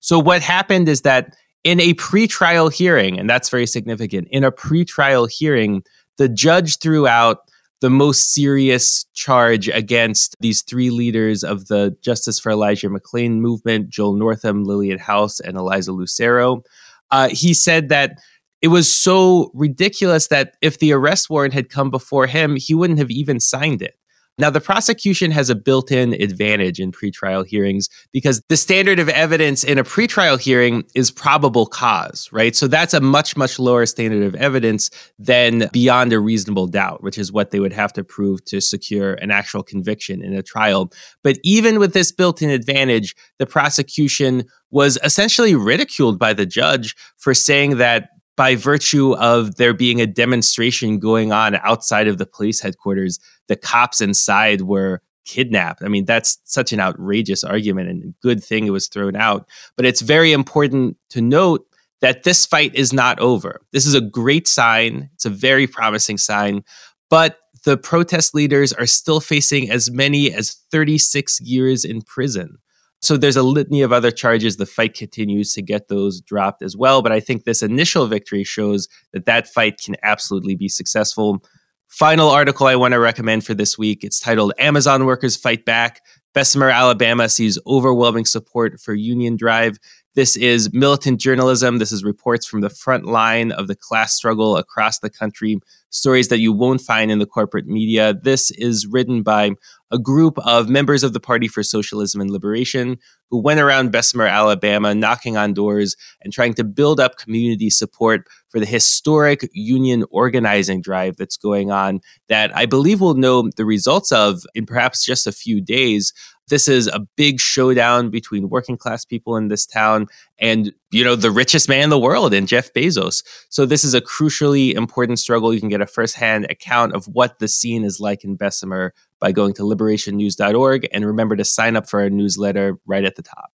So, 0.00 0.18
what 0.18 0.42
happened 0.42 0.88
is 0.88 1.02
that 1.02 1.34
in 1.64 1.80
a 1.80 1.94
pretrial 1.94 2.72
hearing, 2.72 3.18
and 3.18 3.28
that's 3.28 3.48
very 3.48 3.66
significant, 3.66 4.28
in 4.30 4.44
a 4.44 4.52
pretrial 4.52 5.30
hearing, 5.30 5.82
the 6.18 6.28
judge 6.28 6.78
threw 6.78 7.06
out 7.06 7.43
the 7.80 7.90
most 7.90 8.32
serious 8.32 9.04
charge 9.14 9.68
against 9.68 10.36
these 10.40 10.62
three 10.62 10.90
leaders 10.90 11.44
of 11.44 11.66
the 11.66 11.96
Justice 12.00 12.38
for 12.38 12.52
Elijah 12.52 12.88
McClain 12.88 13.40
movement 13.40 13.88
Joel 13.88 14.14
Northam, 14.14 14.64
Lillian 14.64 14.98
House, 14.98 15.40
and 15.40 15.56
Eliza 15.56 15.92
Lucero. 15.92 16.62
Uh, 17.10 17.28
he 17.30 17.52
said 17.52 17.88
that 17.90 18.18
it 18.62 18.68
was 18.68 18.90
so 18.90 19.50
ridiculous 19.52 20.28
that 20.28 20.54
if 20.62 20.78
the 20.78 20.92
arrest 20.92 21.28
warrant 21.28 21.52
had 21.52 21.68
come 21.68 21.90
before 21.90 22.26
him, 22.26 22.56
he 22.56 22.74
wouldn't 22.74 22.98
have 22.98 23.10
even 23.10 23.38
signed 23.38 23.82
it. 23.82 23.96
Now, 24.36 24.50
the 24.50 24.60
prosecution 24.60 25.30
has 25.30 25.48
a 25.48 25.54
built 25.54 25.92
in 25.92 26.12
advantage 26.14 26.80
in 26.80 26.90
pretrial 26.90 27.46
hearings 27.46 27.88
because 28.12 28.42
the 28.48 28.56
standard 28.56 28.98
of 28.98 29.08
evidence 29.08 29.62
in 29.62 29.78
a 29.78 29.84
pretrial 29.84 30.40
hearing 30.40 30.82
is 30.96 31.12
probable 31.12 31.66
cause, 31.66 32.28
right? 32.32 32.56
So 32.56 32.66
that's 32.66 32.94
a 32.94 33.00
much, 33.00 33.36
much 33.36 33.60
lower 33.60 33.86
standard 33.86 34.24
of 34.24 34.34
evidence 34.34 34.90
than 35.20 35.68
beyond 35.72 36.12
a 36.12 36.18
reasonable 36.18 36.66
doubt, 36.66 37.00
which 37.00 37.16
is 37.16 37.30
what 37.30 37.52
they 37.52 37.60
would 37.60 37.72
have 37.72 37.92
to 37.92 38.02
prove 38.02 38.44
to 38.46 38.60
secure 38.60 39.14
an 39.14 39.30
actual 39.30 39.62
conviction 39.62 40.20
in 40.20 40.34
a 40.34 40.42
trial. 40.42 40.90
But 41.22 41.38
even 41.44 41.78
with 41.78 41.94
this 41.94 42.10
built 42.10 42.42
in 42.42 42.50
advantage, 42.50 43.14
the 43.38 43.46
prosecution 43.46 44.44
was 44.72 44.98
essentially 45.04 45.54
ridiculed 45.54 46.18
by 46.18 46.32
the 46.32 46.44
judge 46.44 46.96
for 47.16 47.34
saying 47.34 47.76
that 47.76 48.08
by 48.36 48.56
virtue 48.56 49.14
of 49.14 49.56
there 49.56 49.74
being 49.74 50.00
a 50.00 50.06
demonstration 50.06 50.98
going 50.98 51.32
on 51.32 51.54
outside 51.56 52.08
of 52.08 52.18
the 52.18 52.26
police 52.26 52.60
headquarters, 52.60 53.20
the 53.48 53.56
cops 53.56 54.00
inside 54.00 54.62
were 54.62 55.02
kidnapped. 55.24 55.82
I 55.82 55.88
mean, 55.88 56.04
that's 56.04 56.38
such 56.44 56.72
an 56.72 56.80
outrageous 56.80 57.44
argument 57.44 57.88
and 57.88 58.14
good 58.22 58.42
thing 58.42 58.66
it 58.66 58.70
was 58.70 58.88
thrown 58.88 59.16
out. 59.16 59.48
But 59.76 59.86
it's 59.86 60.00
very 60.00 60.32
important 60.32 60.96
to 61.10 61.20
note 61.20 61.66
that 62.00 62.24
this 62.24 62.44
fight 62.44 62.74
is 62.74 62.92
not 62.92 63.18
over. 63.20 63.62
This 63.72 63.86
is 63.86 63.94
a 63.94 64.00
great 64.00 64.46
sign. 64.46 65.10
It's 65.14 65.24
a 65.24 65.30
very 65.30 65.66
promising 65.66 66.18
sign. 66.18 66.64
But 67.08 67.38
the 67.64 67.78
protest 67.78 68.34
leaders 68.34 68.72
are 68.72 68.86
still 68.86 69.20
facing 69.20 69.70
as 69.70 69.90
many 69.90 70.32
as 70.32 70.56
36 70.70 71.40
years 71.40 71.84
in 71.84 72.02
prison. 72.02 72.58
So 73.04 73.16
there's 73.16 73.36
a 73.36 73.42
litany 73.42 73.82
of 73.82 73.92
other 73.92 74.10
charges. 74.10 74.56
The 74.56 74.66
fight 74.66 74.94
continues 74.94 75.52
to 75.52 75.62
get 75.62 75.88
those 75.88 76.20
dropped 76.20 76.62
as 76.62 76.76
well. 76.76 77.02
But 77.02 77.12
I 77.12 77.20
think 77.20 77.44
this 77.44 77.62
initial 77.62 78.06
victory 78.06 78.44
shows 78.44 78.88
that 79.12 79.26
that 79.26 79.46
fight 79.46 79.80
can 79.84 79.96
absolutely 80.02 80.54
be 80.54 80.68
successful. 80.68 81.44
Final 81.88 82.30
article 82.30 82.66
I 82.66 82.76
want 82.76 82.92
to 82.92 82.98
recommend 82.98 83.44
for 83.44 83.54
this 83.54 83.76
week. 83.76 84.02
It's 84.02 84.18
titled 84.18 84.52
Amazon 84.58 85.04
Workers 85.04 85.36
Fight 85.36 85.64
Back. 85.64 86.00
Bessemer, 86.32 86.70
Alabama 86.70 87.28
sees 87.28 87.58
overwhelming 87.66 88.24
support 88.24 88.80
for 88.80 88.94
Union 88.94 89.36
Drive. 89.36 89.78
This 90.14 90.36
is 90.36 90.72
militant 90.72 91.20
journalism. 91.20 91.78
This 91.78 91.90
is 91.90 92.04
reports 92.04 92.46
from 92.46 92.60
the 92.60 92.70
front 92.70 93.04
line 93.04 93.50
of 93.50 93.66
the 93.66 93.74
class 93.74 94.14
struggle 94.14 94.56
across 94.56 95.00
the 95.00 95.10
country, 95.10 95.58
stories 95.90 96.28
that 96.28 96.38
you 96.38 96.52
won't 96.52 96.80
find 96.80 97.10
in 97.10 97.18
the 97.18 97.26
corporate 97.26 97.66
media. 97.66 98.14
This 98.14 98.52
is 98.52 98.86
written 98.86 99.24
by 99.24 99.52
a 99.90 99.98
group 99.98 100.38
of 100.38 100.68
members 100.68 101.02
of 101.02 101.14
the 101.14 101.20
Party 101.20 101.48
for 101.48 101.64
Socialism 101.64 102.20
and 102.20 102.30
Liberation 102.30 102.98
who 103.30 103.40
went 103.40 103.58
around 103.58 103.90
Bessemer, 103.90 104.26
Alabama, 104.26 104.94
knocking 104.94 105.36
on 105.36 105.54
doors 105.54 105.96
and 106.22 106.32
trying 106.32 106.54
to 106.54 106.64
build 106.64 107.00
up 107.00 107.16
community 107.16 107.70
support 107.70 108.26
for 108.48 108.60
the 108.60 108.66
historic 108.66 109.48
union 109.52 110.04
organizing 110.10 110.80
drive 110.80 111.16
that's 111.16 111.36
going 111.36 111.72
on 111.72 112.00
that 112.28 112.56
I 112.56 112.66
believe 112.66 113.00
we'll 113.00 113.14
know 113.14 113.50
the 113.56 113.64
results 113.64 114.12
of 114.12 114.42
in 114.54 114.66
perhaps 114.66 115.04
just 115.04 115.26
a 115.26 115.32
few 115.32 115.60
days. 115.60 116.12
This 116.48 116.68
is 116.68 116.88
a 116.88 117.00
big 117.16 117.40
showdown 117.40 118.10
between 118.10 118.50
working 118.50 118.76
class 118.76 119.04
people 119.04 119.36
in 119.36 119.48
this 119.48 119.64
town 119.64 120.08
and, 120.38 120.72
you 120.90 121.02
know, 121.02 121.16
the 121.16 121.30
richest 121.30 121.68
man 121.68 121.84
in 121.84 121.90
the 121.90 121.98
world 121.98 122.34
and 122.34 122.46
Jeff 122.46 122.72
Bezos. 122.74 123.24
So 123.48 123.64
this 123.64 123.82
is 123.82 123.94
a 123.94 124.00
crucially 124.00 124.74
important 124.74 125.18
struggle. 125.18 125.54
You 125.54 125.60
can 125.60 125.70
get 125.70 125.80
a 125.80 125.86
firsthand 125.86 126.46
account 126.50 126.94
of 126.94 127.06
what 127.06 127.38
the 127.38 127.48
scene 127.48 127.84
is 127.84 127.98
like 127.98 128.24
in 128.24 128.36
Bessemer 128.36 128.92
by 129.20 129.32
going 129.32 129.54
to 129.54 129.62
liberationnews.org 129.62 130.86
and 130.92 131.06
remember 131.06 131.36
to 131.36 131.44
sign 131.44 131.76
up 131.76 131.88
for 131.88 132.00
our 132.00 132.10
newsletter 132.10 132.78
right 132.84 133.04
at 133.04 133.16
the 133.16 133.22
top. 133.22 133.50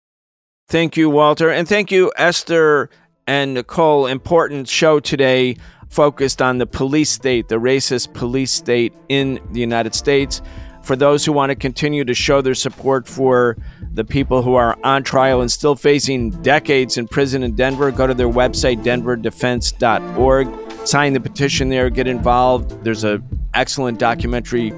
Thank 0.68 0.96
you, 0.96 1.10
Walter. 1.10 1.50
And 1.50 1.68
thank 1.68 1.90
you, 1.90 2.12
Esther 2.16 2.90
and 3.26 3.54
Nicole. 3.54 4.06
Important 4.06 4.68
show 4.68 5.00
today 5.00 5.56
focused 5.88 6.42
on 6.42 6.58
the 6.58 6.66
police 6.66 7.10
state, 7.10 7.48
the 7.48 7.60
racist 7.60 8.12
police 8.14 8.52
state 8.52 8.92
in 9.08 9.40
the 9.52 9.60
United 9.60 9.94
States 9.94 10.42
for 10.86 10.94
those 10.94 11.24
who 11.24 11.32
want 11.32 11.50
to 11.50 11.56
continue 11.56 12.04
to 12.04 12.14
show 12.14 12.40
their 12.40 12.54
support 12.54 13.08
for 13.08 13.56
the 13.92 14.04
people 14.04 14.42
who 14.42 14.54
are 14.54 14.78
on 14.84 15.02
trial 15.02 15.40
and 15.40 15.50
still 15.50 15.74
facing 15.74 16.30
decades 16.42 16.96
in 16.96 17.08
prison 17.08 17.42
in 17.42 17.56
Denver, 17.56 17.90
go 17.90 18.06
to 18.06 18.14
their 18.14 18.28
website, 18.28 18.84
denverdefense.org. 18.84 20.86
Sign 20.86 21.12
the 21.12 21.20
petition 21.20 21.70
there, 21.70 21.90
get 21.90 22.06
involved. 22.06 22.84
There's 22.84 23.02
an 23.02 23.24
excellent 23.52 23.98
documentary 23.98 24.72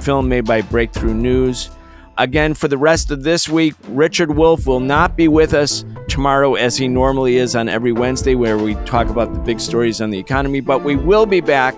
film 0.00 0.28
made 0.28 0.46
by 0.46 0.62
Breakthrough 0.62 1.14
News. 1.14 1.70
Again, 2.18 2.54
for 2.54 2.66
the 2.66 2.76
rest 2.76 3.12
of 3.12 3.22
this 3.22 3.48
week, 3.48 3.74
Richard 3.88 4.36
Wolff 4.36 4.66
will 4.66 4.80
not 4.80 5.16
be 5.16 5.28
with 5.28 5.54
us 5.54 5.84
tomorrow 6.08 6.54
as 6.54 6.76
he 6.76 6.88
normally 6.88 7.36
is 7.36 7.54
on 7.54 7.68
every 7.68 7.92
Wednesday, 7.92 8.34
where 8.34 8.58
we 8.58 8.74
talk 8.84 9.08
about 9.08 9.32
the 9.32 9.38
big 9.38 9.60
stories 9.60 10.00
on 10.00 10.10
the 10.10 10.18
economy, 10.18 10.60
but 10.60 10.82
we 10.82 10.96
will 10.96 11.24
be 11.24 11.40
back 11.40 11.76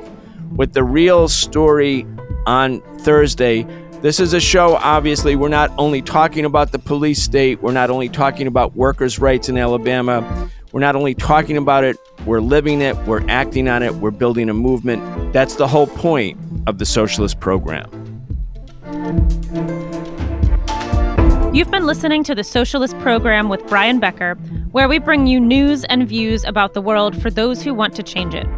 with 0.57 0.72
the 0.72 0.82
real 0.82 1.28
story 1.28 2.07
on 2.47 2.80
Thursday. 3.01 3.66
This 4.01 4.20
is 4.20 4.34
a 4.34 4.40
show, 4.40 4.76
obviously, 4.76 5.34
we're 5.34 5.49
not 5.49 5.72
only 5.78 6.03
talking 6.03 6.45
about 6.45 6.72
the 6.72 6.78
police 6.78 7.22
state, 7.22 7.62
we're 7.62 7.72
not 7.72 7.90
only 7.90 8.09
talking 8.09 8.47
about 8.47 8.76
workers' 8.76 9.18
rights 9.18 9.49
in 9.49 9.57
Alabama, 9.57 10.51
we're 10.72 10.80
not 10.80 10.95
only 10.97 11.14
talking 11.14 11.57
about 11.57 11.84
it, 11.84 11.97
we're 12.26 12.40
living 12.40 12.82
it, 12.82 12.97
we're 13.07 13.26
acting 13.30 13.68
on 13.68 13.82
it, 13.82 13.95
we're 13.95 14.11
building 14.11 14.51
a 14.51 14.55
movement. 14.55 15.32
That's 15.32 15.55
the 15.55 15.66
whole 15.66 15.86
point 15.86 16.38
of 16.66 16.78
the 16.78 16.84
socialist 16.84 17.40
program. 17.40 17.88
You've 21.55 21.70
been 21.70 21.86
listening 21.86 22.24
to 22.24 22.34
the 22.34 22.42
Socialist 22.42 22.99
Program 22.99 23.49
with 23.49 23.64
Brian 23.68 24.01
Becker, 24.01 24.34
where 24.72 24.88
we 24.88 24.99
bring 24.99 25.28
you 25.28 25.38
news 25.38 25.84
and 25.84 26.07
views 26.07 26.45
about 26.45 26.74
the 26.74 26.82
world 26.82 27.22
for 27.22 27.30
those 27.30 27.62
who 27.62 27.72
want 27.72 27.95
to 27.95 28.03
change 28.03 28.34
it. 28.34 28.49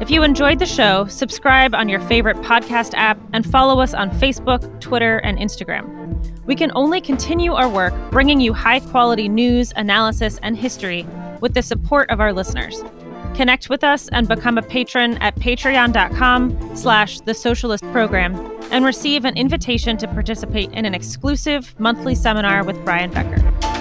If 0.00 0.12
you 0.12 0.22
enjoyed 0.22 0.60
the 0.60 0.66
show, 0.66 1.06
subscribe 1.06 1.74
on 1.74 1.88
your 1.88 1.98
favorite 2.00 2.36
podcast 2.38 2.94
app 2.94 3.18
and 3.32 3.44
follow 3.44 3.80
us 3.80 3.94
on 3.94 4.10
Facebook, 4.10 4.80
Twitter, 4.80 5.18
and 5.18 5.36
Instagram. 5.38 5.98
We 6.46 6.54
can 6.54 6.70
only 6.76 7.00
continue 7.00 7.52
our 7.54 7.68
work 7.68 7.92
bringing 8.12 8.40
you 8.40 8.52
high 8.52 8.78
quality 8.78 9.28
news, 9.28 9.72
analysis, 9.74 10.38
and 10.42 10.56
history 10.56 11.04
with 11.40 11.54
the 11.54 11.62
support 11.62 12.08
of 12.10 12.20
our 12.20 12.32
listeners. 12.32 12.82
Connect 13.34 13.68
with 13.68 13.82
us 13.82 14.08
and 14.08 14.28
become 14.28 14.56
a 14.56 14.62
patron 14.62 15.18
at 15.18 15.34
patreon.com 15.36 16.76
slash 16.76 17.20
the 17.20 17.34
socialist 17.34 17.82
program 17.92 18.34
and 18.70 18.84
receive 18.84 19.24
an 19.24 19.36
invitation 19.36 19.96
to 19.96 20.06
participate 20.08 20.70
in 20.72 20.84
an 20.84 20.94
exclusive 20.94 21.74
monthly 21.80 22.14
seminar 22.14 22.64
with 22.64 22.82
Brian 22.84 23.10
Becker. 23.10 23.77